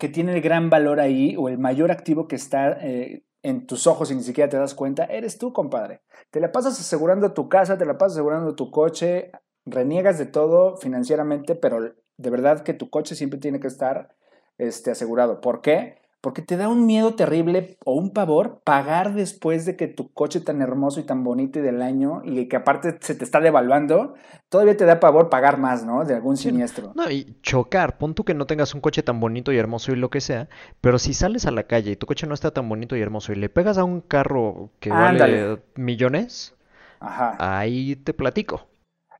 que 0.00 0.08
tiene 0.08 0.34
el 0.34 0.40
gran 0.40 0.70
valor 0.70 0.98
ahí 0.98 1.36
o 1.38 1.48
el 1.48 1.58
mayor 1.58 1.92
activo 1.92 2.26
que 2.26 2.34
está 2.34 2.72
eh, 2.80 3.22
en 3.42 3.66
tus 3.66 3.86
ojos 3.86 4.10
y 4.10 4.14
ni 4.14 4.22
siquiera 4.22 4.48
te 4.48 4.56
das 4.56 4.74
cuenta, 4.74 5.04
eres 5.04 5.38
tú, 5.38 5.52
compadre. 5.52 6.02
Te 6.30 6.40
la 6.40 6.52
pasas 6.52 6.78
asegurando 6.78 7.32
tu 7.32 7.48
casa, 7.48 7.78
te 7.78 7.84
la 7.84 7.98
pasas 7.98 8.14
asegurando 8.14 8.54
tu 8.54 8.70
coche, 8.70 9.32
reniegas 9.64 10.18
de 10.18 10.26
todo 10.26 10.76
financieramente, 10.76 11.54
pero 11.54 11.94
de 12.16 12.30
verdad 12.30 12.62
que 12.62 12.74
tu 12.74 12.90
coche 12.90 13.14
siempre 13.14 13.40
tiene 13.40 13.60
que 13.60 13.68
estar 13.68 14.14
este, 14.58 14.90
asegurado. 14.90 15.40
¿Por 15.40 15.60
qué? 15.60 16.01
Porque 16.22 16.40
te 16.40 16.56
da 16.56 16.68
un 16.68 16.86
miedo 16.86 17.14
terrible 17.14 17.76
o 17.84 17.94
un 17.94 18.12
pavor 18.12 18.60
pagar 18.62 19.12
después 19.12 19.66
de 19.66 19.76
que 19.76 19.88
tu 19.88 20.12
coche 20.12 20.40
tan 20.40 20.62
hermoso 20.62 21.00
y 21.00 21.02
tan 21.02 21.24
bonito 21.24 21.58
y 21.58 21.62
del 21.62 21.82
año 21.82 22.22
y 22.24 22.46
que 22.46 22.54
aparte 22.54 22.96
se 23.00 23.16
te 23.16 23.24
está 23.24 23.40
devaluando, 23.40 24.14
todavía 24.48 24.76
te 24.76 24.84
da 24.84 25.00
pavor 25.00 25.28
pagar 25.30 25.58
más, 25.58 25.84
¿no? 25.84 26.04
De 26.04 26.14
algún 26.14 26.36
siniestro. 26.36 26.92
No, 26.94 27.10
y 27.10 27.36
chocar, 27.42 27.98
pon 27.98 28.14
tú 28.14 28.24
que 28.24 28.34
no 28.34 28.46
tengas 28.46 28.72
un 28.72 28.80
coche 28.80 29.02
tan 29.02 29.18
bonito 29.18 29.50
y 29.50 29.58
hermoso 29.58 29.90
y 29.90 29.96
lo 29.96 30.10
que 30.10 30.20
sea, 30.20 30.48
pero 30.80 31.00
si 31.00 31.12
sales 31.12 31.44
a 31.46 31.50
la 31.50 31.64
calle 31.64 31.90
y 31.90 31.96
tu 31.96 32.06
coche 32.06 32.28
no 32.28 32.34
está 32.34 32.52
tan 32.52 32.68
bonito 32.68 32.96
y 32.96 33.00
hermoso 33.00 33.32
y 33.32 33.36
le 33.36 33.48
pegas 33.48 33.76
a 33.76 33.82
un 33.82 34.00
carro 34.00 34.70
que 34.78 34.90
vale 34.90 35.58
millones, 35.74 36.54
ahí 37.00 37.96
te 37.96 38.14
platico. 38.14 38.68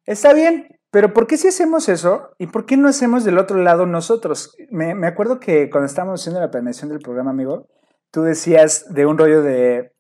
Está 0.07 0.35
bien, 0.35 0.69
pero 0.93 1.15
¿por 1.15 1.27
qué 1.27 1.39
si 1.39 1.49
hacemos 1.49 1.89
eso? 1.89 2.31
¿Y 2.39 2.49
por 2.49 2.67
qué 2.67 2.77
no 2.77 2.87
hacemos 2.87 3.25
del 3.25 3.39
otro 3.39 3.57
lado 3.57 3.87
nosotros? 3.87 4.55
Me, 4.71 4.95
me 4.95 5.07
acuerdo 5.07 5.41
que 5.41 5.71
cuando 5.71 5.87
estábamos 5.87 6.21
haciendo 6.21 6.39
la 6.39 6.51
planeación 6.51 6.91
del 6.91 7.01
programa, 7.01 7.31
amigo, 7.31 7.67
tú 8.11 8.21
decías 8.21 8.93
de 8.93 9.07
un 9.07 9.17
rollo 9.17 9.43
de, 9.43 9.95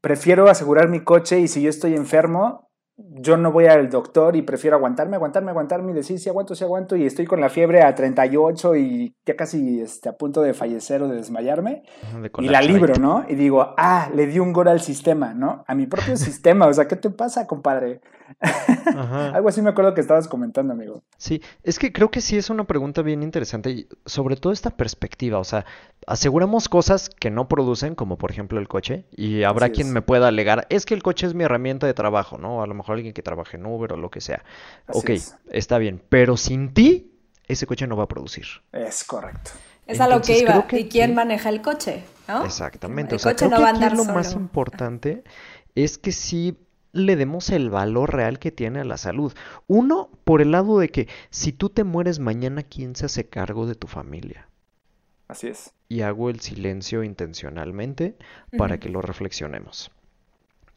prefiero 0.00 0.48
asegurar 0.48 0.88
mi 0.88 1.00
coche 1.00 1.40
y 1.40 1.48
si 1.48 1.60
yo 1.60 1.70
estoy 1.70 1.94
enfermo, 1.94 2.70
yo 2.96 3.36
no 3.36 3.50
voy 3.50 3.66
al 3.66 3.90
doctor 3.90 4.36
y 4.36 4.42
prefiero 4.42 4.76
aguantarme, 4.76 5.16
aguantarme, 5.16 5.50
aguantarme 5.50 5.90
y 5.90 5.94
decir 5.94 6.20
si 6.20 6.28
aguanto, 6.28 6.54
si 6.54 6.62
aguanto 6.62 6.94
y 6.94 7.04
estoy 7.04 7.26
con 7.26 7.40
la 7.40 7.48
fiebre 7.48 7.82
a 7.82 7.94
38 7.94 8.76
y 8.76 9.16
ya 9.26 9.36
casi 9.36 9.80
este, 9.80 10.08
a 10.08 10.16
punto 10.16 10.40
de 10.40 10.54
fallecer 10.54 11.02
o 11.02 11.08
de 11.08 11.16
desmayarme 11.16 11.82
y 12.38 12.48
la 12.48 12.60
libro, 12.60 12.94
¿no? 12.94 13.24
Y 13.28 13.34
digo, 13.34 13.74
ah, 13.76 14.08
le 14.14 14.26
di 14.26 14.38
un 14.38 14.52
gol 14.52 14.68
al 14.68 14.80
sistema, 14.80 15.34
¿no? 15.34 15.64
A 15.66 15.74
mi 15.74 15.86
propio 15.86 16.16
sistema, 16.16 16.66
o 16.66 16.72
sea, 16.72 16.86
¿qué 16.86 16.96
te 16.96 17.10
pasa, 17.10 17.46
compadre? 17.48 18.00
Algo 19.34 19.48
así 19.48 19.62
me 19.62 19.70
acuerdo 19.70 19.94
que 19.94 20.00
estabas 20.00 20.28
comentando, 20.28 20.72
amigo. 20.72 21.02
Sí, 21.16 21.42
es 21.62 21.78
que 21.78 21.92
creo 21.92 22.10
que 22.10 22.20
sí 22.20 22.36
es 22.36 22.50
una 22.50 22.64
pregunta 22.64 23.02
bien 23.02 23.22
interesante 23.22 23.70
y 23.70 23.88
sobre 24.06 24.36
todo 24.36 24.52
esta 24.52 24.70
perspectiva, 24.70 25.38
o 25.38 25.44
sea, 25.44 25.64
aseguramos 26.06 26.68
cosas 26.68 27.08
que 27.08 27.30
no 27.30 27.48
producen, 27.48 27.94
como 27.94 28.18
por 28.18 28.30
ejemplo 28.30 28.58
el 28.58 28.68
coche, 28.68 29.04
y 29.10 29.42
habrá 29.42 29.70
quien 29.70 29.92
me 29.92 30.02
pueda 30.02 30.28
alegar, 30.28 30.66
es 30.70 30.86
que 30.86 30.94
el 30.94 31.02
coche 31.02 31.26
es 31.26 31.34
mi 31.34 31.44
herramienta 31.44 31.86
de 31.86 31.94
trabajo, 31.94 32.38
¿no? 32.38 32.62
A 32.62 32.66
lo 32.66 32.74
mejor 32.74 32.96
alguien 32.96 33.14
que 33.14 33.22
trabaje 33.22 33.56
en 33.56 33.66
Uber 33.66 33.92
o 33.92 33.96
lo 33.96 34.10
que 34.10 34.20
sea. 34.20 34.44
ok, 34.88 35.10
está 35.50 35.78
bien, 35.78 36.02
pero 36.08 36.36
sin 36.36 36.72
ti, 36.74 37.12
ese 37.46 37.66
coche 37.66 37.86
no 37.86 37.96
va 37.96 38.04
a 38.04 38.08
producir. 38.08 38.46
Es 38.72 39.04
correcto. 39.04 39.52
Es 39.86 40.00
a 40.00 40.08
lo 40.08 40.20
que 40.20 40.38
iba. 40.38 40.66
¿Y 40.70 40.88
quién 40.88 41.14
maneja 41.14 41.48
el 41.48 41.62
coche? 41.62 42.04
Exactamente. 42.44 43.14
o 43.14 43.18
sea, 43.18 43.34
creo 43.34 43.50
que 43.50 43.96
lo 43.96 44.04
más 44.04 44.34
importante 44.34 45.24
es 45.74 45.96
que 45.96 46.12
sí 46.12 46.58
le 46.92 47.16
demos 47.16 47.50
el 47.50 47.70
valor 47.70 48.14
real 48.14 48.38
que 48.38 48.52
tiene 48.52 48.80
a 48.80 48.84
la 48.84 48.96
salud. 48.96 49.32
Uno, 49.66 50.10
por 50.24 50.40
el 50.40 50.52
lado 50.52 50.78
de 50.78 50.88
que 50.88 51.08
si 51.30 51.52
tú 51.52 51.68
te 51.68 51.84
mueres 51.84 52.18
mañana, 52.18 52.62
¿quién 52.62 52.96
se 52.96 53.06
hace 53.06 53.28
cargo 53.28 53.66
de 53.66 53.74
tu 53.74 53.86
familia? 53.86 54.48
Así 55.28 55.48
es. 55.48 55.72
Y 55.88 56.00
hago 56.00 56.30
el 56.30 56.40
silencio 56.40 57.02
intencionalmente 57.02 58.16
para 58.56 58.78
que 58.78 58.88
lo 58.88 59.02
reflexionemos. 59.02 59.90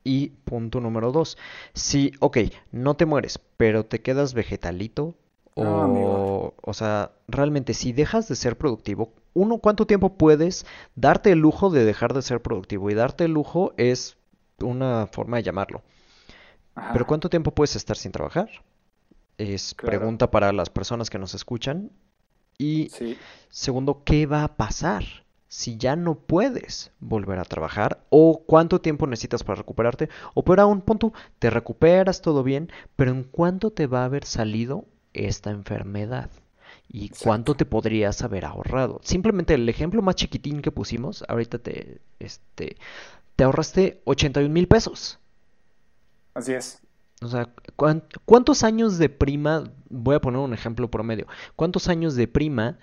Y 0.04 0.30
punto 0.46 0.82
número 0.82 1.12
dos, 1.12 1.38
si, 1.74 2.12
ok, 2.20 2.38
no 2.72 2.96
te 2.96 3.06
mueres, 3.06 3.40
pero 3.58 3.86
te 3.86 4.02
quedas 4.02 4.34
vegetalito, 4.34 5.16
o, 5.54 6.54
o 6.62 6.74
sea, 6.74 7.12
realmente 7.28 7.74
si 7.74 7.94
dejas 7.94 8.28
de 8.28 8.36
ser 8.36 8.58
productivo, 8.58 9.14
uno, 9.34 9.60
¿cuánto 9.60 9.86
tiempo 9.86 10.18
puedes 10.18 10.66
darte 10.96 11.32
el 11.32 11.40
lujo 11.40 11.70
de 11.70 11.86
dejar 11.86 12.14
de 12.14 12.22
ser 12.22 12.42
productivo? 12.42 12.90
Y 12.90 12.96
darte 12.96 13.26
el 13.26 13.34
lujo 13.34 13.74
es 13.78 14.18
una 14.60 15.08
forma 15.08 15.38
de 15.38 15.44
llamarlo. 15.44 15.84
Pero 16.76 17.06
¿cuánto 17.06 17.30
tiempo 17.30 17.52
puedes 17.52 17.76
estar 17.76 17.98
sin 17.98 18.12
trabajar? 18.12 18.50
Es 19.38 19.74
pregunta 19.74 20.32
para 20.32 20.52
las 20.52 20.70
personas 20.70 21.10
que 21.10 21.20
nos 21.20 21.34
escuchan. 21.34 21.92
Y 22.58 22.92
segundo, 23.50 24.04
¿qué 24.06 24.26
va 24.26 24.44
a 24.44 24.56
pasar 24.56 25.04
si 25.48 25.78
ya 25.78 25.96
no 25.96 26.16
puedes 26.16 26.92
volver 27.00 27.40
a 27.40 27.46
trabajar? 27.46 28.06
¿O 28.10 28.44
cuánto 28.46 28.82
tiempo 28.82 29.08
necesitas 29.08 29.44
para 29.44 29.58
recuperarte? 29.58 30.10
O 30.34 30.44
peor 30.44 30.60
aún, 30.60 30.82
punto, 30.82 31.12
te 31.40 31.50
recuperas 31.50 32.22
todo 32.22 32.44
bien, 32.44 32.72
pero 32.96 33.12
¿en 33.12 33.24
cuánto 33.24 33.72
te 33.72 33.88
va 33.88 34.02
a 34.02 34.06
haber 34.06 34.26
salido 34.26 34.86
esta 35.14 35.50
enfermedad? 35.50 36.30
¿Y 36.88 37.10
cuánto 37.10 37.56
te 37.56 37.66
podrías 37.66 38.22
haber 38.22 38.46
ahorrado? 38.46 39.00
Simplemente 39.04 39.54
el 39.54 39.68
ejemplo 39.68 40.02
más 40.02 40.16
chiquitín 40.16 40.62
que 40.62 40.72
pusimos, 40.72 41.24
ahorita 41.28 41.58
te, 41.60 42.02
este, 42.20 42.76
te 43.36 43.44
ahorraste 43.44 44.02
81 44.06 44.54
mil 44.54 44.68
pesos. 44.68 45.21
Así 46.34 46.54
es. 46.54 46.82
O 47.22 47.28
sea, 47.28 47.50
¿cuántos 48.26 48.64
años 48.64 48.98
de 48.98 49.10
prima, 49.10 49.66
voy 49.90 50.16
a 50.16 50.22
poner 50.22 50.40
un 50.40 50.54
ejemplo 50.54 50.90
promedio, 50.90 51.28
cuántos 51.56 51.88
años 51.88 52.16
de 52.16 52.28
prima 52.28 52.80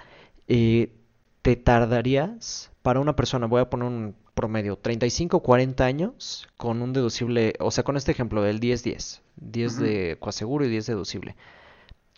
eh, 0.47 0.95
te 1.43 1.57
tardarías 1.57 2.71
para 2.83 3.01
una 3.01 3.17
persona, 3.17 3.47
voy 3.47 3.61
a 3.61 3.69
poner 3.69 3.89
un 3.89 4.15
promedio, 4.35 4.77
35 4.79 5.39
o 5.39 5.43
40 5.43 5.85
años 5.85 6.49
con 6.57 6.83
un 6.83 6.93
deducible, 6.93 7.55
o 7.59 7.73
sea, 7.73 7.83
con 7.83 7.97
este 7.97 8.13
ejemplo 8.13 8.41
del 8.41 8.61
10-10, 8.61 9.21
10 9.37 9.79
de 9.79 10.17
coaseguro 10.21 10.65
y 10.65 10.69
10 10.69 10.87
deducible. 10.87 11.35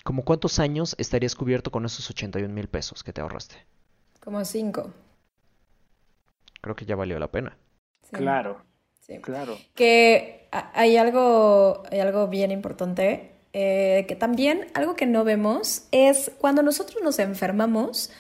¿Cómo 0.05 0.23
cuántos 0.23 0.59
años 0.59 0.95
estarías 0.99 1.35
cubierto 1.35 1.71
con 1.71 1.87
esos 1.87 2.11
81 2.11 2.53
mil 2.53 2.69
pesos 2.69 3.03
que 3.03 3.15
te 3.15 3.23
ahorraste? 3.23 3.57
Como 4.23 4.45
5. 4.45 4.93
Creo 6.61 6.77
que 6.77 6.85
ya 6.85 6.97
valió 6.97 7.19
la 7.19 7.31
pena. 7.31 7.57
Claro. 8.13 8.63
Claro. 9.19 9.59
Que 9.75 10.49
hay 10.51 10.97
algo, 10.97 11.83
hay 11.91 12.01
algo 12.01 12.29
bien 12.29 12.51
importante, 12.51 13.33
eh, 13.53 14.05
que 14.09 14.17
también 14.17 14.67
algo 14.75 14.95
que 14.95 15.07
no 15.07 15.25
vemos 15.25 15.85
es 15.91 16.31
cuando 16.39 16.63
nosotros 16.63 17.03
nos 17.03 17.19
enfermamos, 17.19 18.11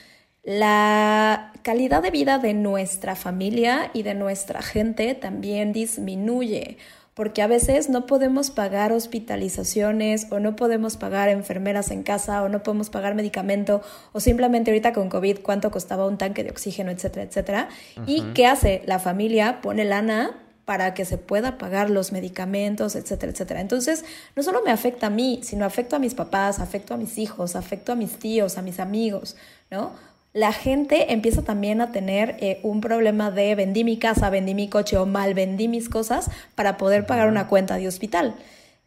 la 0.42 1.52
calidad 1.62 2.02
de 2.02 2.10
vida 2.10 2.38
de 2.38 2.54
nuestra 2.54 3.14
familia 3.14 3.90
y 3.92 4.02
de 4.02 4.14
nuestra 4.14 4.62
gente 4.62 5.14
también 5.14 5.72
disminuye 5.72 6.78
porque 7.20 7.42
a 7.42 7.46
veces 7.46 7.90
no 7.90 8.06
podemos 8.06 8.50
pagar 8.50 8.92
hospitalizaciones 8.92 10.28
o 10.30 10.40
no 10.40 10.56
podemos 10.56 10.96
pagar 10.96 11.28
enfermeras 11.28 11.90
en 11.90 12.02
casa 12.02 12.42
o 12.42 12.48
no 12.48 12.62
podemos 12.62 12.88
pagar 12.88 13.14
medicamento 13.14 13.82
o 14.12 14.20
simplemente 14.20 14.70
ahorita 14.70 14.94
con 14.94 15.10
COVID 15.10 15.40
cuánto 15.42 15.70
costaba 15.70 16.06
un 16.06 16.16
tanque 16.16 16.44
de 16.44 16.50
oxígeno, 16.50 16.90
etcétera, 16.90 17.24
etcétera. 17.24 17.68
¿Y 18.06 18.22
qué 18.32 18.46
hace? 18.46 18.82
La 18.86 18.98
familia 18.98 19.60
pone 19.60 19.84
lana 19.84 20.34
para 20.70 20.94
que 20.94 21.04
se 21.04 21.18
pueda 21.18 21.58
pagar 21.58 21.90
los 21.90 22.12
medicamentos, 22.12 22.94
etcétera, 22.94 23.32
etcétera. 23.32 23.60
Entonces, 23.60 24.04
no 24.36 24.44
solo 24.44 24.62
me 24.64 24.70
afecta 24.70 25.08
a 25.08 25.10
mí, 25.10 25.40
sino 25.42 25.64
afecto 25.64 25.96
a 25.96 25.98
mis 25.98 26.14
papás, 26.14 26.60
afecto 26.60 26.94
a 26.94 26.96
mis 26.96 27.18
hijos, 27.18 27.56
afecto 27.56 27.90
a 27.90 27.96
mis 27.96 28.20
tíos, 28.20 28.56
a 28.56 28.62
mis 28.62 28.78
amigos, 28.78 29.34
¿no? 29.68 29.90
La 30.32 30.52
gente 30.52 31.12
empieza 31.12 31.42
también 31.42 31.80
a 31.80 31.90
tener 31.90 32.36
eh, 32.38 32.60
un 32.62 32.80
problema 32.80 33.32
de 33.32 33.56
vendí 33.56 33.82
mi 33.82 33.98
casa, 33.98 34.30
vendí 34.30 34.54
mi 34.54 34.68
coche 34.68 34.96
o 34.96 35.06
mal 35.06 35.34
vendí 35.34 35.66
mis 35.66 35.88
cosas 35.88 36.30
para 36.54 36.76
poder 36.76 37.04
pagar 37.04 37.26
una 37.26 37.48
cuenta 37.48 37.74
de 37.74 37.88
hospital. 37.88 38.36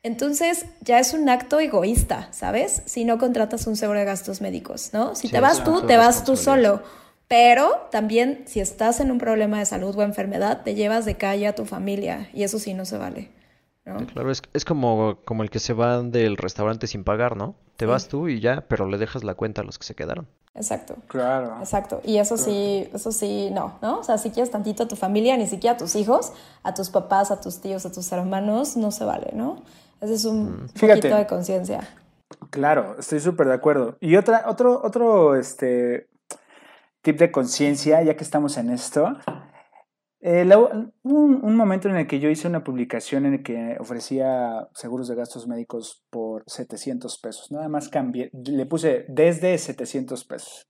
Entonces 0.04 0.68
ya 0.80 1.00
es 1.00 1.14
un 1.14 1.28
acto 1.28 1.60
egoísta, 1.60 2.30
¿sabes? 2.32 2.82
Si 2.86 3.04
no 3.04 3.18
contratas 3.18 3.68
un 3.68 3.76
seguro 3.76 4.00
de 4.00 4.06
gastos 4.06 4.40
médicos, 4.40 4.92
¿no? 4.94 5.16
Si 5.16 5.28
te 5.28 5.42
vas 5.42 5.66
tú, 5.66 5.86
te 5.86 5.98
vas 5.98 6.24
tú 6.24 6.38
solo 6.38 6.82
pero 7.28 7.88
también 7.92 8.44
si 8.46 8.60
estás 8.60 9.00
en 9.00 9.12
un 9.12 9.18
problema 9.18 9.60
de 9.60 9.66
salud 9.66 9.96
o 9.96 10.02
enfermedad, 10.02 10.62
te 10.64 10.76
llevas 10.76 11.06
de 11.06 11.16
calle 11.16 11.48
a 11.48 11.56
tu 11.56 11.66
familia 11.66 12.30
y 12.34 12.44
eso 12.44 12.60
sí 12.60 12.74
no 12.74 12.86
se 12.86 12.98
vale. 12.98 13.32
¿no? 13.86 13.98
claro, 14.08 14.32
es, 14.32 14.42
es, 14.54 14.64
como, 14.64 15.18
como 15.26 15.44
el 15.44 15.50
que 15.50 15.60
se 15.60 15.74
va 15.74 16.02
del 16.02 16.38
restaurante 16.38 16.88
sin 16.88 17.04
pagar, 17.04 17.36
¿no? 17.36 17.56
Te 17.76 17.86
vas 17.86 18.08
tú 18.08 18.30
y 18.30 18.40
ya, 18.40 18.66
pero 18.68 18.88
le 18.88 18.98
dejas 18.98 19.24
la 19.24 19.36
cuenta 19.36 19.62
a 19.62 19.66
los 19.66 19.78
que 19.78 19.86
se 19.86 19.96
quedaron. 19.96 20.28
Exacto. 20.56 20.96
Claro. 21.08 21.58
Exacto. 21.60 22.02
Y 22.06 22.18
eso 22.18 22.38
sí, 22.38 22.88
eso 22.94 23.12
sí, 23.12 23.50
no, 23.52 23.78
¿no? 23.82 24.00
O 24.00 24.04
sea, 24.04 24.18
si 24.18 24.30
quieres 24.30 24.52
tantito 24.52 24.84
a 24.84 24.88
tu 24.88 24.96
familia, 24.96 25.36
ni 25.36 25.48
siquiera 25.48 25.76
a 25.76 25.78
tus 25.78 25.96
hijos, 25.96 26.32
a 26.62 26.74
tus 26.74 26.90
papás, 26.90 27.32
a 27.32 27.42
tus 27.42 27.60
tíos, 27.60 27.86
a 27.86 27.92
tus 27.92 28.12
hermanos, 28.12 28.78
no 28.78 28.92
se 28.92 29.04
vale, 29.04 29.32
¿no? 29.34 29.64
Ese 30.00 30.14
es 30.14 30.26
un 30.26 30.66
mm. 30.66 30.68
poquito 30.80 31.16
de 31.16 31.28
conciencia. 31.28 31.88
Claro, 32.52 32.96
estoy 33.00 33.20
súper 33.20 33.48
de 33.48 33.54
acuerdo. 33.54 33.98
Y 34.00 34.16
otra, 34.16 34.46
otro, 34.48 34.80
otro, 34.84 35.36
este, 35.36 36.08
tip 37.04 37.20
de 37.20 37.32
conciencia, 37.32 38.02
ya 38.02 38.16
que 38.16 38.24
estamos 38.24 38.58
en 38.58 38.72
esto. 38.72 39.16
Eh, 40.22 40.50
un, 41.04 41.56
momento 41.58 41.90
en 41.90 41.98
el 41.98 42.08
que 42.08 42.22
yo 42.22 42.30
hice 42.30 42.48
una 42.48 42.64
publicación 42.64 43.26
en 43.26 43.34
el 43.34 43.44
que 43.44 43.76
ofrecía 43.78 44.70
seguros 44.74 45.10
de 45.10 45.16
gastos 45.16 45.48
médicos 45.48 46.06
por 46.10 46.44
700 46.48 47.20
pesos. 47.20 47.52
Nada 47.52 47.68
más 47.68 47.90
cambié, 47.90 48.32
le 48.32 48.66
puse 48.66 49.06
desde 49.10 49.58
700 49.58 50.24
pesos. 50.24 50.70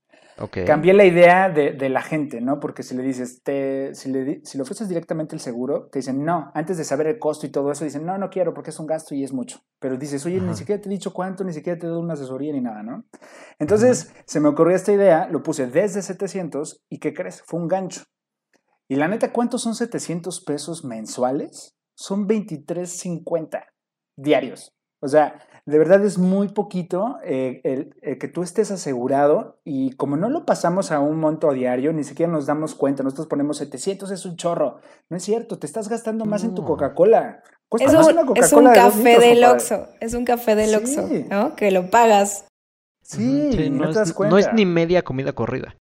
Cambié 0.66 0.94
la 0.94 1.06
idea 1.06 1.50
de, 1.50 1.90
la 1.90 2.02
gente, 2.02 2.42
¿no? 2.42 2.60
Porque 2.60 2.84
si 2.84 2.96
le 2.96 3.04
dices, 3.04 3.44
te, 3.44 3.94
si, 3.94 4.12
le, 4.12 4.42
si 4.44 4.58
le 4.58 4.64
ofreces 4.64 4.90
directamente 4.90 5.36
el 5.36 5.42
seguro, 5.42 5.90
te 5.92 6.00
dicen, 6.00 6.24
no, 6.24 6.52
antes 6.54 6.78
de 6.78 6.84
saber 6.84 7.08
el 7.08 7.20
costo 7.20 7.46
y 7.46 7.50
todo 7.50 7.72
eso, 7.72 7.84
dicen, 7.84 8.06
no, 8.06 8.18
no 8.18 8.30
quiero 8.30 8.54
porque 8.54 8.72
es 8.72 8.80
un 8.80 8.88
gasto 8.88 9.14
y 9.14 9.24
es 9.24 9.32
mucho. 9.32 9.60
Pero 9.80 9.98
dices, 9.98 10.26
oye, 10.26 10.42
ni 10.42 10.56
siquiera 10.56 10.82
te 10.82 10.90
he 10.90 10.92
dicho 10.92 11.14
cuánto, 11.14 11.44
ni 11.44 11.54
siquiera 11.54 11.78
te 11.78 11.86
he 11.86 11.90
dado 11.90 12.02
una 12.02 12.14
asesoría 12.14 12.52
ni 12.52 12.62
nada, 12.62 12.84
¿no? 12.84 13.06
Entonces, 13.60 14.14
se 14.26 14.40
me 14.40 14.50
ocurrió 14.50 14.76
esta 14.76 14.92
idea, 14.92 15.28
lo 15.30 15.44
puse 15.44 15.68
desde 15.68 16.02
700 16.02 16.84
y 16.90 17.00
¿qué 17.00 17.14
crees? 17.14 17.44
Fue 17.46 17.60
un 17.60 17.68
gancho. 17.68 18.04
Y 18.88 18.96
la 18.96 19.08
neta, 19.08 19.32
¿cuántos 19.32 19.62
son 19.62 19.76
700 19.76 20.44
pesos 20.44 20.84
mensuales? 20.84 21.76
Son 21.96 22.28
23.50 22.28 23.66
diarios. 24.18 24.76
O 25.04 25.08
sea, 25.10 25.42
de 25.66 25.78
verdad 25.78 26.04
es 26.06 26.18
muy 26.18 26.48
poquito 26.48 27.18
eh, 27.26 27.62
el, 28.02 28.18
que 28.18 28.28
tú 28.30 28.42
estés 28.42 28.72
asegurado 28.72 29.60
y 29.66 29.96
como 29.96 30.16
no 30.16 30.30
lo 30.30 30.46
pasamos 30.46 30.92
a 30.92 31.02
un 31.02 31.20
monto 31.20 31.52
diario, 31.52 31.92
ni 31.92 32.06
siquiera 32.06 32.32
nos 32.32 32.46
damos 32.46 32.74
cuenta, 32.74 33.04
nosotros 33.04 33.28
ponemos 33.28 33.58
700, 33.58 34.12
es 34.12 34.26
un 34.26 34.38
chorro. 34.38 34.80
No 35.10 35.18
es 35.18 35.24
cierto, 35.24 35.60
te 35.60 35.68
estás 35.68 35.90
gastando 35.90 36.24
más 36.24 36.46
en 36.46 36.56
tu 36.56 36.64
Coca-Cola. 36.64 37.44
Es, 37.80 38.54
un, 38.54 38.72
café 38.72 39.20
del 39.20 39.44
Oxxo, 39.44 39.88
es 40.00 40.14
un 40.14 40.24
café 40.24 40.56
del 40.56 40.76
Oxxo, 40.76 41.10
¿no? 41.30 41.56
Que 41.56 41.72
lo 41.72 41.90
pagas. 41.90 42.46
Sí, 43.02 43.70
no, 43.70 43.90
te 43.90 43.96
das 43.96 44.14
cuenta. 44.14 44.32
No 44.32 44.38
es 44.38 44.54
ni 44.54 44.66
media 44.66 45.02
comida 45.02 45.34
corrida. 45.34 45.76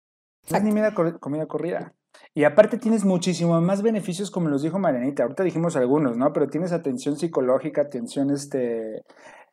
No 0.51 0.57
es 0.57 0.65
ni 0.65 0.73
media 0.73 0.95
comida 0.95 1.47
corrida. 1.47 1.93
Y 2.35 2.45
aparte 2.45 2.79
tienes 2.79 3.05
muchísimo 3.05 3.61
más 3.61 3.83
beneficios, 3.83 4.31
como 4.31 4.49
los 4.49 4.63
dijo 4.63 4.79
Marianita. 4.79 5.23
Ahorita 5.25 5.43
dijimos 5.43 5.77
algunos, 5.77 6.17
¿no? 6.17 6.33
Pero 6.33 6.49
tienes 6.49 6.73
atención 6.73 7.19
psicológica, 7.19 7.83
atención 7.83 8.31
este, 8.31 9.05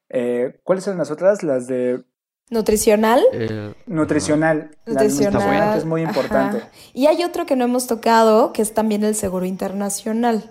eh, 0.09 0.59
¿Cuáles 0.63 0.83
son 0.83 0.97
las 0.97 1.11
otras? 1.11 1.43
Las 1.43 1.67
de... 1.67 2.03
Nutricional. 2.49 3.21
Eh, 3.31 3.73
nutricional. 3.85 4.71
Nutricional. 4.85 5.77
es 5.77 5.85
muy 5.85 6.01
importante. 6.01 6.63
Y 6.93 7.05
hay 7.05 7.23
otro 7.23 7.45
que 7.45 7.55
no 7.55 7.65
hemos 7.65 7.85
tocado, 7.85 8.53
que 8.53 8.63
es 8.63 8.73
también 8.73 9.03
el 9.03 9.13
seguro 9.13 9.45
internacional. 9.45 10.49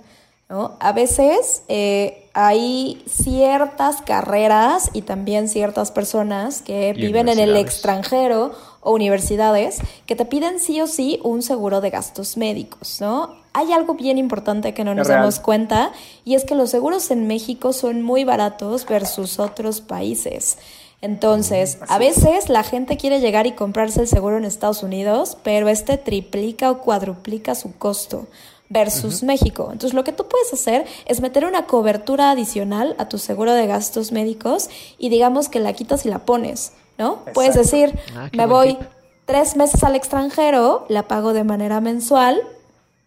¿no? 0.49 0.76
A 0.79 0.93
veces 0.93 1.64
eh, 1.66 2.29
hay 2.35 3.03
ciertas 3.07 4.01
carreras 4.03 4.91
y 4.93 5.03
también 5.03 5.49
ciertas 5.49 5.91
personas 5.91 6.62
que 6.62 6.93
viven 6.93 7.29
en 7.29 7.41
el 7.41 7.57
extranjero 7.57 8.53
o 8.89 8.95
universidades 8.95 9.80
que 10.07 10.16
te 10.16 10.24
piden 10.24 10.59
sí 10.59 10.80
o 10.80 10.86
sí 10.86 11.20
un 11.22 11.43
seguro 11.43 11.82
de 11.82 11.91
gastos 11.91 12.39
médicos, 12.39 13.03
¿no? 13.03 13.36
Hay 13.53 13.72
algo 13.72 13.95
bien 13.95 14.16
importante 14.16 14.72
que 14.72 14.82
no 14.82 14.95
nos 14.95 15.09
damos 15.09 15.41
cuenta 15.41 15.93
y 16.24 16.34
es 16.34 16.45
que 16.45 16.55
los 16.55 16.70
seguros 16.70 17.11
en 17.11 17.26
México 17.26 17.74
son 17.74 18.03
muy 18.03 18.24
baratos 18.24 18.86
versus 18.86 19.39
otros 19.39 19.82
países. 19.82 20.57
Entonces, 21.03 21.78
a 21.86 21.99
veces 21.99 22.49
la 22.49 22.64
gente 22.64 22.97
quiere 22.97 23.20
llegar 23.20 23.47
y 23.47 23.53
comprarse 23.53 24.01
el 24.01 24.09
seguro 24.09 24.39
en 24.39 24.45
Estados 24.45 24.82
Unidos, 24.82 25.36
pero 25.43 25.68
este 25.68 25.99
triplica 25.99 26.70
o 26.70 26.78
cuadruplica 26.78 27.55
su 27.55 27.76
costo 27.76 28.26
versus 28.70 29.22
México. 29.22 29.68
Entonces, 29.70 29.93
lo 29.93 30.03
que 30.03 30.12
tú 30.12 30.26
puedes 30.28 30.53
hacer 30.53 30.86
es 31.07 31.20
meter 31.20 31.45
una 31.45 31.66
cobertura 31.66 32.30
adicional 32.30 32.97
a 32.99 33.09
tu 33.09 33.18
seguro 33.18 33.53
de 33.53 33.66
gastos 33.66 34.12
médicos 34.12 34.70
y 34.99 35.11
digamos 35.11 35.49
que 35.49 35.61
la 35.61 35.74
quitas 35.74 36.07
y 36.07 36.09
la 36.09 36.20
pones. 36.20 36.72
¿No? 36.99 37.24
Puedes 37.32 37.55
decir, 37.55 37.99
ah, 38.16 38.28
me 38.32 38.46
voy 38.46 38.76
tres 39.24 39.57
meses 39.57 39.82
al 39.84 39.94
extranjero, 39.94 40.84
la 40.88 41.09
pago 41.09 41.32
de 41.32 41.44
manera 41.44 41.80
mensual, 41.80 42.42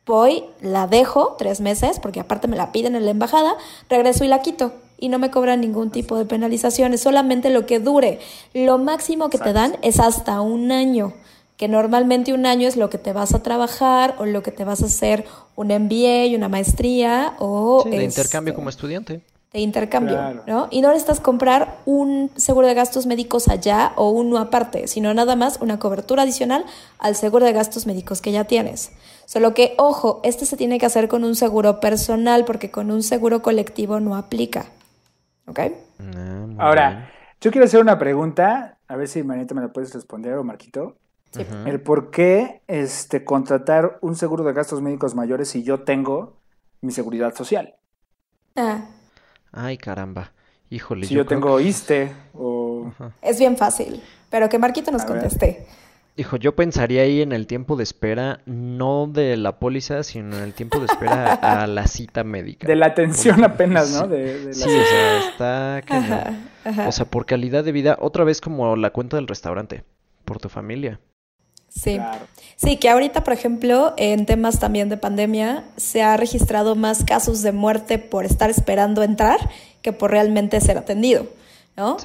Voy, 0.05 0.43
la 0.61 0.87
dejo 0.87 1.35
tres 1.37 1.61
meses, 1.61 1.99
porque 1.99 2.19
aparte 2.19 2.47
me 2.47 2.57
la 2.57 2.71
piden 2.71 2.95
en 2.95 3.05
la 3.05 3.11
embajada, 3.11 3.55
regreso 3.87 4.23
y 4.25 4.27
la 4.27 4.41
quito. 4.41 4.73
Y 4.97 5.09
no 5.09 5.19
me 5.19 5.31
cobran 5.31 5.61
ningún 5.61 5.91
tipo 5.91 6.17
de 6.17 6.25
penalización, 6.25 6.93
es 6.93 7.01
solamente 7.01 7.49
lo 7.49 7.65
que 7.65 7.79
dure. 7.79 8.19
Lo 8.53 8.77
máximo 8.77 9.29
que 9.29 9.37
te 9.37 9.53
dan 9.53 9.77
es 9.83 9.99
hasta 9.99 10.41
un 10.41 10.71
año, 10.71 11.13
que 11.55 11.67
normalmente 11.67 12.33
un 12.33 12.45
año 12.45 12.67
es 12.67 12.77
lo 12.77 12.89
que 12.89 12.97
te 12.97 13.13
vas 13.13 13.33
a 13.33 13.43
trabajar 13.43 14.15
o 14.17 14.25
lo 14.25 14.41
que 14.43 14.51
te 14.51 14.65
vas 14.65 14.81
a 14.81 14.87
hacer 14.87 15.25
un 15.55 15.67
MBA, 15.67 16.35
una 16.35 16.49
maestría 16.49 17.35
o... 17.39 17.83
de 17.89 18.03
intercambio 18.03 18.53
como 18.53 18.69
estudiante 18.69 19.21
de 19.53 19.59
intercambio, 19.59 20.43
¿no? 20.47 20.69
Y 20.71 20.81
no 20.81 20.89
necesitas 20.89 21.19
comprar 21.19 21.77
un 21.85 22.31
seguro 22.37 22.67
de 22.67 22.73
gastos 22.73 23.05
médicos 23.05 23.49
allá 23.49 23.91
o 23.97 24.09
uno 24.09 24.37
aparte, 24.37 24.87
sino 24.87 25.13
nada 25.13 25.35
más 25.35 25.59
una 25.59 25.77
cobertura 25.77 26.23
adicional 26.23 26.65
al 26.99 27.15
seguro 27.15 27.45
de 27.45 27.51
gastos 27.51 27.85
médicos 27.85 28.21
que 28.21 28.31
ya 28.31 28.45
tienes. 28.45 28.93
Solo 29.25 29.53
que, 29.53 29.75
ojo, 29.77 30.21
este 30.23 30.45
se 30.45 30.55
tiene 30.55 30.79
que 30.79 30.85
hacer 30.85 31.09
con 31.09 31.25
un 31.25 31.35
seguro 31.35 31.81
personal 31.81 32.45
porque 32.45 32.71
con 32.71 32.91
un 32.91 33.03
seguro 33.03 33.41
colectivo 33.41 33.99
no 33.99 34.15
aplica. 34.15 34.67
¿Ok? 35.47 35.59
Ah, 35.99 36.47
Ahora, 36.57 37.11
yo 37.41 37.51
quiero 37.51 37.65
hacer 37.65 37.81
una 37.81 37.99
pregunta, 37.99 38.77
a 38.87 38.95
ver 38.95 39.09
si 39.09 39.21
Manita 39.21 39.53
me 39.53 39.61
la 39.61 39.73
puedes 39.73 39.93
responder 39.93 40.35
o 40.35 40.45
Marquito. 40.45 40.95
Sí. 41.31 41.45
El 41.65 41.81
por 41.81 42.11
qué 42.11 42.61
este, 42.67 43.23
contratar 43.23 43.97
un 44.01 44.15
seguro 44.15 44.43
de 44.43 44.53
gastos 44.53 44.81
médicos 44.81 45.15
mayores 45.15 45.49
si 45.49 45.63
yo 45.63 45.81
tengo 45.81 46.37
mi 46.81 46.91
seguridad 46.91 47.33
social. 47.35 47.75
Ah, 48.55 48.85
Ay, 49.51 49.77
caramba. 49.77 50.31
Híjole. 50.69 51.05
Si 51.05 51.13
yo, 51.13 51.25
tengo 51.25 51.59
ISTE 51.59 52.13
o... 52.33 52.91
Es 53.21 53.39
bien 53.39 53.57
fácil, 53.57 54.01
pero 54.29 54.47
que 54.47 54.57
Marquito 54.57 54.91
nos 54.91 55.03
conteste. 55.03 55.67
Hijo, 56.17 56.37
yo 56.37 56.55
pensaría 56.55 57.03
ahí 57.03 57.21
en 57.21 57.31
el 57.31 57.47
tiempo 57.47 57.75
de 57.75 57.83
espera, 57.83 58.41
no 58.45 59.07
de 59.07 59.37
la 59.37 59.59
póliza, 59.59 60.03
sino 60.03 60.37
en 60.37 60.43
el 60.43 60.53
tiempo 60.53 60.79
de 60.79 60.85
espera 60.85 61.33
a 61.63 61.67
la 61.67 61.87
cita 61.87 62.23
médica. 62.23 62.67
De 62.67 62.75
la 62.75 62.87
atención 62.87 63.43
apenas, 63.43 63.91
¿no? 63.91 64.07
De, 64.07 64.53
sí, 64.53 64.63
o 64.63 64.83
sea, 64.83 65.19
está... 65.29 66.37
O 66.87 66.91
sea, 66.91 67.05
por 67.05 67.25
calidad 67.25 67.63
de 67.63 67.71
vida, 67.71 67.97
otra 67.99 68.23
vez 68.23 68.39
como 68.39 68.75
la 68.75 68.91
cuenta 68.91 69.17
del 69.17 69.27
restaurante, 69.27 69.83
por 70.25 70.39
tu 70.39 70.49
familia. 70.49 70.99
Sí. 71.73 71.99
Sí, 72.57 72.77
que 72.77 72.89
ahorita, 72.89 73.23
por 73.23 73.33
ejemplo, 73.33 73.93
en 73.97 74.25
temas 74.25 74.59
también 74.59 74.89
de 74.89 74.97
pandemia, 74.97 75.63
se 75.77 76.03
ha 76.03 76.17
registrado 76.17 76.75
más 76.75 77.03
casos 77.03 77.41
de 77.41 77.53
muerte 77.53 77.97
por 77.97 78.25
estar 78.25 78.49
esperando 78.49 79.01
entrar 79.01 79.49
que 79.81 79.93
por 79.93 80.11
realmente 80.11 80.61
ser 80.61 80.77
atendido. 80.77 81.27
¿No? 81.77 81.97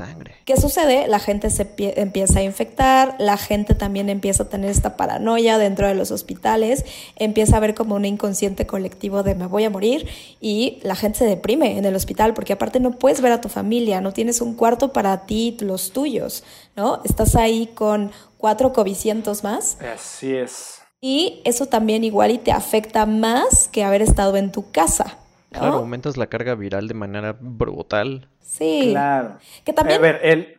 ¿Qué 0.44 0.56
sucede? 0.56 1.08
La 1.08 1.18
gente 1.18 1.50
se 1.50 1.68
empieza 1.78 2.38
a 2.38 2.42
infectar, 2.42 3.16
la 3.18 3.36
gente 3.36 3.74
también 3.74 4.08
empieza 4.08 4.44
a 4.44 4.48
tener 4.48 4.70
esta 4.70 4.96
paranoia 4.96 5.58
dentro 5.58 5.88
de 5.88 5.94
los 5.94 6.10
hospitales, 6.10 6.84
empieza 7.16 7.56
a 7.56 7.60
ver 7.60 7.74
como 7.74 7.96
un 7.96 8.04
inconsciente 8.04 8.66
colectivo 8.66 9.22
de 9.22 9.34
me 9.34 9.46
voy 9.46 9.64
a 9.64 9.70
morir 9.70 10.08
y 10.40 10.78
la 10.82 10.94
gente 10.94 11.18
se 11.18 11.26
deprime 11.26 11.78
en 11.78 11.84
el 11.84 11.96
hospital 11.96 12.32
porque 12.32 12.52
aparte 12.52 12.80
no 12.80 12.92
puedes 12.92 13.20
ver 13.20 13.32
a 13.32 13.40
tu 13.40 13.48
familia, 13.48 14.00
no 14.00 14.12
tienes 14.12 14.40
un 14.40 14.54
cuarto 14.54 14.92
para 14.92 15.26
ti, 15.26 15.56
los 15.60 15.92
tuyos, 15.92 16.44
¿no? 16.76 17.00
Estás 17.04 17.34
ahí 17.34 17.66
con 17.74 18.12
cuatro 18.38 18.72
covicientos 18.72 19.42
más. 19.42 19.78
Así 19.80 20.34
es. 20.34 20.80
Y 21.00 21.42
eso 21.44 21.66
también 21.66 22.04
igual 22.04 22.30
y 22.30 22.38
te 22.38 22.52
afecta 22.52 23.04
más 23.04 23.68
que 23.68 23.84
haber 23.84 24.02
estado 24.02 24.36
en 24.36 24.52
tu 24.52 24.70
casa. 24.70 25.18
Claro, 25.50 25.76
aumentas 25.76 26.16
la 26.16 26.26
carga 26.26 26.54
viral 26.54 26.88
de 26.88 26.94
manera 26.94 27.36
brutal. 27.38 28.28
Sí. 28.56 28.88
Claro. 28.90 29.38
Que 29.64 29.72
también... 29.72 29.98
A 29.98 30.02
ver, 30.02 30.20
el, 30.22 30.56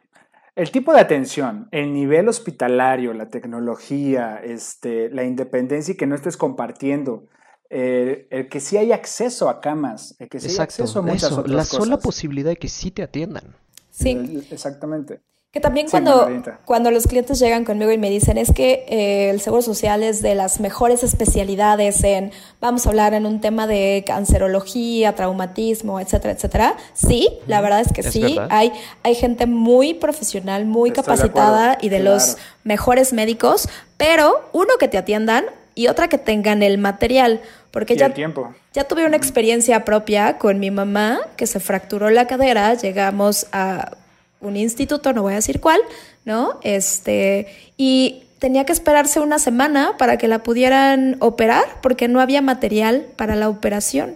el 0.55 0.71
tipo 0.71 0.93
de 0.93 0.99
atención, 0.99 1.67
el 1.71 1.93
nivel 1.93 2.27
hospitalario, 2.27 3.13
la 3.13 3.29
tecnología, 3.29 4.41
este, 4.43 5.09
la 5.09 5.23
independencia 5.23 5.93
y 5.93 5.97
que 5.97 6.07
no 6.07 6.15
estés 6.15 6.35
compartiendo, 6.35 7.27
el, 7.69 8.47
que 8.49 8.59
sí 8.59 8.77
hay 8.77 8.91
acceso 8.91 9.49
a 9.49 9.61
camas, 9.61 10.15
el 10.19 10.29
que 10.29 10.39
sí 10.39 10.49
hay 10.49 10.57
acceso 10.57 10.99
a 10.99 11.01
muchas 11.01 11.31
otras 11.31 11.53
la 11.53 11.63
sola 11.63 11.97
posibilidad 11.97 12.49
de 12.49 12.55
que 12.55 12.69
sí 12.69 12.91
te 12.91 13.03
atiendan. 13.03 13.55
Sí. 13.89 14.43
Exactamente. 14.51 15.21
Que 15.57 15.61
también 15.61 15.89
cuando, 15.89 16.29
cuando 16.65 16.91
los 16.91 17.07
clientes 17.07 17.39
llegan 17.39 17.65
conmigo 17.65 17.91
y 17.91 17.97
me 17.97 18.11
dicen 18.11 18.37
es 18.37 18.51
que 18.51 18.85
eh, 18.87 19.31
el 19.31 19.41
Seguro 19.41 19.63
Social 19.63 20.03
es 20.03 20.21
de 20.21 20.35
las 20.35 20.59
mejores 20.59 21.01
especialidades 21.01 22.03
en, 22.03 22.31
vamos 22.61 22.85
a 22.85 22.89
hablar 22.89 23.15
en 23.15 23.25
un 23.25 23.41
tema 23.41 23.65
de 23.65 24.03
cancerología, 24.05 25.15
traumatismo, 25.15 25.99
etcétera, 25.99 26.35
etcétera. 26.35 26.77
Sí, 26.93 27.39
la 27.47 27.61
verdad 27.61 27.81
es 27.81 27.91
que 27.91 28.03
sí. 28.03 28.37
Hay, 28.51 28.71
hay 29.01 29.15
gente 29.15 29.47
muy 29.47 29.95
profesional, 29.95 30.65
muy 30.65 30.91
capacitada 30.91 31.79
y 31.81 31.89
de 31.89 32.01
los 32.01 32.37
mejores 32.63 33.11
médicos, 33.11 33.67
pero 33.97 34.51
uno 34.53 34.73
que 34.79 34.87
te 34.87 34.99
atiendan 34.99 35.45
y 35.73 35.87
otra 35.87 36.07
que 36.07 36.19
tengan 36.19 36.61
el 36.61 36.77
material. 36.77 37.41
Porque 37.71 37.95
ya, 37.95 38.13
tiempo. 38.13 38.53
ya 38.73 38.83
tuve 38.83 39.07
una 39.07 39.17
experiencia 39.17 39.83
propia 39.85 40.37
con 40.37 40.59
mi 40.59 40.69
mamá 40.69 41.17
que 41.35 41.47
se 41.47 41.59
fracturó 41.59 42.11
la 42.11 42.27
cadera, 42.27 42.75
llegamos 42.75 43.47
a 43.51 43.97
un 44.41 44.55
instituto, 44.55 45.13
no 45.13 45.21
voy 45.21 45.33
a 45.33 45.37
decir 45.37 45.59
cuál, 45.59 45.79
¿no? 46.25 46.59
Este, 46.61 47.47
y 47.77 48.23
tenía 48.39 48.65
que 48.65 48.73
esperarse 48.73 49.19
una 49.19 49.39
semana 49.39 49.95
para 49.97 50.17
que 50.17 50.27
la 50.27 50.43
pudieran 50.43 51.17
operar 51.19 51.65
porque 51.81 52.07
no 52.07 52.19
había 52.19 52.41
material 52.41 53.07
para 53.15 53.35
la 53.35 53.49
operación. 53.49 54.15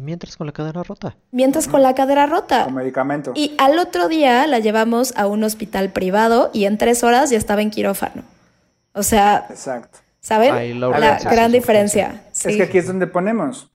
Mientras 0.00 0.36
con 0.36 0.46
la 0.46 0.52
cadera 0.52 0.84
rota. 0.84 1.16
Mientras 1.32 1.66
con 1.66 1.82
la 1.82 1.94
cadera 1.94 2.26
rota. 2.26 2.64
Con 2.64 2.74
medicamento. 2.74 3.32
Y 3.34 3.54
al 3.58 3.78
otro 3.80 4.08
día 4.08 4.46
la 4.46 4.60
llevamos 4.60 5.12
a 5.16 5.26
un 5.26 5.42
hospital 5.42 5.90
privado 5.90 6.50
y 6.52 6.66
en 6.66 6.78
tres 6.78 7.02
horas 7.02 7.30
ya 7.30 7.38
estaba 7.38 7.62
en 7.62 7.70
quirófano. 7.70 8.22
O 8.92 9.02
sea. 9.02 9.46
Exacto. 9.50 9.98
¿Saben? 10.20 10.80
la, 10.80 11.18
gran 11.18 11.50
diferencia. 11.50 12.22
Es 12.32 12.56
que 12.56 12.62
aquí 12.62 12.78
es 12.78 12.86
donde 12.86 13.06
ponemos. 13.06 13.70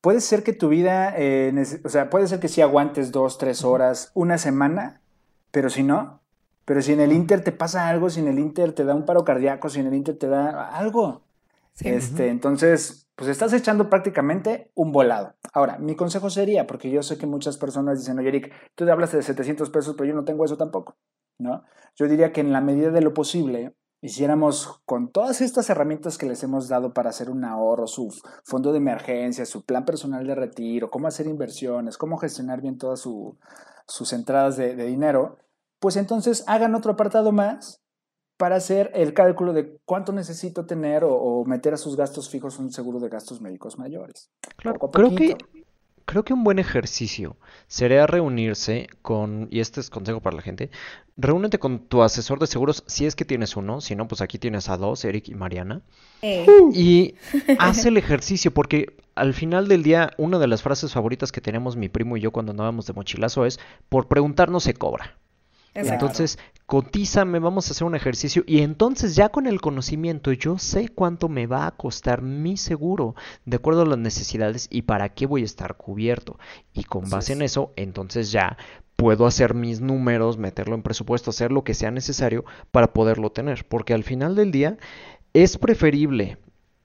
Puede 0.00 0.20
ser 0.20 0.42
que 0.42 0.52
tu 0.52 0.68
vida, 0.68 1.12
eh, 1.16 1.52
o 1.84 1.88
sea, 1.88 2.08
puede 2.08 2.26
ser 2.28 2.40
que 2.40 2.48
si 2.48 2.60
aguantes 2.60 3.12
dos, 3.12 3.36
tres 3.36 3.62
horas, 3.62 4.10
una 4.14 4.38
semana, 4.38 5.00
pero 5.50 5.70
si 5.70 5.82
no, 5.82 6.20
pero 6.64 6.82
si 6.82 6.92
en 6.92 7.00
el 7.00 7.12
Inter 7.12 7.42
te 7.42 7.52
pasa 7.52 7.88
algo, 7.88 8.10
si 8.10 8.20
en 8.20 8.28
el 8.28 8.38
Inter 8.38 8.72
te 8.72 8.84
da 8.84 8.94
un 8.94 9.04
paro 9.04 9.24
cardíaco, 9.24 9.68
si 9.68 9.80
en 9.80 9.86
el 9.86 9.94
Inter 9.94 10.18
te 10.18 10.28
da 10.28 10.68
algo, 10.68 11.22
este, 11.80 12.28
entonces, 12.28 13.08
pues 13.14 13.30
estás 13.30 13.52
echando 13.52 13.88
prácticamente 13.88 14.70
un 14.74 14.92
volado. 14.92 15.34
Ahora, 15.52 15.78
mi 15.78 15.94
consejo 15.94 16.28
sería, 16.28 16.66
porque 16.66 16.90
yo 16.90 17.02
sé 17.02 17.18
que 17.18 17.26
muchas 17.26 17.56
personas 17.56 17.98
dicen, 17.98 18.18
oye, 18.18 18.28
Eric, 18.28 18.52
tú 18.74 18.84
te 18.84 18.90
hablas 18.90 19.12
de 19.12 19.22
700 19.22 19.70
pesos, 19.70 19.94
pero 19.96 20.08
yo 20.08 20.14
no 20.14 20.24
tengo 20.24 20.44
eso 20.44 20.56
tampoco, 20.56 20.96
¿no? 21.38 21.64
Yo 21.94 22.06
diría 22.08 22.32
que 22.32 22.40
en 22.40 22.52
la 22.52 22.60
medida 22.60 22.90
de 22.90 23.00
lo 23.00 23.14
posible, 23.14 23.74
hiciéramos 24.00 24.80
con 24.84 25.10
todas 25.10 25.40
estas 25.40 25.70
herramientas 25.70 26.18
que 26.18 26.26
les 26.26 26.42
hemos 26.42 26.68
dado 26.68 26.92
para 26.92 27.10
hacer 27.10 27.30
un 27.30 27.44
ahorro, 27.44 27.86
su 27.86 28.12
fondo 28.44 28.72
de 28.72 28.78
emergencia, 28.78 29.46
su 29.46 29.64
plan 29.64 29.84
personal 29.84 30.26
de 30.26 30.34
retiro, 30.34 30.90
cómo 30.90 31.08
hacer 31.08 31.26
inversiones, 31.26 31.98
cómo 31.98 32.16
gestionar 32.18 32.60
bien 32.60 32.78
toda 32.78 32.96
su, 32.96 33.36
sus 33.88 34.12
entradas 34.12 34.56
de, 34.56 34.74
dinero, 34.76 35.38
pues 35.80 35.96
entonces 35.96 36.44
hagan 36.46 36.74
otro 36.74 36.92
apartado 36.92 37.32
más 37.32 37.82
para 38.36 38.56
hacer 38.56 38.90
el 38.94 39.14
cálculo 39.14 39.52
de 39.52 39.78
cuánto 39.84 40.12
necesito 40.12 40.66
tener 40.66 41.02
o, 41.04 41.44
meter 41.44 41.74
a 41.74 41.76
sus 41.76 41.96
gastos 41.96 42.30
fijos 42.30 42.58
un 42.58 42.70
seguro 42.70 43.00
de 43.00 43.08
gastos 43.08 43.40
médicos 43.40 43.78
mayores. 43.78 44.30
Claro, 44.58 44.78
creo 44.78 45.14
que 45.14 45.36
creo 46.08 46.24
que 46.24 46.32
un 46.32 46.42
buen 46.42 46.58
ejercicio 46.58 47.36
sería 47.66 48.06
reunirse 48.06 48.88
con, 49.02 49.46
y 49.50 49.60
este 49.60 49.80
es 49.80 49.90
consejo 49.90 50.22
para 50.22 50.36
la 50.36 50.42
gente, 50.42 50.70
reúnete 51.18 51.58
con 51.58 51.80
tu 51.80 52.02
asesor 52.02 52.38
de 52.38 52.46
seguros 52.46 52.82
si 52.86 53.04
es 53.04 53.14
que 53.14 53.26
tienes 53.26 53.56
uno, 53.56 53.82
si 53.82 53.94
no, 53.94 54.08
pues 54.08 54.22
aquí 54.22 54.38
tienes 54.38 54.70
a 54.70 54.78
dos, 54.78 55.04
Eric 55.04 55.28
y 55.28 55.34
Mariana, 55.34 55.82
y 56.22 57.14
haz 57.58 57.84
el 57.84 57.98
ejercicio, 57.98 58.54
porque 58.54 58.96
al 59.16 59.34
final 59.34 59.68
del 59.68 59.82
día, 59.82 60.12
una 60.16 60.38
de 60.38 60.46
las 60.46 60.62
frases 60.62 60.94
favoritas 60.94 61.30
que 61.30 61.42
tenemos 61.42 61.76
mi 61.76 61.90
primo 61.90 62.16
y 62.16 62.22
yo 62.22 62.30
cuando 62.30 62.52
andábamos 62.52 62.86
de 62.86 62.94
mochilazo 62.94 63.44
es, 63.44 63.60
por 63.90 64.08
preguntar 64.08 64.50
no 64.50 64.60
se 64.60 64.72
cobra. 64.72 65.18
Entonces, 65.74 66.38
cotízame, 66.68 67.38
vamos 67.38 67.66
a 67.66 67.70
hacer 67.72 67.86
un 67.86 67.94
ejercicio 67.94 68.44
y 68.46 68.60
entonces 68.60 69.16
ya 69.16 69.30
con 69.30 69.46
el 69.46 69.58
conocimiento 69.58 70.32
yo 70.32 70.58
sé 70.58 70.90
cuánto 70.90 71.30
me 71.30 71.46
va 71.46 71.66
a 71.66 71.70
costar 71.70 72.20
mi 72.20 72.58
seguro 72.58 73.14
de 73.46 73.56
acuerdo 73.56 73.82
a 73.82 73.86
las 73.86 73.96
necesidades 73.96 74.68
y 74.70 74.82
para 74.82 75.08
qué 75.08 75.24
voy 75.24 75.40
a 75.40 75.46
estar 75.46 75.78
cubierto. 75.78 76.38
Y 76.74 76.84
con 76.84 77.08
base 77.08 77.32
en 77.32 77.40
eso, 77.40 77.72
entonces 77.76 78.32
ya 78.32 78.58
puedo 78.96 79.24
hacer 79.24 79.54
mis 79.54 79.80
números, 79.80 80.36
meterlo 80.36 80.74
en 80.74 80.82
presupuesto, 80.82 81.30
hacer 81.30 81.52
lo 81.52 81.64
que 81.64 81.72
sea 81.72 81.90
necesario 81.90 82.44
para 82.70 82.92
poderlo 82.92 83.32
tener. 83.32 83.66
Porque 83.66 83.94
al 83.94 84.04
final 84.04 84.34
del 84.34 84.52
día 84.52 84.76
es 85.32 85.56
preferible 85.56 86.36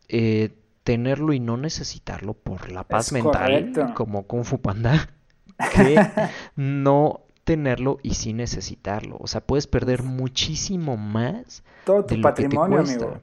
eh, 0.07 0.51
tenerlo 0.86 1.34
y 1.34 1.41
no 1.41 1.57
necesitarlo 1.57 2.36
por 2.36 2.71
la 2.71 2.86
paz 2.86 3.11
mental, 3.11 3.93
como 3.95 4.27
Kung 4.27 4.45
Fu 4.45 4.61
Panda, 4.61 5.09
que 5.75 5.99
no 6.55 7.22
tenerlo 7.43 7.99
y 8.03 8.15
sin 8.15 8.37
necesitarlo. 8.37 9.17
O 9.19 9.27
sea, 9.27 9.41
puedes 9.41 9.67
perder 9.67 10.03
muchísimo 10.03 10.97
más. 10.97 11.63
Todo 11.85 12.05
tu 12.05 12.19
patrimonio, 12.21 12.79
amigo. 12.79 13.21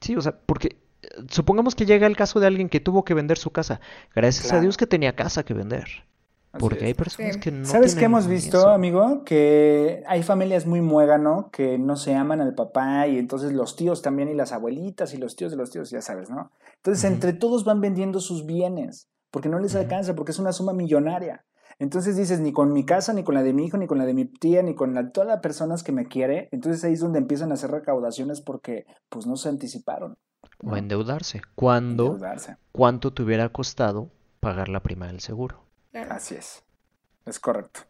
Sí, 0.00 0.16
o 0.16 0.20
sea, 0.20 0.36
porque 0.46 0.76
eh, 1.02 1.08
supongamos 1.28 1.74
que 1.74 1.86
llega 1.86 2.06
el 2.06 2.16
caso 2.16 2.40
de 2.40 2.46
alguien 2.46 2.68
que 2.68 2.80
tuvo 2.80 3.04
que 3.04 3.14
vender 3.14 3.38
su 3.38 3.50
casa. 3.50 3.80
Gracias 4.14 4.52
a 4.52 4.60
Dios 4.60 4.76
que 4.76 4.86
tenía 4.86 5.14
casa 5.14 5.44
que 5.44 5.54
vender. 5.54 5.86
Porque 6.58 6.84
hay 6.84 6.92
personas 6.92 7.38
que 7.38 7.50
no. 7.50 7.64
¿Sabes 7.64 7.94
qué 7.94 8.04
hemos 8.04 8.26
visto, 8.26 8.68
amigo? 8.68 9.24
Que 9.24 10.02
hay 10.06 10.22
familias 10.22 10.66
muy 10.66 10.82
muégano 10.82 11.48
que 11.50 11.78
no 11.78 11.96
se 11.96 12.14
aman 12.14 12.42
al 12.42 12.54
papá 12.54 13.06
y 13.06 13.18
entonces 13.18 13.52
los 13.52 13.74
tíos 13.74 14.02
también 14.02 14.28
y 14.28 14.34
las 14.34 14.52
abuelitas 14.52 15.14
y 15.14 15.16
los 15.16 15.34
tíos 15.34 15.50
de 15.50 15.56
los 15.56 15.70
tíos, 15.70 15.88
ya 15.88 16.02
sabes, 16.02 16.28
¿no? 16.28 16.50
Entonces, 16.76 17.04
entre 17.04 17.32
todos 17.32 17.64
van 17.64 17.80
vendiendo 17.80 18.20
sus 18.20 18.44
bienes 18.44 19.08
porque 19.30 19.48
no 19.48 19.58
les 19.58 19.74
alcanza, 19.74 20.14
porque 20.14 20.32
es 20.32 20.38
una 20.38 20.52
suma 20.52 20.74
millonaria. 20.74 21.42
Entonces 21.82 22.16
dices, 22.16 22.38
ni 22.38 22.52
con 22.52 22.72
mi 22.72 22.86
casa, 22.86 23.12
ni 23.12 23.24
con 23.24 23.34
la 23.34 23.42
de 23.42 23.52
mi 23.52 23.66
hijo, 23.66 23.76
ni 23.76 23.88
con 23.88 23.98
la 23.98 24.06
de 24.06 24.14
mi 24.14 24.24
tía, 24.24 24.62
ni 24.62 24.72
con 24.72 24.94
la, 24.94 25.10
todas 25.10 25.26
las 25.26 25.40
personas 25.40 25.82
que 25.82 25.90
me 25.90 26.06
quiere. 26.06 26.48
Entonces 26.52 26.84
ahí 26.84 26.92
es 26.92 27.00
donde 27.00 27.18
empiezan 27.18 27.50
a 27.50 27.54
hacer 27.54 27.72
recaudaciones 27.72 28.40
porque 28.40 28.86
pues 29.08 29.26
no 29.26 29.34
se 29.34 29.48
anticiparon. 29.48 30.16
O 30.62 30.76
endeudarse. 30.76 31.42
¿Cuándo? 31.56 32.20
¿Cuánto 32.70 33.12
te 33.12 33.24
hubiera 33.24 33.48
costado 33.48 34.12
pagar 34.38 34.68
la 34.68 34.78
prima 34.78 35.08
del 35.08 35.18
seguro? 35.18 35.64
Así 36.08 36.36
es. 36.36 36.62
Es 37.26 37.40
correcto. 37.40 37.80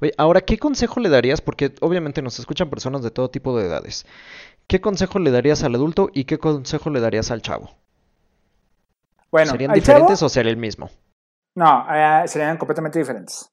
Oye, 0.00 0.14
ahora, 0.16 0.40
¿qué 0.40 0.56
consejo 0.56 1.00
le 1.00 1.10
darías? 1.10 1.42
Porque 1.42 1.74
obviamente 1.82 2.22
nos 2.22 2.38
escuchan 2.38 2.70
personas 2.70 3.02
de 3.02 3.10
todo 3.10 3.28
tipo 3.28 3.54
de 3.58 3.66
edades. 3.66 4.06
¿Qué 4.66 4.80
consejo 4.80 5.18
le 5.18 5.30
darías 5.30 5.62
al 5.62 5.74
adulto 5.74 6.08
y 6.14 6.24
qué 6.24 6.38
consejo 6.38 6.88
le 6.88 7.00
darías 7.00 7.30
al 7.30 7.42
chavo? 7.42 7.76
Bueno, 9.30 9.50
¿Serían 9.50 9.74
diferentes 9.74 10.22
o 10.22 10.30
sería 10.30 10.50
el 10.50 10.56
mismo? 10.56 10.88
No, 11.54 11.86
eh, 11.92 12.26
serían 12.26 12.56
completamente 12.56 12.98
diferentes. 12.98 13.50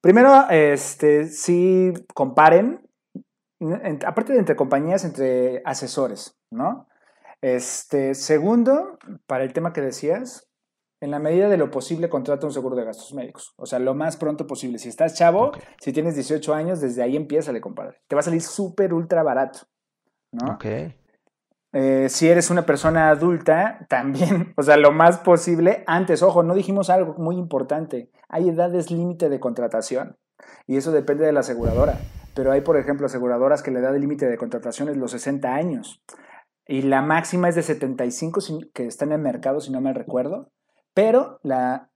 Primero, 0.00 0.48
este, 0.50 1.26
sí 1.26 1.92
comparen, 2.14 2.80
aparte 4.06 4.32
de 4.32 4.38
entre 4.38 4.56
compañías, 4.56 5.04
entre 5.04 5.62
asesores, 5.64 6.38
¿no? 6.50 6.88
Este, 7.40 8.14
segundo, 8.14 8.98
para 9.26 9.44
el 9.44 9.52
tema 9.52 9.72
que 9.72 9.80
decías, 9.80 10.48
en 11.00 11.12
la 11.12 11.18
medida 11.18 11.48
de 11.48 11.56
lo 11.56 11.70
posible, 11.70 12.08
contrata 12.08 12.46
un 12.46 12.52
seguro 12.52 12.74
de 12.74 12.84
gastos 12.84 13.14
médicos. 13.14 13.54
O 13.56 13.66
sea, 13.66 13.78
lo 13.78 13.94
más 13.94 14.16
pronto 14.16 14.46
posible. 14.46 14.78
Si 14.78 14.88
estás 14.88 15.14
chavo, 15.14 15.52
si 15.80 15.92
tienes 15.92 16.14
18 16.16 16.54
años, 16.54 16.80
desde 16.80 17.02
ahí 17.02 17.16
empieza 17.16 17.52
a 17.52 17.60
compadre. 17.60 17.98
Te 18.08 18.16
va 18.16 18.20
a 18.20 18.24
salir 18.24 18.42
súper 18.42 18.92
ultra 18.92 19.22
barato. 19.22 19.60
¿no? 20.32 20.54
Ok. 20.54 20.64
Eh, 21.72 22.08
si 22.08 22.28
eres 22.28 22.50
una 22.50 22.64
persona 22.64 23.10
adulta, 23.10 23.86
también, 23.88 24.52
o 24.56 24.62
sea, 24.62 24.76
lo 24.76 24.92
más 24.92 25.18
posible, 25.18 25.84
antes, 25.86 26.22
ojo, 26.22 26.42
no 26.42 26.54
dijimos 26.54 26.88
algo 26.90 27.14
muy 27.18 27.36
importante, 27.36 28.10
hay 28.28 28.48
edades 28.48 28.90
límite 28.90 29.28
de 29.28 29.40
contratación 29.40 30.16
y 30.66 30.76
eso 30.76 30.92
depende 30.92 31.26
de 31.26 31.32
la 31.32 31.40
aseguradora, 31.40 31.98
pero 32.34 32.52
hay, 32.52 32.62
por 32.62 32.78
ejemplo, 32.78 33.06
aseguradoras 33.06 33.62
que 33.62 33.70
la 33.70 33.80
edad 33.80 33.94
límite 33.96 34.26
de 34.26 34.38
contratación 34.38 34.88
es 34.88 34.96
los 34.96 35.10
60 35.10 35.54
años 35.54 36.02
y 36.66 36.82
la 36.82 37.02
máxima 37.02 37.48
es 37.48 37.54
de 37.54 37.62
75 37.62 38.40
que 38.72 38.86
está 38.86 39.04
en 39.04 39.12
el 39.12 39.20
mercado, 39.20 39.60
si 39.60 39.70
no 39.70 39.80
me 39.80 39.92
recuerdo, 39.92 40.50
pero 40.94 41.40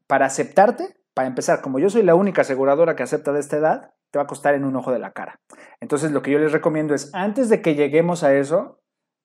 para 0.07 0.27
aceptarte, 0.27 0.97
para 1.14 1.29
empezar, 1.29 1.62
como 1.62 1.79
yo 1.79 1.89
soy 1.89 2.03
la 2.03 2.14
única 2.14 2.43
aseguradora 2.43 2.97
que 2.97 3.03
acepta 3.03 3.33
de 3.33 3.41
esta 3.41 3.57
edad, 3.57 3.91
te 4.11 4.18
va 4.18 4.25
a 4.25 4.27
costar 4.27 4.55
en 4.55 4.64
un 4.64 4.77
ojo 4.77 4.93
de 4.93 4.99
la 4.99 5.12
cara. 5.12 5.41
Entonces, 5.81 6.12
lo 6.12 6.23
que 6.23 6.31
yo 6.31 6.39
les 6.39 6.53
recomiendo 6.53 6.95
es, 6.95 7.11
antes 7.14 7.49
de 7.49 7.62
que 7.62 7.75
lleguemos 7.75 8.23
a 8.23 8.35
eso, 8.35 8.82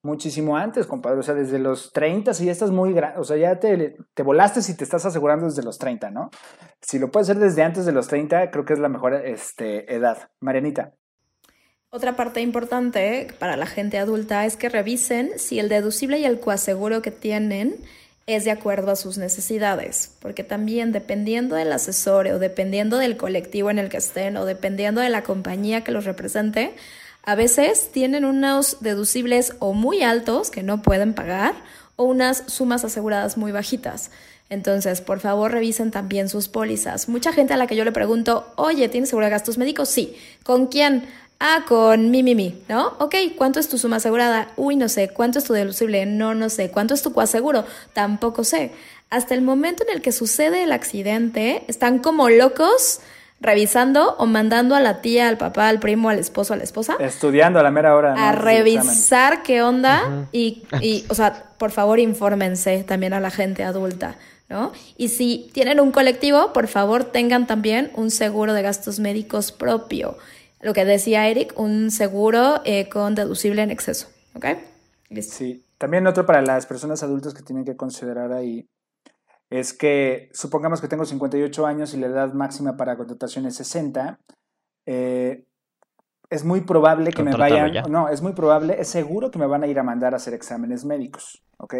muchísimo 0.08 0.58
antes, 0.58 0.88
compadre, 0.88 1.20
o 1.20 1.24
sea, 1.24 1.36
desde 1.36 1.60
los 1.60 1.92
30, 1.92 2.34
si 2.34 2.46
ya 2.46 2.52
estás 2.52 2.72
muy 2.72 2.94
grande, 2.94 3.20
o 3.20 3.24
sea, 3.24 3.38
ya 3.38 3.60
te, 3.60 3.98
te 4.14 4.24
volaste 4.24 4.62
si 4.62 4.76
te 4.76 4.84
estás 4.84 5.06
asegurando 5.06 5.46
desde 5.46 5.62
los 5.62 5.78
30, 5.78 6.10
¿no? 6.10 6.32
Si 6.82 6.98
lo 6.98 7.12
puedes 7.12 7.30
hacer 7.30 7.42
desde 7.42 7.62
antes 7.62 7.86
de 7.86 7.92
los 7.92 8.08
30, 8.08 8.50
creo 8.50 8.66
que 8.66 8.74
es 8.74 8.80
la 8.80 8.90
mejor 8.90 9.14
este, 9.14 9.94
edad. 9.94 10.30
Marianita. 10.40 10.94
Otra 11.90 12.16
parte 12.16 12.42
importante 12.42 13.28
para 13.38 13.58
la 13.58 13.66
gente 13.66 13.98
adulta 13.98 14.46
es 14.46 14.58
que 14.58 14.70
revisen 14.70 15.32
si 15.38 15.60
el 15.60 15.70
deducible 15.70 16.20
y 16.20 16.26
el 16.26 16.40
coaseguro 16.40 17.02
que 17.02 17.12
tienen 17.12 17.76
es 18.26 18.44
de 18.44 18.52
acuerdo 18.52 18.92
a 18.92 18.98
sus 18.98 19.18
necesidades, 19.18 20.18
porque 20.22 20.44
también 20.44 20.92
dependiendo 20.92 21.56
del 21.56 21.72
asesor 21.72 22.28
o 22.28 22.40
dependiendo 22.40 22.98
del 22.98 23.16
colectivo 23.16 23.70
en 23.70 23.80
el 23.80 23.88
que 23.88 23.98
estén 23.98 24.36
o 24.36 24.46
dependiendo 24.46 25.00
de 25.00 25.10
la 25.10 25.24
compañía 25.24 25.86
que 25.86 25.94
los 25.94 26.04
represente, 26.04 26.76
a 27.28 27.36
veces 27.36 27.90
tienen 27.92 28.24
unos 28.24 28.78
deducibles 28.80 29.54
o 29.60 29.74
muy 29.74 30.02
altos 30.02 30.50
que 30.50 30.64
no 30.64 30.82
pueden 30.82 31.14
pagar 31.14 31.56
o 31.98 32.06
unas 32.06 32.46
sumas 32.48 32.86
aseguradas 32.86 33.36
muy 33.36 33.52
bajitas. 33.52 34.12
Entonces, 34.50 35.02
por 35.02 35.20
favor, 35.20 35.52
revisen 35.52 35.92
también 35.92 36.30
sus 36.30 36.48
pólizas. 36.48 37.10
Mucha 37.10 37.34
gente 37.34 37.54
a 37.54 37.58
la 37.58 37.68
que 37.68 37.76
yo 37.76 37.84
le 37.84 37.92
pregunto, 37.92 38.54
oye, 38.56 38.88
¿tienes 38.88 39.10
seguro 39.10 39.26
de 39.26 39.32
gastos 39.32 39.58
médicos? 39.58 39.90
Sí. 39.90 40.16
¿Con 40.44 40.68
quién? 40.68 41.04
Ah, 41.38 41.66
con 41.68 42.12
mi, 42.12 42.24
mi, 42.24 42.34
mi, 42.34 42.64
¿no? 42.70 42.94
Ok, 43.00 43.16
¿cuánto 43.36 43.60
es 43.60 43.68
tu 43.68 43.78
suma 43.78 43.98
asegurada? 43.98 44.54
Uy, 44.56 44.78
no 44.78 44.88
sé. 44.88 45.10
¿Cuánto 45.10 45.40
es 45.40 45.44
tu 45.44 45.52
deducible? 45.52 46.06
No, 46.06 46.34
no 46.34 46.48
sé. 46.50 46.72
¿Cuánto 46.72 46.94
es 46.94 47.02
tu 47.02 47.12
coaseguro? 47.12 47.66
Tampoco 47.92 48.46
sé. 48.46 48.72
Hasta 49.10 49.34
el 49.34 49.42
momento 49.42 49.84
en 49.84 49.94
el 49.94 50.02
que 50.02 50.14
sucede 50.14 50.64
el 50.64 50.72
accidente, 50.72 51.66
están 51.68 52.00
como 52.00 52.30
locos 52.30 53.02
revisando 53.40 54.16
o 54.18 54.26
mandando 54.26 54.76
a 54.76 54.80
la 54.80 55.02
tía, 55.02 55.28
al 55.28 55.38
papá, 55.38 55.70
al 55.70 55.80
primo, 55.80 56.10
al 56.10 56.20
esposo, 56.20 56.54
a 56.54 56.58
la 56.58 56.64
esposa. 56.64 56.96
Estudiando 57.00 57.60
a 57.60 57.64
la 57.64 57.72
mera 57.72 57.96
hora. 57.96 58.14
A 58.14 58.32
revisar 58.32 59.44
qué 59.44 59.62
onda 59.62 60.28
y, 60.32 60.64
y, 60.82 61.06
o 61.10 61.16
sea, 61.16 61.46
por 61.58 61.72
favor, 61.72 62.00
infórmense 62.00 62.84
también 62.84 63.14
a 63.14 63.20
la 63.20 63.32
gente 63.32 63.64
adulta. 63.64 64.16
¿No? 64.50 64.72
Y 64.96 65.10
si 65.10 65.50
tienen 65.52 65.82
un 65.82 65.92
colectivo, 65.92 66.54
por 66.54 66.68
favor 66.68 67.04
tengan 67.04 67.48
también 67.48 67.92
un 67.96 68.10
seguro 68.10 68.54
de 68.54 68.62
gastos 68.62 68.98
médicos 68.98 69.52
propio 69.52 70.16
lo 70.62 70.74
que 70.74 70.86
decía 70.86 71.28
Eric, 71.28 71.54
un 71.58 71.92
seguro 71.92 72.62
eh, 72.66 72.90
con 72.90 73.16
deducible 73.16 73.62
en 73.62 73.72
exceso. 73.72 74.08
¿Ok? 74.34 74.46
Sí. 75.22 75.64
También 75.78 76.08
otro 76.08 76.26
para 76.26 76.42
las 76.42 76.66
personas 76.66 77.04
adultas 77.04 77.34
que 77.34 77.44
tienen 77.44 77.64
que 77.64 77.76
considerar 77.76 78.34
ahí 78.34 78.66
es 79.50 79.74
que 79.74 80.30
supongamos 80.34 80.82
que 80.82 80.88
tengo 80.88 81.06
58 81.06 81.66
años 81.66 81.94
y 81.94 81.98
la 81.98 82.08
edad 82.08 82.34
máxima 82.34 82.78
para 82.78 82.98
contratación 82.98 83.46
es 83.46 83.56
60. 83.56 84.20
Eh, 84.86 85.46
es 86.30 86.44
muy 86.44 86.62
probable 86.62 87.12
que 87.12 87.24
me 87.24 87.36
vayan, 87.36 87.90
no, 87.90 88.10
es 88.10 88.22
muy 88.22 88.34
probable, 88.34 88.76
es 88.80 88.90
seguro 88.90 89.32
que 89.32 89.40
me 89.40 89.48
van 89.48 89.64
a 89.64 89.68
ir 89.68 89.80
a 89.80 89.84
mandar 89.84 90.14
a 90.14 90.18
hacer 90.18 90.34
exámenes 90.34 90.84
médicos, 90.84 91.44
¿ok? 91.58 91.76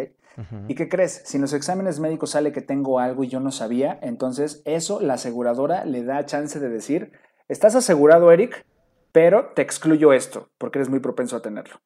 ¿Y 0.68 0.76
qué 0.76 0.88
crees? 0.88 1.22
Si 1.24 1.36
en 1.36 1.42
los 1.42 1.52
exámenes 1.52 1.98
médicos 1.98 2.30
sale 2.30 2.52
que 2.52 2.60
tengo 2.60 3.00
algo 3.00 3.24
y 3.24 3.28
yo 3.28 3.40
no 3.40 3.50
sabía, 3.50 3.98
entonces 4.00 4.62
eso 4.64 5.00
la 5.00 5.14
aseguradora 5.14 5.84
le 5.84 6.04
da 6.04 6.24
chance 6.26 6.60
de 6.60 6.68
decir, 6.68 7.10
Estás 7.48 7.74
asegurado, 7.74 8.30
Eric, 8.30 8.66
pero 9.10 9.52
te 9.54 9.62
excluyo 9.62 10.12
esto, 10.12 10.50
porque 10.58 10.78
eres 10.78 10.90
muy 10.90 11.00
propenso 11.00 11.34
a 11.34 11.40
tenerlo. 11.40 11.80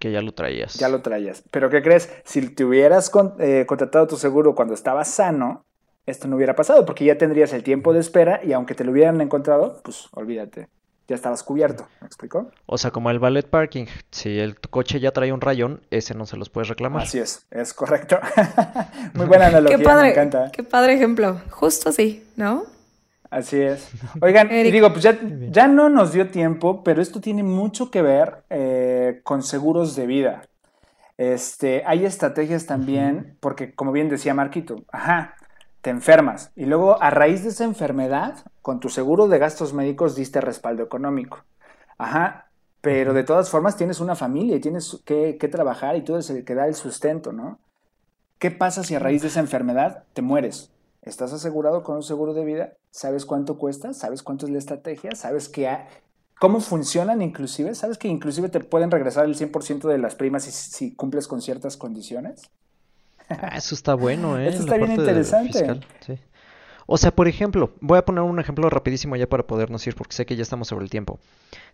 Porque 0.00 0.12
ya 0.12 0.22
lo 0.22 0.32
traías. 0.32 0.74
Ya 0.76 0.88
lo 0.88 1.02
traías. 1.02 1.42
Pero 1.50 1.68
¿qué 1.68 1.82
crees? 1.82 2.10
Si 2.24 2.40
te 2.54 2.64
hubieras 2.64 3.12
eh, 3.38 3.66
contratado 3.66 4.06
tu 4.06 4.16
seguro 4.16 4.54
cuando 4.54 4.72
estabas 4.72 5.08
sano, 5.08 5.66
esto 6.06 6.26
no 6.26 6.36
hubiera 6.36 6.56
pasado, 6.56 6.86
porque 6.86 7.04
ya 7.04 7.18
tendrías 7.18 7.52
el 7.52 7.62
tiempo 7.62 7.92
de 7.92 8.00
espera 8.00 8.40
y 8.42 8.54
aunque 8.54 8.74
te 8.74 8.82
lo 8.82 8.92
hubieran 8.92 9.20
encontrado, 9.20 9.78
pues 9.84 10.08
olvídate, 10.12 10.68
ya 11.06 11.16
estabas 11.16 11.42
cubierto. 11.42 11.86
¿Me 12.00 12.06
explicó? 12.06 12.50
O 12.64 12.78
sea, 12.78 12.92
como 12.92 13.10
el 13.10 13.18
ballet 13.18 13.46
parking, 13.46 13.84
si 14.10 14.38
el 14.38 14.58
coche 14.58 15.00
ya 15.00 15.10
trae 15.10 15.34
un 15.34 15.42
rayón, 15.42 15.82
ese 15.90 16.14
no 16.14 16.24
se 16.24 16.38
los 16.38 16.48
puedes 16.48 16.68
reclamar. 16.68 17.02
Así 17.02 17.18
es, 17.18 17.46
es 17.50 17.74
correcto. 17.74 18.18
Muy 19.12 19.26
buena 19.26 19.48
analogía, 19.48 19.76
qué 19.76 19.84
padre, 19.84 20.02
me 20.04 20.10
encanta. 20.12 20.50
Qué 20.50 20.62
padre 20.62 20.94
ejemplo. 20.94 21.42
Justo 21.50 21.90
así, 21.90 22.26
¿no? 22.36 22.64
Así 23.30 23.60
es. 23.60 23.88
Oigan, 24.20 24.48
digo, 24.48 24.90
pues 24.92 25.04
ya, 25.04 25.18
ya, 25.50 25.68
no 25.68 25.88
nos 25.88 26.12
dio 26.12 26.30
tiempo, 26.30 26.82
pero 26.82 27.00
esto 27.00 27.20
tiene 27.20 27.42
mucho 27.42 27.90
que 27.90 28.02
ver 28.02 28.42
eh, 28.50 29.20
con 29.22 29.42
seguros 29.42 29.94
de 29.94 30.06
vida. 30.06 30.42
Este, 31.16 31.82
hay 31.86 32.04
estrategias 32.04 32.66
también, 32.66 33.36
porque 33.40 33.74
como 33.74 33.92
bien 33.92 34.08
decía 34.08 34.34
Marquito, 34.34 34.84
ajá, 34.90 35.36
te 35.80 35.90
enfermas 35.90 36.50
y 36.56 36.66
luego 36.66 37.00
a 37.02 37.10
raíz 37.10 37.42
de 37.42 37.50
esa 37.50 37.64
enfermedad, 37.64 38.36
con 38.62 38.80
tu 38.80 38.88
seguro 38.88 39.28
de 39.28 39.38
gastos 39.38 39.72
médicos 39.72 40.16
diste 40.16 40.40
respaldo 40.40 40.82
económico. 40.82 41.44
Ajá, 41.98 42.50
pero 42.80 43.12
de 43.12 43.24
todas 43.24 43.50
formas 43.50 43.76
tienes 43.76 44.00
una 44.00 44.16
familia 44.16 44.56
y 44.56 44.60
tienes 44.60 45.02
que, 45.04 45.36
que 45.38 45.48
trabajar 45.48 45.96
y 45.96 46.02
todo 46.02 46.18
es 46.18 46.30
el 46.30 46.44
que 46.44 46.54
da 46.54 46.66
el 46.66 46.74
sustento, 46.74 47.32
¿no? 47.32 47.58
¿Qué 48.38 48.50
pasa 48.50 48.82
si 48.82 48.94
a 48.94 48.98
raíz 48.98 49.20
de 49.20 49.28
esa 49.28 49.40
enfermedad 49.40 50.04
te 50.14 50.22
mueres? 50.22 50.72
¿Estás 51.02 51.32
asegurado 51.32 51.82
con 51.82 51.96
un 51.96 52.02
seguro 52.02 52.34
de 52.34 52.44
vida? 52.44 52.74
¿Sabes 52.90 53.24
cuánto 53.24 53.56
cuesta? 53.56 53.94
¿Sabes 53.94 54.22
cuánto 54.22 54.46
es 54.46 54.52
la 54.52 54.58
estrategia? 54.58 55.12
¿Sabes 55.14 55.48
qué 55.48 55.68
cómo 56.40 56.60
funcionan 56.60 57.22
inclusive? 57.22 57.74
¿Sabes 57.74 57.98
que 57.98 58.08
inclusive 58.08 58.48
te 58.48 58.60
pueden 58.60 58.90
regresar 58.90 59.26
el 59.26 59.36
100% 59.36 59.88
de 59.88 59.98
las 59.98 60.14
primas 60.14 60.44
si, 60.44 60.94
cumples 60.94 61.28
con 61.28 61.40
ciertas 61.42 61.76
condiciones? 61.76 62.42
Ah, 63.28 63.56
eso 63.56 63.74
está 63.74 63.94
bueno, 63.94 64.38
¿eh? 64.40 64.48
Eso 64.48 64.60
está 64.60 64.76
bien 64.76 64.92
interesante. 64.92 65.80
O 66.86 66.98
sea, 66.98 67.14
por 67.14 67.28
ejemplo, 67.28 67.72
voy 67.80 67.98
a 67.98 68.04
poner 68.04 68.24
un 68.24 68.40
ejemplo 68.40 68.68
rapidísimo 68.68 69.14
ya 69.14 69.28
para 69.28 69.46
podernos 69.46 69.86
ir 69.86 69.94
porque 69.94 70.14
sé 70.14 70.26
que 70.26 70.34
ya 70.34 70.42
estamos 70.42 70.68
sobre 70.68 70.84
el 70.84 70.90
tiempo. 70.90 71.20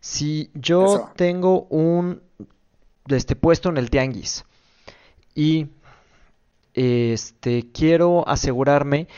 Si 0.00 0.50
yo 0.52 1.10
tengo 1.16 1.62
un 1.70 2.20
este 3.08 3.34
puesto 3.34 3.70
en 3.70 3.78
el 3.78 3.88
tianguis 3.88 4.44
y 5.34 5.68
este, 6.76 7.72
quiero 7.72 8.28
asegurarme 8.28 9.08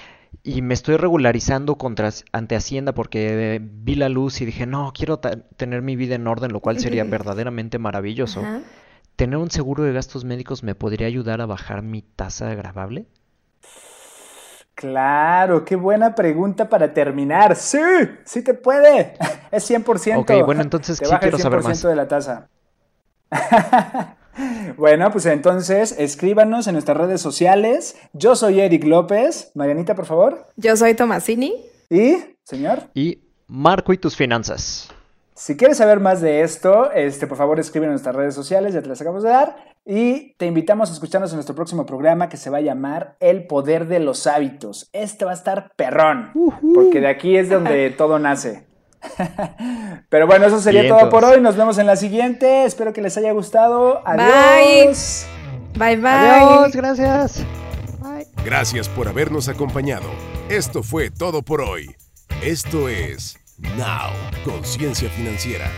y 0.43 0.63
me 0.63 0.75
estoy 0.75 0.97
regularizando 0.97 1.77
contra, 1.77 2.11
ante 2.33 2.57
Hacienda 2.57 2.95
porque 2.95 3.61
vi 3.61 3.97
la 3.97 4.09
luz 4.09 4.41
y 4.41 4.47
dije, 4.47 4.67
no, 4.67 4.93
quiero 4.95 5.19
tener 5.19 5.83
mi 5.83 5.97
vida 5.97 6.15
en 6.15 6.27
orden, 6.27 6.53
lo 6.53 6.61
cual 6.61 6.79
sería 6.79 7.05
verdaderamente 7.05 7.79
maravilloso. 7.79 8.43
¿Tener 9.17 9.37
un 9.37 9.51
seguro 9.51 9.83
de 9.83 9.93
gastos 9.93 10.25
médicos 10.25 10.63
me 10.63 10.75
podría 10.75 11.09
ayudar 11.09 11.41
a 11.41 11.47
bajar 11.47 11.83
mi 11.83 12.03
tasa 12.03 12.51
agravable? 12.51 13.07
Claro, 14.75 15.65
qué 15.65 15.75
buena 15.75 16.15
pregunta 16.15 16.69
para 16.69 16.95
terminar. 16.95 17.57
Sí, 17.57 17.81
sí 18.25 18.43
te 18.43 18.55
puede. 18.55 19.15
Es 19.51 19.69
100%. 19.69 20.19
Ok, 20.19 20.45
bueno, 20.45 20.61
entonces 20.61 20.99
sí 20.99 21.05
quiero 21.21 21.39
saber 21.39 21.63
más. 21.63 21.83
de 21.83 21.97
la 21.97 22.07
tasa. 22.07 22.49
bueno, 24.77 25.11
pues 25.11 25.27
entonces 25.27 25.95
escríbanos 25.99 26.67
en 26.67 26.75
nuestras 26.75 26.97
redes 26.97 27.21
sociales. 27.21 27.97
Yo 28.13 28.37
soy 28.37 28.61
Eric 28.61 28.85
López. 28.85 29.51
Marianita, 29.55 29.95
por 29.95 30.07
favor. 30.07 30.47
Yo 30.57 30.77
soy 30.77 30.95
Tomasini. 30.95 31.55
¿Y, 31.91 32.17
señor? 32.45 32.85
Y 32.95 33.21
Marco 33.47 33.93
y 33.93 33.99
tus 33.99 34.17
finanzas. 34.17 34.91
Si 35.35 35.57
quieres 35.57 35.77
saber 35.77 36.01
más 36.01 36.21
de 36.21 36.43
esto, 36.43 36.91
este, 36.91 37.27
por 37.27 37.39
favor 37.39 37.61
escribe 37.61 37.87
en 37.87 37.93
nuestras 37.93 38.15
redes 38.15 38.35
sociales, 38.35 38.75
ya 38.75 38.83
te 38.83 38.89
las 38.89 39.01
acabamos 39.01 39.23
de 39.23 39.31
dar. 39.31 39.57
Y 39.87 40.35
te 40.35 40.45
invitamos 40.45 40.91
a 40.91 40.93
escucharnos 40.93 41.31
en 41.31 41.37
nuestro 41.37 41.55
próximo 41.55 41.87
programa 41.87 42.29
que 42.29 42.37
se 42.37 42.51
va 42.51 42.59
a 42.59 42.61
llamar 42.61 43.17
El 43.21 43.47
Poder 43.47 43.87
de 43.87 44.01
los 44.01 44.27
Hábitos. 44.27 44.91
Este 44.93 45.25
va 45.25 45.31
a 45.31 45.35
estar 45.35 45.73
perrón, 45.77 46.33
porque 46.75 47.01
de 47.01 47.09
aquí 47.09 47.37
es 47.37 47.49
donde 47.49 47.89
todo 47.97 48.19
nace. 48.19 48.68
Pero 50.09 50.27
bueno, 50.27 50.47
eso 50.47 50.61
sería 50.61 50.89
todo 50.89 51.11
por 51.11 51.25
hoy. 51.25 51.41
Nos 51.41 51.57
vemos 51.57 51.79
en 51.79 51.87
la 51.87 51.97
siguiente. 51.97 52.65
Espero 52.65 52.93
que 52.93 53.01
les 53.01 53.17
haya 53.17 53.33
gustado. 53.33 54.03
Adiós. 54.05 55.27
Bye 55.75 55.97
bye. 55.97 56.09
Adiós, 56.09 56.73
gracias. 56.75 57.45
Bye. 58.01 58.27
Gracias 58.45 58.89
por 58.89 59.09
habernos 59.09 59.49
acompañado. 59.49 60.09
Esto 60.49 60.83
fue 60.83 61.11
todo 61.11 61.43
por 61.43 61.61
hoy. 61.61 61.95
Esto 62.43 62.89
es 62.89 63.39
Now, 63.59 64.11
Conciencia 64.45 65.09
Financiera. 65.11 65.69